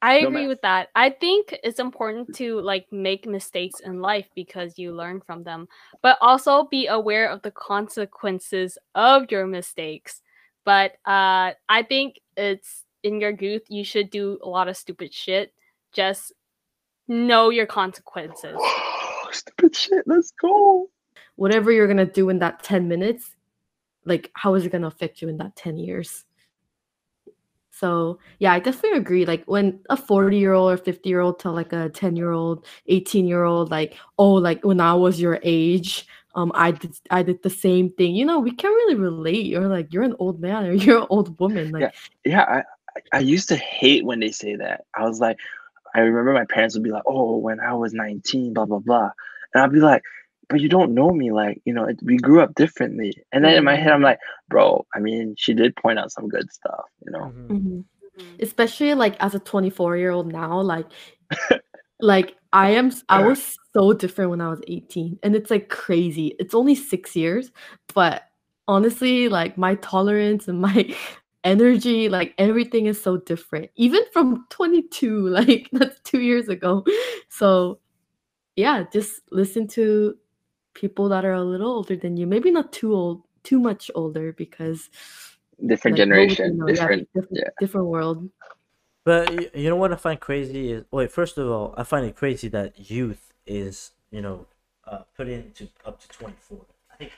I 0.02 0.20
No 0.22 0.28
agree 0.28 0.42
matter- 0.42 0.48
with 0.50 0.62
that. 0.62 0.90
I 0.96 1.10
think 1.10 1.58
it's 1.64 1.80
important 1.80 2.36
to 2.36 2.60
like 2.62 2.86
make 2.92 3.26
mistakes 3.26 3.80
in 3.80 4.00
life 4.02 4.28
because 4.36 4.78
you 4.78 4.94
learn 4.94 5.22
from 5.22 5.44
them, 5.44 5.68
but 6.04 6.18
also 6.22 6.66
be 6.66 6.86
aware 6.88 7.28
of 7.30 7.42
the 7.42 7.52
consequences 7.52 8.78
of 8.94 9.32
your 9.32 9.48
mistakes. 9.48 10.22
But 10.66 10.94
uh 11.06 11.54
I 11.70 11.84
think 11.88 12.20
it's 12.36 12.84
in 13.04 13.20
your 13.22 13.32
youth 13.32 13.64
you 13.70 13.84
should 13.84 14.10
do 14.12 14.38
a 14.44 14.50
lot 14.50 14.68
of 14.68 14.78
stupid 14.78 15.14
shit. 15.14 15.54
Just 15.94 16.32
know 17.08 17.50
your 17.50 17.66
consequences. 17.66 18.60
stupid 19.32 19.76
shit 19.76 20.04
let's 20.08 20.32
go 20.40 20.90
Whatever 21.38 21.72
you're 21.72 21.88
gonna 21.88 22.06
do 22.06 22.30
in 22.30 22.40
that 22.40 22.64
10 22.64 22.88
minutes, 22.88 23.36
like 24.06 24.32
how 24.34 24.54
is 24.56 24.66
it 24.66 24.72
gonna 24.72 24.88
affect 24.88 25.22
you 25.22 25.28
in 25.30 25.38
that 25.38 25.56
10 25.56 25.78
years? 25.78 26.26
So 27.80 28.20
yeah, 28.40 28.54
I 28.54 28.60
definitely 28.60 29.00
agree. 29.00 29.26
Like 29.26 29.44
when 29.46 29.80
a 29.90 29.98
40 29.98 30.38
year 30.38 30.54
old 30.54 30.72
or 30.72 30.78
50 30.78 31.08
year 31.10 31.20
old 31.20 31.40
tell 31.40 31.54
like 31.54 31.74
a 31.74 31.90
10 31.90 32.16
year 32.16 32.32
old, 32.32 32.66
18 32.88 33.28
year 33.28 33.44
old, 33.44 33.72
like, 33.72 33.96
oh, 34.18 34.34
like 34.34 34.64
when 34.64 34.80
I 34.80 34.94
was 34.94 35.22
your 35.22 35.40
age, 35.44 36.08
um, 36.36 36.52
I 36.54 36.72
did 36.72 36.96
I 37.10 37.24
did 37.24 37.42
the 37.42 37.50
same 37.50 37.90
thing. 37.92 38.16
You 38.16 38.26
know, 38.26 38.40
we 38.40 38.52
can't 38.52 38.74
really 38.74 38.96
relate. 38.96 39.46
You're 39.46 39.68
like 39.68 39.92
you're 39.92 40.04
an 40.04 40.16
old 40.20 40.40
man 40.40 40.66
or 40.66 40.72
you're 40.84 41.02
an 41.02 41.08
old 41.10 41.40
woman. 41.40 41.72
Like 41.72 41.94
yeah 42.26 42.44
I, 42.44 42.58
I 42.58 42.64
i 43.14 43.20
used 43.20 43.50
to 43.50 43.56
hate 43.56 44.06
when 44.06 44.20
they 44.20 44.32
say 44.32 44.56
that 44.56 44.86
i 44.96 45.04
was 45.04 45.20
like 45.20 45.38
i 45.96 46.00
remember 46.00 46.34
my 46.34 46.46
parents 46.46 46.76
would 46.76 46.84
be 46.84 46.92
like 46.92 47.04
oh 47.06 47.38
when 47.38 47.60
i 47.60 47.74
was 47.74 47.94
19 47.94 48.54
blah 48.54 48.66
blah 48.66 48.80
blah 48.80 49.12
and 49.54 49.64
i'd 49.64 49.72
be 49.72 49.80
like 49.80 50.04
but 50.50 50.62
you 50.62 50.70
don't 50.70 50.94
know 50.94 51.12
me 51.12 51.32
like 51.32 51.62
you 51.66 51.74
know 51.74 51.86
it, 51.86 52.00
we 52.04 52.18
grew 52.18 52.42
up 52.42 52.56
differently. 52.56 53.14
And 53.32 53.44
then 53.44 53.56
in 53.56 53.64
my 53.64 53.76
head 53.76 53.92
i'm 53.92 54.02
like 54.02 54.20
bro 54.50 54.86
i 54.96 55.00
mean 55.00 55.36
she 55.38 55.54
did 55.54 55.76
point 55.76 56.00
out 56.00 56.12
some 56.12 56.28
good 56.28 56.52
stuff 56.52 56.86
you 57.06 57.12
know? 57.12 57.34
Mhm. 57.52 57.58
mhm. 57.58 57.84
Mhm. 58.20 58.42
especially 58.42 58.94
like 58.94 59.16
as 59.20 59.36
a 59.36 59.40
24 59.40 59.98
year 59.98 60.12
old 60.12 60.32
now 60.32 60.60
like 60.62 60.88
like 62.02 62.36
i 62.54 62.70
am 62.72 62.92
I 63.10 63.22
was 63.22 63.58
so 63.74 63.94
different 63.94 64.32
when 64.32 64.42
i 64.42 64.50
was 64.50 64.62
18 64.68 65.20
and 65.24 65.36
it's 65.36 65.52
like 65.52 65.70
crazy. 65.70 66.36
It's 66.40 66.56
only 66.56 66.76
six 66.76 67.16
years 67.16 67.52
but 67.94 68.24
honestly 68.68 69.30
like 69.30 69.58
my 69.58 69.76
tolerance 69.76 70.48
and 70.48 70.62
my 70.62 70.96
energy 71.44 72.10
like 72.10 72.34
everything 72.38 72.88
is 72.88 73.02
so 73.02 73.18
different. 73.18 73.70
Even 73.76 74.02
from 74.12 74.46
22 74.50 75.28
like 75.40 75.70
that's 75.72 76.00
two 76.02 76.22
years 76.22 76.50
ago. 76.50 76.84
So 77.30 77.80
yeah 78.56 78.84
just 78.92 79.22
listen 79.32 79.68
to 79.68 80.16
people 80.78 81.10
that 81.10 81.26
are 81.26 81.34
a 81.34 81.44
little 81.44 81.72
older 81.72 81.98
than 81.98 82.18
you 82.18 82.28
maybe 82.28 82.52
not 82.52 82.72
too 82.72 82.94
old 82.94 83.24
too 83.44 83.60
much 83.60 83.90
older 83.96 84.32
because 84.34 84.90
different 85.66 85.98
like, 85.98 86.08
what 86.10 86.22
you 86.22 86.30
generation 86.30 86.58
know? 86.58 86.68
Yeah, 86.68 86.74
different 86.74 87.10
different, 87.16 87.38
yeah. 87.42 87.50
different 87.60 87.88
world 87.88 88.30
But 89.06 89.56
you 89.56 89.70
know 89.70 89.76
what 89.78 89.94
I 89.94 89.96
find 89.96 90.20
crazy 90.20 90.72
is 90.74 90.84
wait. 90.92 91.12
First 91.12 91.38
of 91.38 91.48
all, 91.50 91.74
I 91.78 91.84
find 91.84 92.06
it 92.06 92.16
crazy 92.16 92.50
that 92.50 92.92
youth 92.92 93.32
is 93.46 93.92
you 94.12 94.22
know 94.22 94.46
uh, 94.86 95.04
put 95.16 95.28
into 95.30 95.70
up 95.86 96.00
to 96.02 96.08
twenty 96.10 96.36
four. 96.40 96.66
I 96.92 96.96
think 96.98 97.12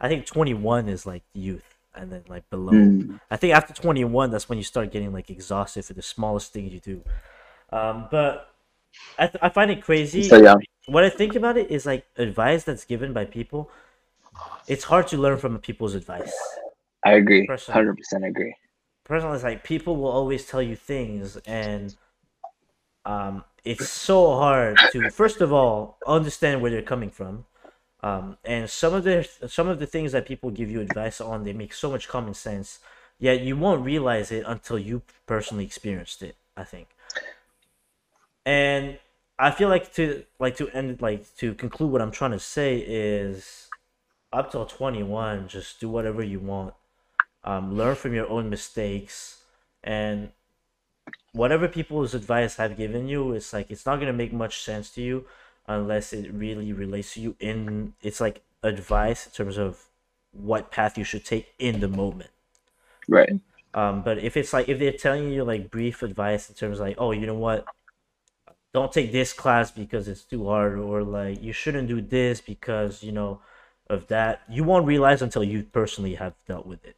I 0.00 0.08
think 0.08 0.26
twenty 0.26 0.54
one 0.54 0.88
is 0.88 1.06
like 1.06 1.22
youth, 1.32 1.78
and 1.94 2.12
then 2.12 2.24
like 2.28 2.44
below. 2.50 2.72
Mm. 2.72 3.20
I 3.30 3.36
think 3.38 3.54
after 3.56 3.72
twenty 3.72 4.04
one, 4.04 4.30
that's 4.30 4.48
when 4.50 4.58
you 4.58 4.64
start 4.64 4.92
getting 4.92 5.12
like 5.12 5.30
exhausted 5.30 5.84
for 5.86 5.94
the 5.94 6.02
smallest 6.02 6.52
things 6.52 6.72
you 6.74 6.80
do. 6.80 7.02
Um, 7.72 8.08
but 8.10 8.52
I 9.18 9.26
th- 9.28 9.42
I 9.42 9.48
find 9.48 9.70
it 9.70 9.82
crazy. 9.82 10.24
so 10.24 10.36
young 10.42 10.60
What 10.90 11.04
I 11.04 11.10
think 11.10 11.34
about 11.36 11.56
it 11.56 11.70
is 11.70 11.86
like 11.86 12.04
advice 12.16 12.64
that's 12.64 12.84
given 12.84 13.12
by 13.12 13.24
people. 13.24 13.70
It's 14.66 14.84
hard 14.84 15.06
to 15.08 15.16
learn 15.16 15.38
from 15.38 15.58
people's 15.58 15.94
advice. 15.94 16.34
i 17.04 17.12
agree 17.12 17.46
100% 17.46 18.24
agree 18.26 18.54
personally 19.04 19.34
it's 19.36 19.44
like 19.44 19.64
people 19.64 19.96
will 19.96 20.10
always 20.20 20.46
tell 20.46 20.62
you 20.62 20.76
things 20.76 21.36
and 21.46 21.96
um 23.06 23.44
it's 23.64 23.88
so 23.88 24.18
hard 24.36 24.76
to 24.92 25.08
first 25.10 25.40
of 25.40 25.52
all 25.52 25.98
understand 26.06 26.60
where 26.60 26.70
they're 26.70 26.90
coming 26.94 27.10
from 27.10 27.44
um 28.02 28.36
and 28.44 28.68
some 28.68 28.92
of 28.94 29.04
the 29.04 29.26
some 29.48 29.68
of 29.68 29.78
the 29.78 29.86
things 29.86 30.12
that 30.12 30.26
people 30.26 30.50
give 30.50 30.70
you 30.70 30.80
advice 30.80 31.20
on 31.20 31.44
they 31.44 31.52
make 31.52 31.72
so 31.72 31.90
much 31.90 32.08
common 32.08 32.34
sense 32.34 32.78
yet 33.18 33.40
you 33.40 33.56
won't 33.56 33.84
realize 33.84 34.30
it 34.30 34.44
until 34.46 34.78
you 34.78 35.02
personally 35.26 35.64
experienced 35.64 36.22
it 36.22 36.36
i 36.56 36.64
think 36.64 36.88
and 38.44 38.98
i 39.40 39.50
feel 39.50 39.68
like 39.68 39.92
to 39.92 40.24
like 40.38 40.56
to 40.56 40.68
end 40.70 41.00
like 41.02 41.24
to 41.36 41.54
conclude 41.54 41.90
what 41.90 42.02
i'm 42.02 42.10
trying 42.10 42.30
to 42.30 42.38
say 42.38 42.78
is 42.78 43.70
up 44.32 44.50
till 44.50 44.66
21 44.66 45.48
just 45.48 45.80
do 45.80 45.88
whatever 45.88 46.22
you 46.22 46.38
want. 46.38 46.74
Um, 47.42 47.74
learn 47.74 47.96
from 47.96 48.14
your 48.14 48.28
own 48.28 48.50
mistakes 48.50 49.42
and 49.82 50.30
whatever 51.32 51.68
people's 51.68 52.14
advice 52.14 52.56
have 52.56 52.76
given 52.76 53.08
you 53.08 53.32
it's 53.32 53.52
like 53.52 53.70
it's 53.70 53.86
not 53.86 53.96
going 53.96 54.08
to 54.08 54.12
make 54.12 54.32
much 54.32 54.62
sense 54.62 54.90
to 54.90 55.02
you 55.02 55.24
unless 55.66 56.12
it 56.12 56.30
really 56.32 56.72
relates 56.72 57.14
to 57.14 57.20
you 57.20 57.34
in 57.40 57.94
it's 58.02 58.20
like 58.20 58.42
advice 58.62 59.26
in 59.26 59.32
terms 59.32 59.56
of 59.56 59.86
what 60.32 60.70
path 60.70 60.98
you 60.98 61.04
should 61.04 61.24
take 61.24 61.48
in 61.58 61.80
the 61.80 61.88
moment. 61.88 62.30
Right. 63.08 63.40
Um, 63.72 64.02
but 64.02 64.18
if 64.18 64.36
it's 64.36 64.52
like 64.52 64.68
if 64.68 64.78
they're 64.78 64.92
telling 64.92 65.30
you 65.30 65.44
like 65.44 65.70
brief 65.70 66.02
advice 66.02 66.48
in 66.48 66.54
terms 66.54 66.78
of 66.78 66.86
like, 66.86 66.96
oh, 66.98 67.12
you 67.12 67.26
know 67.26 67.34
what, 67.34 67.64
don't 68.72 68.92
take 68.92 69.12
this 69.12 69.32
class 69.32 69.70
because 69.70 70.08
it's 70.08 70.24
too 70.24 70.46
hard, 70.46 70.78
or 70.78 71.02
like 71.02 71.42
you 71.42 71.52
shouldn't 71.52 71.88
do 71.88 72.00
this 72.00 72.40
because 72.40 73.02
you 73.02 73.12
know 73.12 73.40
of 73.88 74.06
that, 74.06 74.42
you 74.48 74.62
won't 74.64 74.86
realize 74.86 75.20
until 75.20 75.42
you 75.42 75.64
personally 75.64 76.14
have 76.14 76.34
dealt 76.46 76.66
with 76.66 76.84
it. 76.84 76.96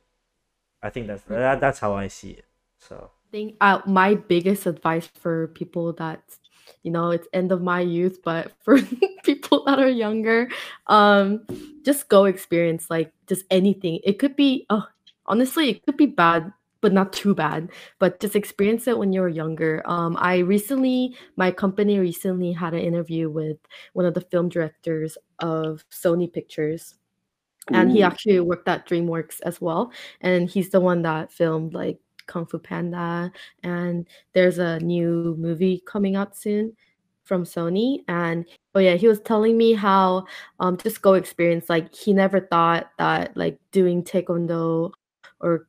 I 0.82 0.90
think 0.90 1.06
that's 1.06 1.22
that, 1.24 1.60
that's 1.60 1.78
how 1.78 1.94
I 1.94 2.08
see 2.08 2.30
it. 2.30 2.44
So 2.78 3.10
I 3.10 3.30
think 3.30 3.56
uh, 3.60 3.80
my 3.86 4.14
biggest 4.14 4.66
advice 4.66 5.06
for 5.06 5.48
people 5.48 5.92
that 5.94 6.22
you 6.82 6.90
know 6.90 7.10
it's 7.10 7.26
end 7.32 7.52
of 7.52 7.62
my 7.62 7.80
youth 7.80 8.20
but 8.24 8.52
for 8.64 8.78
people 9.24 9.64
that 9.64 9.78
are 9.78 9.88
younger 9.88 10.48
um 10.86 11.44
just 11.84 12.08
go 12.08 12.24
experience 12.24 12.88
like 12.88 13.12
just 13.26 13.44
anything 13.50 13.98
it 14.04 14.18
could 14.18 14.36
be 14.36 14.64
oh 14.70 14.86
honestly 15.26 15.70
it 15.70 15.84
could 15.84 15.96
be 15.96 16.06
bad 16.06 16.52
but 16.82 16.92
not 16.92 17.12
too 17.12 17.34
bad 17.34 17.70
but 17.98 18.20
just 18.20 18.36
experience 18.36 18.86
it 18.86 18.98
when 18.98 19.12
you're 19.12 19.28
younger 19.28 19.82
um 19.86 20.16
i 20.20 20.38
recently 20.38 21.16
my 21.36 21.50
company 21.50 21.98
recently 21.98 22.52
had 22.52 22.74
an 22.74 22.80
interview 22.80 23.30
with 23.30 23.56
one 23.94 24.04
of 24.04 24.12
the 24.12 24.20
film 24.20 24.50
directors 24.50 25.16
of 25.38 25.84
sony 25.90 26.30
pictures 26.30 26.96
and 27.72 27.92
he 27.92 28.02
actually 28.02 28.40
worked 28.40 28.68
at 28.68 28.86
dreamworks 28.86 29.40
as 29.44 29.60
well 29.60 29.90
and 30.20 30.50
he's 30.50 30.70
the 30.70 30.80
one 30.80 31.00
that 31.02 31.32
filmed 31.32 31.72
like 31.72 31.98
Kung 32.26 32.46
Fu 32.46 32.58
Panda, 32.58 33.32
and 33.62 34.06
there's 34.32 34.58
a 34.58 34.78
new 34.80 35.36
movie 35.38 35.82
coming 35.86 36.16
out 36.16 36.36
soon 36.36 36.76
from 37.24 37.44
Sony. 37.44 38.00
And 38.08 38.46
oh 38.74 38.80
yeah, 38.80 38.94
he 38.94 39.08
was 39.08 39.20
telling 39.20 39.56
me 39.56 39.72
how 39.74 40.26
um 40.60 40.76
just 40.76 41.02
go 41.02 41.14
experience. 41.14 41.68
Like 41.68 41.94
he 41.94 42.12
never 42.12 42.40
thought 42.40 42.90
that 42.98 43.36
like 43.36 43.58
doing 43.70 44.02
taekwondo 44.02 44.92
or 45.40 45.66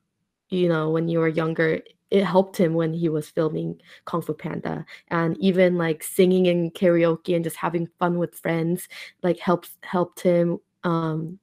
you 0.54 0.70
know 0.70 0.90
when 0.90 1.08
you 1.08 1.20
were 1.20 1.28
younger 1.28 1.82
it 2.14 2.24
helped 2.24 2.58
him 2.58 2.76
when 2.76 2.94
he 2.94 3.10
was 3.10 3.28
filming 3.28 3.82
Kung 4.06 4.22
Fu 4.22 4.34
Panda. 4.36 4.86
And 5.08 5.36
even 5.40 5.80
like 5.80 6.04
singing 6.04 6.46
in 6.46 6.70
karaoke 6.70 7.36
and 7.36 7.44
just 7.44 7.56
having 7.56 7.90
fun 7.98 8.20
with 8.20 8.36
friends 8.36 8.88
like 9.24 9.40
helps 9.40 9.72
helped 9.82 10.22
him 10.22 10.60
um 10.84 11.40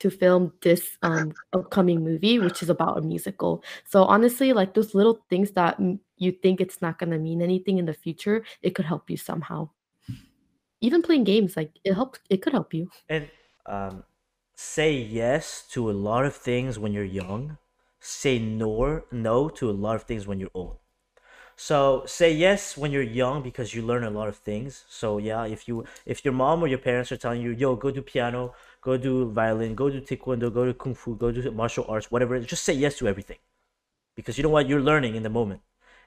to 0.00 0.10
film 0.10 0.52
this 0.62 0.98
um 1.02 1.32
upcoming 1.52 2.02
movie 2.02 2.40
which 2.40 2.64
is 2.64 2.68
about 2.68 2.98
a 2.98 3.00
musical. 3.00 3.62
So 3.84 4.02
honestly 4.02 4.52
like 4.52 4.74
those 4.74 4.92
little 4.92 5.24
things 5.30 5.52
that 5.52 5.78
you 6.16 6.32
think 6.32 6.60
it's 6.60 6.82
not 6.82 6.98
going 6.98 7.10
to 7.10 7.18
mean 7.18 7.40
anything 7.40 7.78
in 7.78 7.86
the 7.86 7.94
future 7.94 8.44
it 8.60 8.74
could 8.74 8.86
help 8.86 9.08
you 9.08 9.16
somehow. 9.16 9.70
Even 10.80 11.00
playing 11.00 11.24
games 11.24 11.56
like 11.56 11.70
it 11.84 11.94
helps 11.94 12.18
it 12.28 12.42
could 12.42 12.54
help 12.54 12.74
you. 12.74 12.90
And 13.08 13.30
um, 13.66 14.02
say 14.56 14.94
yes 14.94 15.64
to 15.70 15.88
a 15.88 15.92
lot 15.92 16.24
of 16.24 16.34
things 16.34 16.76
when 16.76 16.92
you're 16.92 17.04
young. 17.04 17.56
Say 18.00 18.38
no 18.38 19.02
no 19.10 19.48
to 19.48 19.70
a 19.70 19.72
lot 19.72 19.96
of 19.96 20.04
things 20.04 20.26
when 20.26 20.38
you're 20.40 20.50
old. 20.54 20.78
So 21.56 22.04
say 22.06 22.32
yes 22.32 22.76
when 22.76 22.92
you're 22.92 23.02
young 23.02 23.42
because 23.42 23.74
you 23.74 23.82
learn 23.82 24.04
a 24.04 24.10
lot 24.10 24.28
of 24.28 24.36
things. 24.36 24.84
So 24.88 25.18
yeah, 25.18 25.44
if 25.44 25.66
you 25.66 25.84
if 26.06 26.24
your 26.24 26.32
mom 26.32 26.62
or 26.62 26.68
your 26.68 26.78
parents 26.78 27.10
are 27.10 27.16
telling 27.16 27.42
you, 27.42 27.50
yo, 27.50 27.74
go 27.74 27.90
do 27.90 28.00
piano, 28.00 28.54
go 28.80 28.96
do 28.96 29.30
violin, 29.30 29.74
go 29.74 29.90
do 29.90 30.00
taekwondo, 30.00 30.54
go 30.54 30.66
do 30.66 30.74
kung 30.74 30.94
fu, 30.94 31.16
go 31.16 31.32
do 31.32 31.50
martial 31.50 31.84
arts, 31.88 32.12
whatever, 32.12 32.38
just 32.40 32.62
say 32.64 32.72
yes 32.72 32.96
to 32.98 33.08
everything. 33.08 33.38
Because 34.14 34.38
you 34.38 34.44
know 34.44 34.50
what, 34.50 34.68
you're 34.68 34.80
learning 34.80 35.16
in 35.16 35.24
the 35.24 35.30
moment. 35.30 35.60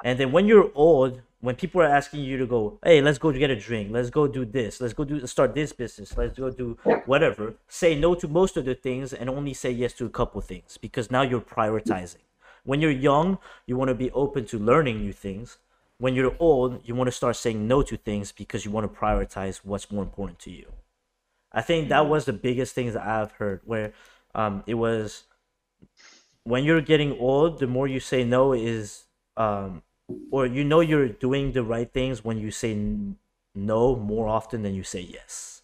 And 0.04 0.18
then 0.20 0.32
when 0.32 0.48
you're 0.48 0.72
old, 0.74 1.22
when 1.42 1.56
people 1.56 1.82
are 1.82 1.86
asking 1.86 2.22
you 2.22 2.38
to 2.38 2.46
go, 2.46 2.80
hey, 2.84 3.02
let's 3.02 3.18
go 3.18 3.32
get 3.32 3.50
a 3.50 3.56
drink, 3.56 3.90
let's 3.92 4.12
go 4.12 4.28
do 4.28 4.46
this, 4.46 4.80
let's 4.80 4.94
go 4.94 5.04
do 5.04 5.26
start 5.26 5.56
this 5.56 5.74
business, 5.74 6.16
let's 6.16 6.38
go 6.38 6.52
do 6.52 6.78
whatever. 7.06 7.56
Say 7.68 8.00
no 8.00 8.14
to 8.16 8.28
most 8.28 8.58
of 8.58 8.66
the 8.66 8.76
things 8.76 9.12
and 9.12 9.30
only 9.30 9.54
say 9.54 9.72
yes 9.72 9.94
to 9.94 10.06
a 10.06 10.10
couple 10.10 10.40
things 10.42 10.78
because 10.78 11.10
now 11.10 11.24
you're 11.24 11.42
prioritizing. 11.42 12.24
When 12.64 12.80
you're 12.80 12.92
young, 12.92 13.40
you 13.66 13.76
want 13.76 13.90
to 13.90 13.96
be 13.96 14.12
open 14.12 14.46
to 14.46 14.60
learning 14.60 15.02
new 15.02 15.14
things. 15.14 15.58
When 15.98 16.14
you're 16.14 16.36
old, 16.40 16.82
you 16.86 16.94
want 16.94 17.08
to 17.08 17.12
start 17.12 17.36
saying 17.36 17.68
no 17.68 17.82
to 17.82 17.98
things 17.98 18.32
because 18.32 18.64
you 18.64 18.72
want 18.72 18.92
to 18.92 19.00
prioritize 19.00 19.62
what's 19.64 19.92
more 19.92 20.04
important 20.04 20.38
to 20.40 20.52
you. 20.52 20.72
I 21.52 21.62
think 21.62 21.90
that 21.90 22.08
was 22.08 22.26
the 22.26 22.34
biggest 22.34 22.76
things 22.76 22.94
that 22.94 23.06
I've 23.06 23.34
heard 23.34 23.62
where 23.66 23.94
um, 24.36 24.64
it 24.68 24.76
was 24.76 25.24
when 26.44 26.64
you're 26.64 26.82
getting 26.82 27.18
old, 27.20 27.60
the 27.60 27.68
more 27.68 27.88
you 27.88 28.00
say 28.00 28.24
no 28.24 28.54
is 28.54 29.06
um, 29.38 29.82
or 30.32 30.46
you 30.46 30.64
know 30.64 30.80
you're 30.80 31.10
doing 31.10 31.52
the 31.52 31.64
right 31.64 31.92
things 31.92 32.24
when 32.24 32.38
you 32.38 32.52
say 32.52 32.78
no 33.56 33.96
more 33.96 34.28
often 34.28 34.64
than 34.64 34.74
you 34.74 34.84
say 34.84 35.02
yes. 35.02 35.62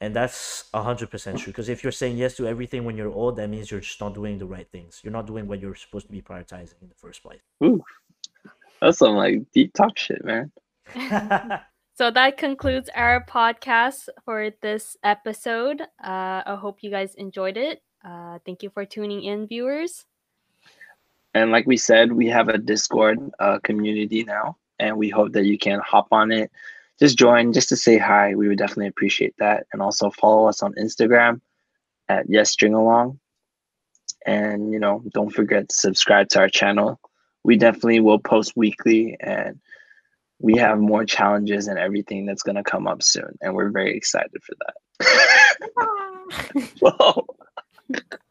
And 0.00 0.14
that's 0.14 0.64
100% 0.74 1.38
true. 1.38 1.46
Because 1.46 1.68
if 1.68 1.82
you're 1.82 1.92
saying 1.92 2.18
yes 2.18 2.36
to 2.36 2.46
everything 2.46 2.84
when 2.84 2.96
you're 2.96 3.10
old, 3.10 3.36
that 3.36 3.48
means 3.48 3.70
you're 3.70 3.80
just 3.80 4.00
not 4.00 4.14
doing 4.14 4.38
the 4.38 4.44
right 4.44 4.68
things. 4.70 5.00
You're 5.02 5.12
not 5.12 5.26
doing 5.26 5.48
what 5.48 5.60
you're 5.60 5.74
supposed 5.74 6.06
to 6.06 6.12
be 6.12 6.20
prioritizing 6.20 6.74
in 6.82 6.88
the 6.88 6.94
first 6.94 7.22
place. 7.22 7.40
Ooh, 7.64 7.82
that's 8.80 8.98
some 8.98 9.16
like 9.16 9.50
deep 9.52 9.72
talk 9.72 9.96
shit, 9.98 10.22
man. 10.24 10.52
so 11.96 12.10
that 12.10 12.36
concludes 12.36 12.90
our 12.94 13.24
podcast 13.24 14.08
for 14.24 14.50
this 14.60 14.96
episode. 15.02 15.80
Uh, 15.80 16.42
I 16.44 16.58
hope 16.60 16.82
you 16.82 16.90
guys 16.90 17.14
enjoyed 17.14 17.56
it. 17.56 17.82
Uh, 18.04 18.38
thank 18.44 18.62
you 18.62 18.70
for 18.70 18.84
tuning 18.84 19.22
in, 19.22 19.46
viewers. 19.46 20.04
And 21.36 21.52
like 21.52 21.66
we 21.66 21.76
said, 21.76 22.12
we 22.12 22.28
have 22.28 22.48
a 22.48 22.56
Discord 22.56 23.18
uh, 23.40 23.58
community 23.58 24.24
now, 24.24 24.56
and 24.78 24.96
we 24.96 25.10
hope 25.10 25.32
that 25.32 25.44
you 25.44 25.58
can 25.58 25.80
hop 25.80 26.08
on 26.10 26.32
it, 26.32 26.50
just 26.98 27.18
join, 27.18 27.52
just 27.52 27.68
to 27.68 27.76
say 27.76 27.98
hi. 27.98 28.34
We 28.34 28.48
would 28.48 28.56
definitely 28.56 28.86
appreciate 28.86 29.34
that, 29.36 29.66
and 29.70 29.82
also 29.82 30.08
follow 30.08 30.48
us 30.48 30.62
on 30.62 30.72
Instagram 30.76 31.42
at 32.08 32.24
Yes 32.26 32.52
String 32.52 32.72
Along. 32.72 33.20
And 34.24 34.72
you 34.72 34.78
know, 34.78 35.02
don't 35.12 35.28
forget 35.28 35.68
to 35.68 35.76
subscribe 35.76 36.30
to 36.30 36.38
our 36.38 36.48
channel. 36.48 36.98
We 37.44 37.58
definitely 37.58 38.00
will 38.00 38.18
post 38.18 38.54
weekly, 38.56 39.18
and 39.20 39.60
we 40.38 40.56
have 40.56 40.78
more 40.78 41.04
challenges 41.04 41.68
and 41.68 41.78
everything 41.78 42.24
that's 42.24 42.44
gonna 42.44 42.64
come 42.64 42.86
up 42.86 43.02
soon, 43.02 43.36
and 43.42 43.54
we're 43.54 43.68
very 43.68 43.94
excited 43.94 44.42
for 44.42 44.54
that. 44.64 44.76
Whoa. 46.80 47.26